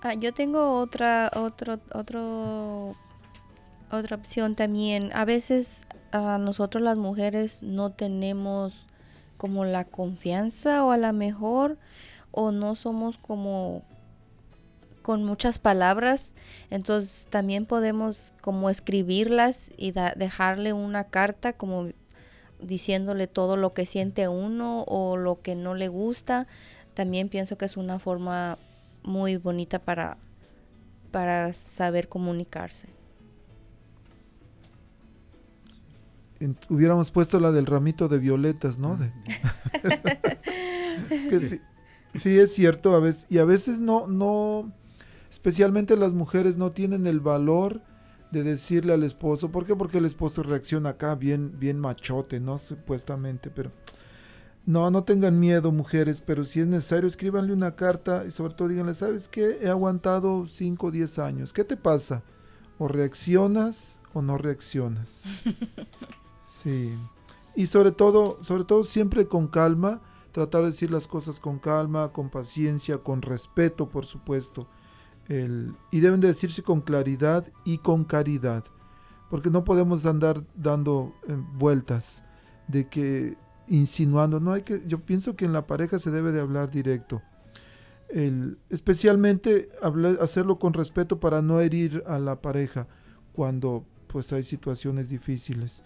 Ah, 0.04 0.14
yo 0.14 0.34
tengo 0.34 0.80
otra, 0.80 1.32
otro, 1.34 1.80
otro, 1.94 2.96
otra 3.90 4.16
opción 4.16 4.56
también. 4.56 5.12
A 5.14 5.26
veces 5.26 5.84
a 6.12 6.38
nosotros 6.38 6.84
las 6.84 6.98
mujeres 6.98 7.64
no 7.64 7.92
tenemos 7.92 8.88
como 9.42 9.66
la 9.66 9.86
confianza 9.86 10.86
o 10.86 10.92
a 10.92 10.98
lo 10.98 11.12
mejor 11.14 11.80
o 12.30 12.52
no 12.52 12.76
somos 12.76 13.18
como 13.18 13.82
con 15.02 15.24
muchas 15.24 15.58
palabras, 15.58 16.36
entonces 16.70 17.28
también 17.32 17.66
podemos 17.66 18.34
como 18.42 18.70
escribirlas 18.70 19.72
y 19.78 19.94
dejarle 19.94 20.74
una 20.74 21.06
carta 21.06 21.54
como 21.54 21.90
diciéndole 22.62 23.26
todo 23.26 23.58
lo 23.58 23.74
que 23.74 23.88
siente 23.88 24.28
uno 24.28 24.84
o 24.84 25.18
lo 25.18 25.42
que 25.42 25.56
no 25.56 25.74
le 25.74 25.88
gusta, 25.88 26.46
también 26.94 27.28
pienso 27.28 27.58
que 27.58 27.66
es 27.66 27.78
una 27.78 27.98
forma 27.98 28.60
muy 29.02 29.38
bonita 29.38 29.80
para, 29.80 30.18
para 31.10 31.52
saber 31.54 32.10
comunicarse. 32.10 32.90
Hubiéramos 36.70 37.12
puesto 37.12 37.40
la 37.40 37.52
del 37.52 37.66
ramito 37.66 38.08
de 38.08 38.20
violetas, 38.20 38.80
¿no? 38.80 38.98
sí. 41.30 41.62
sí. 42.16 42.40
es 42.40 42.54
cierto, 42.54 42.96
a 42.96 43.00
veces, 43.00 43.26
y 43.30 43.38
a 43.38 43.46
veces 43.46 43.80
no, 43.80 44.08
no, 44.08 44.72
especialmente 45.30 45.98
las 45.98 46.14
mujeres 46.14 46.58
no 46.58 46.72
tienen 46.72 47.08
el 47.08 47.20
valor 47.20 47.82
de 48.32 48.44
decirle 48.44 48.94
al 48.94 49.04
esposo, 49.04 49.52
¿por 49.52 49.66
qué? 49.66 49.76
Porque 49.76 49.98
el 49.98 50.06
esposo 50.06 50.42
reacciona 50.42 50.92
acá 50.92 51.16
bien, 51.16 51.60
bien 51.60 51.80
machote, 51.80 52.40
¿no? 52.40 52.58
Supuestamente, 52.58 53.50
pero 53.50 53.72
no, 54.66 54.90
no 54.90 55.04
tengan 55.04 55.40
miedo, 55.40 55.72
mujeres, 55.72 56.22
pero 56.22 56.44
si 56.44 56.62
es 56.62 56.68
necesario, 56.68 57.08
escríbanle 57.08 57.52
una 57.52 57.76
carta 57.76 58.24
y 58.26 58.32
sobre 58.32 58.54
todo 58.54 58.70
díganle, 58.70 58.94
¿sabes 58.94 59.28
qué? 59.28 59.60
He 59.62 59.70
aguantado 59.70 60.48
5 60.48 60.88
o 60.88 60.92
10 60.92 61.20
años, 61.20 61.54
¿qué 61.54 61.64
te 61.64 61.78
pasa? 61.78 62.24
O 62.78 62.88
reaccionas 62.88 64.00
o 64.14 64.22
no 64.22 64.38
reaccionas. 64.38 65.24
Sí. 66.52 66.98
Y 67.56 67.68
sobre 67.68 67.92
todo, 67.92 68.38
sobre 68.42 68.64
todo 68.64 68.84
siempre 68.84 69.28
con 69.28 69.48
calma, 69.48 70.02
tratar 70.32 70.62
de 70.62 70.68
decir 70.68 70.92
las 70.92 71.08
cosas 71.08 71.40
con 71.40 71.60
calma, 71.60 72.12
con 72.12 72.30
paciencia, 72.30 72.98
con 72.98 73.22
respeto, 73.22 73.90
por 73.90 74.06
supuesto 74.06 74.68
y 75.92 76.00
deben 76.00 76.20
de 76.20 76.28
decirse 76.28 76.62
con 76.62 76.82
claridad 76.82 77.48
y 77.64 77.78
con 77.78 78.04
caridad, 78.04 78.66
porque 79.30 79.50
no 79.50 79.64
podemos 79.64 80.06
andar 80.06 80.44
dando 80.56 81.14
eh, 81.28 81.38
vueltas 81.54 82.24
de 82.68 82.88
que 82.90 83.38
insinuando, 83.68 84.40
no 84.40 84.52
hay 84.52 84.64
que, 84.64 84.84
yo 84.86 85.00
pienso 85.00 85.36
que 85.36 85.46
en 85.46 85.54
la 85.54 85.68
pareja 85.68 86.00
se 86.00 86.12
debe 86.12 86.32
de 86.32 86.42
hablar 86.42 86.70
directo. 86.70 87.22
El, 88.10 88.58
especialmente 88.70 89.70
hacerlo 90.20 90.60
con 90.60 90.74
respeto 90.74 91.22
para 91.22 91.42
no 91.42 91.62
herir 91.62 92.04
a 92.08 92.20
la 92.20 92.42
pareja 92.42 92.88
cuando 93.32 93.86
pues 94.08 94.34
hay 94.34 94.44
situaciones 94.44 95.08
difíciles. 95.08 95.84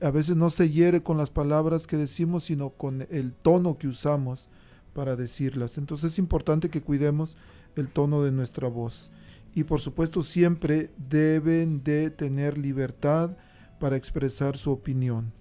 A 0.00 0.10
veces 0.10 0.36
no 0.36 0.48
se 0.48 0.70
hiere 0.70 1.02
con 1.02 1.18
las 1.18 1.30
palabras 1.30 1.86
que 1.86 1.96
decimos, 1.96 2.44
sino 2.44 2.70
con 2.70 3.06
el 3.10 3.32
tono 3.32 3.76
que 3.76 3.88
usamos 3.88 4.48
para 4.94 5.16
decirlas. 5.16 5.76
Entonces 5.76 6.12
es 6.12 6.18
importante 6.18 6.70
que 6.70 6.82
cuidemos 6.82 7.36
el 7.76 7.88
tono 7.88 8.22
de 8.22 8.32
nuestra 8.32 8.68
voz. 8.68 9.10
Y 9.54 9.64
por 9.64 9.80
supuesto 9.80 10.22
siempre 10.22 10.90
deben 10.96 11.82
de 11.84 12.10
tener 12.10 12.56
libertad 12.56 13.36
para 13.78 13.96
expresar 13.96 14.56
su 14.56 14.70
opinión. 14.70 15.32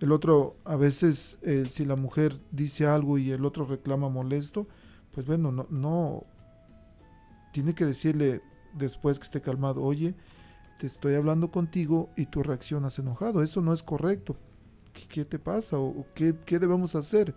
El 0.00 0.12
otro, 0.12 0.56
a 0.64 0.76
veces, 0.76 1.38
eh, 1.42 1.66
si 1.70 1.84
la 1.84 1.96
mujer 1.96 2.38
dice 2.50 2.86
algo 2.86 3.18
y 3.18 3.30
el 3.30 3.44
otro 3.44 3.64
reclama 3.64 4.08
molesto, 4.08 4.66
pues 5.12 5.26
bueno, 5.26 5.52
no, 5.52 5.66
no 5.70 6.24
tiene 7.52 7.74
que 7.74 7.86
decirle 7.86 8.42
después 8.74 9.18
que 9.18 9.26
esté 9.26 9.40
calmado, 9.40 9.82
oye, 9.82 10.14
te 10.82 10.88
estoy 10.88 11.14
hablando 11.14 11.52
contigo 11.52 12.10
y 12.16 12.26
tú 12.26 12.42
reaccionas 12.42 12.98
enojado, 12.98 13.40
eso 13.44 13.60
no 13.60 13.72
es 13.72 13.84
correcto. 13.84 14.34
¿Qué, 14.92 15.06
qué 15.06 15.24
te 15.24 15.38
pasa? 15.38 15.78
¿O 15.78 16.04
qué, 16.12 16.34
qué 16.44 16.58
debemos 16.58 16.96
hacer? 16.96 17.36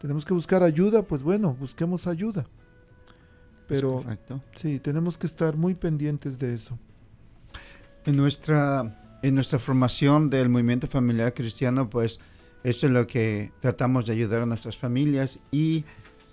¿Tenemos 0.00 0.24
que 0.24 0.32
buscar 0.32 0.62
ayuda? 0.62 1.02
Pues 1.02 1.22
bueno, 1.22 1.54
busquemos 1.60 2.06
ayuda. 2.06 2.46
Pero 3.68 4.02
sí, 4.54 4.80
tenemos 4.80 5.18
que 5.18 5.26
estar 5.26 5.58
muy 5.58 5.74
pendientes 5.74 6.38
de 6.38 6.54
eso. 6.54 6.78
En 8.06 8.16
nuestra, 8.16 9.18
en 9.22 9.34
nuestra 9.34 9.58
formación 9.58 10.30
del 10.30 10.48
movimiento 10.48 10.86
familiar 10.86 11.34
cristiano, 11.34 11.90
pues 11.90 12.18
eso 12.64 12.86
es 12.86 12.92
lo 12.94 13.06
que 13.06 13.52
tratamos 13.60 14.06
de 14.06 14.14
ayudar 14.14 14.40
a 14.40 14.46
nuestras 14.46 14.78
familias 14.78 15.38
y 15.50 15.84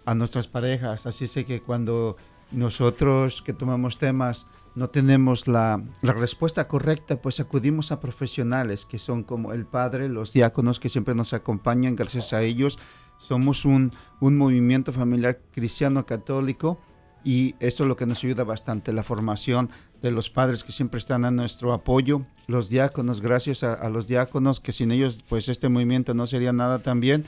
a 0.05 0.15
nuestras 0.15 0.47
parejas. 0.47 1.07
Así 1.07 1.25
es 1.25 1.33
que 1.33 1.61
cuando 1.61 2.15
nosotros 2.51 3.41
que 3.41 3.51
tomamos 3.51 3.97
temas 3.97 4.45
no 4.75 4.89
tenemos 4.89 5.47
la, 5.47 5.83
respuesta 6.01 6.67
correcta, 6.67 7.21
pues 7.21 7.39
acudimos 7.39 7.91
a 7.91 7.99
profesionales 7.99 8.85
que 8.85 8.99
son 8.99 9.23
como 9.23 9.53
el 9.53 9.65
padre, 9.65 10.09
los 10.09 10.33
diáconos 10.33 10.79
que 10.79 10.89
siempre 10.89 11.13
nos 11.15 11.33
acompañan, 11.33 11.95
gracias 11.95 12.33
a 12.33 12.41
ellos. 12.41 12.79
Somos 13.19 13.65
un, 13.65 13.93
un 14.19 14.37
movimiento 14.37 14.91
familiar 14.91 15.39
cristiano 15.51 16.05
católico 16.05 16.79
y 17.23 17.55
eso 17.59 17.83
es 17.83 17.87
lo 17.87 17.95
que 17.95 18.05
nos 18.05 18.23
ayuda 18.23 18.43
bastante, 18.43 18.91
la 18.91 19.03
formación 19.03 19.69
de 20.01 20.11
los 20.11 20.29
padres 20.29 20.63
que 20.63 20.73
siempre 20.73 20.97
están 20.97 21.23
a 21.23 21.31
nuestro 21.31 21.71
apoyo, 21.71 22.25
los 22.47 22.67
diáconos, 22.67 23.21
gracias 23.21 23.63
a, 23.63 23.73
a 23.73 23.89
los 23.89 24.07
diáconos, 24.07 24.59
que 24.59 24.73
sin 24.73 24.91
ellos 24.91 25.23
pues 25.29 25.47
este 25.47 25.69
movimiento 25.69 26.13
no 26.13 26.27
sería 26.27 26.51
nada 26.51 26.79
también, 26.79 27.23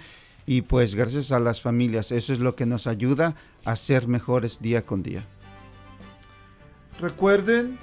y 0.45 0.63
pues 0.63 0.95
gracias 0.95 1.31
a 1.31 1.39
las 1.39 1.61
familias, 1.61 2.11
eso 2.11 2.33
es 2.33 2.39
lo 2.39 2.55
que 2.55 2.65
nos 2.65 2.87
ayuda 2.87 3.35
a 3.63 3.75
ser 3.75 4.07
mejores 4.07 4.59
día 4.61 4.85
con 4.85 5.01
día. 5.01 5.25
Recuerden, 6.99 7.77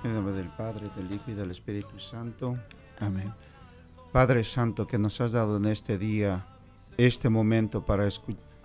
En 0.04 0.10
el 0.10 0.16
nombre 0.16 0.34
del 0.34 0.48
Padre, 0.48 0.88
del 0.96 1.12
Hijo 1.12 1.30
y 1.30 1.34
del 1.34 1.50
Espíritu 1.50 1.98
Santo. 1.98 2.56
Amén. 3.00 3.32
Padre 4.12 4.44
Santo, 4.44 4.86
que 4.86 4.98
nos 4.98 5.20
has 5.20 5.32
dado 5.32 5.56
en 5.56 5.66
este 5.66 5.98
día, 5.98 6.46
este 6.96 7.28
momento 7.28 7.84
para, 7.84 8.08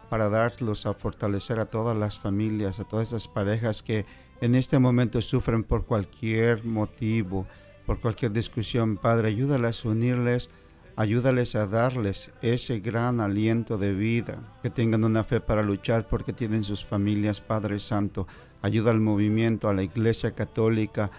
para 0.10 0.30
darlos 0.30 0.86
a 0.86 0.94
fortalecer 0.94 1.60
a 1.60 1.66
todas 1.66 1.98
las 1.98 2.20
familias, 2.20 2.80
a 2.80 2.84
todas 2.84 3.10
esas 3.10 3.28
parejas 3.28 3.82
que 3.82 4.06
en 4.42 4.56
este 4.56 4.80
momento 4.80 5.22
sufren 5.22 5.64
por 5.64 5.86
cualquier 5.86 6.66
motivo, 6.66 7.46
por 7.86 8.00
cualquier 8.00 8.32
discusión. 8.32 8.98
Padre, 8.98 9.30
ayúdales 9.30 9.86
a 9.86 9.90
unirles, 9.90 10.50
ayúdales 10.96 11.56
a 11.56 11.68
darles 11.68 12.32
ese 12.42 12.80
gran 12.80 13.22
aliento 13.22 13.78
de 13.78 13.94
vida, 13.94 14.58
que 14.64 14.72
tengan 14.72 15.04
una 15.04 15.24
fe 15.24 15.42
para 15.42 15.62
luchar 15.62 16.08
porque 16.08 16.34
tienen 16.34 16.64
sus 16.64 16.84
familias, 16.84 17.40
Padre 17.40 17.78
Santo. 17.78 18.28
Ayuda 18.64 18.92
al 18.92 19.00
movimiento, 19.00 19.70
a 19.70 19.74
la 19.74 19.84
Iglesia 19.84 20.32
Católica, 20.32 21.12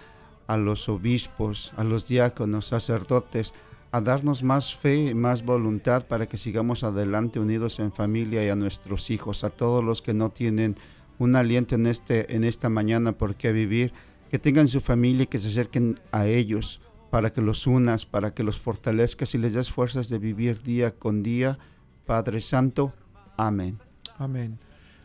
a 0.47 0.57
los 0.57 0.89
obispos, 0.89 1.73
a 1.77 1.85
los 1.85 2.07
diáconos, 2.07 2.67
sacerdotes, 2.67 3.53
a 3.91 4.01
darnos 4.01 4.43
más 4.43 4.75
fe 4.75 4.95
y 4.95 5.13
más 5.13 5.45
voluntad 5.45 6.07
para 6.07 6.27
que 6.27 6.37
sigamos 6.37 6.83
adelante 6.83 7.39
unidos 7.39 7.79
en 7.79 7.93
familia 7.93 8.43
y 8.43 8.49
a 8.49 8.55
nuestros 8.55 9.09
hijos, 9.11 9.43
a 9.43 9.49
todos 9.49 9.83
los 9.83 10.01
que 10.01 10.13
no 10.13 10.29
tienen 10.29 10.75
un 11.23 11.35
aliento 11.35 11.75
en, 11.75 11.85
este, 11.85 12.35
en 12.35 12.43
esta 12.43 12.69
mañana 12.69 13.13
por 13.13 13.35
qué 13.35 13.51
vivir, 13.51 13.93
que 14.29 14.39
tengan 14.39 14.67
su 14.67 14.81
familia 14.81 15.23
y 15.23 15.27
que 15.27 15.39
se 15.39 15.49
acerquen 15.49 15.99
a 16.11 16.27
ellos 16.27 16.81
para 17.09 17.31
que 17.31 17.41
los 17.41 17.67
unas, 17.67 18.05
para 18.05 18.33
que 18.33 18.43
los 18.43 18.59
fortalezcas 18.59 19.35
y 19.35 19.37
les 19.37 19.53
des 19.53 19.71
fuerzas 19.71 20.09
de 20.09 20.17
vivir 20.17 20.63
día 20.63 20.91
con 20.91 21.21
día. 21.21 21.59
Padre 22.05 22.41
Santo, 22.41 22.93
amén. 23.37 23.77
Amén. 24.17 24.57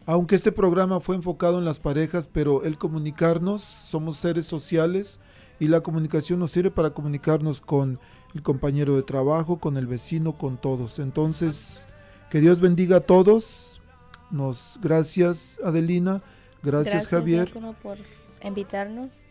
Aunque 0.07 0.35
este 0.35 0.51
programa 0.51 1.01
fue 1.01 1.17
enfocado 1.17 1.59
en 1.59 1.67
las 1.67 1.81
parejas, 1.81 2.29
pero 2.33 2.65
el 2.65 2.79
comunicarnos, 2.79 3.63
somos 3.63 4.17
seres 4.17 4.47
sociales 4.47 5.21
y 5.61 5.69
la 5.69 5.83
comunicación 5.83 6.39
nos 6.39 6.53
sirve 6.53 6.71
para 6.71 6.91
comunicarnos 6.91 7.61
con 7.61 8.01
el 8.35 8.43
compañero 8.43 8.97
de 8.97 9.03
trabajo, 9.03 9.59
con 9.59 9.77
el 9.77 9.87
vecino, 9.87 10.39
con 10.39 10.57
todos. 10.57 10.99
Entonces, 10.99 11.89
que 12.31 12.41
Dios 12.41 12.61
bendiga 12.61 12.97
a 12.97 13.01
todos. 13.01 13.78
Nos 14.31 14.79
gracias 14.83 15.59
Adelina, 15.65 16.23
gracias, 16.63 17.09
Javier. 17.09 17.47
diácono, 17.47 17.75
por 17.83 17.99
invitarnos. 18.43 19.23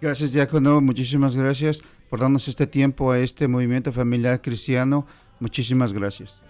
Gracias, 0.00 0.32
Diácono. 0.32 0.80
Muchísimas 0.80 1.36
gracias 1.36 1.80
por 2.10 2.20
darnos 2.20 2.48
este 2.48 2.66
tiempo 2.66 3.12
a 3.12 3.18
este 3.18 3.48
movimiento 3.48 3.92
familiar 3.92 4.40
cristiano. 4.40 5.06
Muchísimas 5.40 5.92
gracias. 5.92 6.40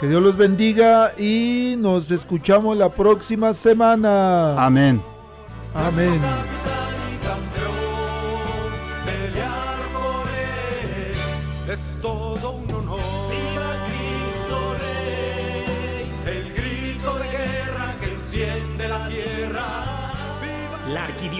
Que 0.00 0.08
Dios 0.08 0.22
los 0.22 0.36
bendiga 0.36 1.12
y 1.18 1.76
nos 1.78 2.10
escuchamos 2.10 2.76
la 2.76 2.94
próxima 2.94 3.54
semana. 3.54 4.62
Amén. 4.62 5.00
Amén. 5.74 6.20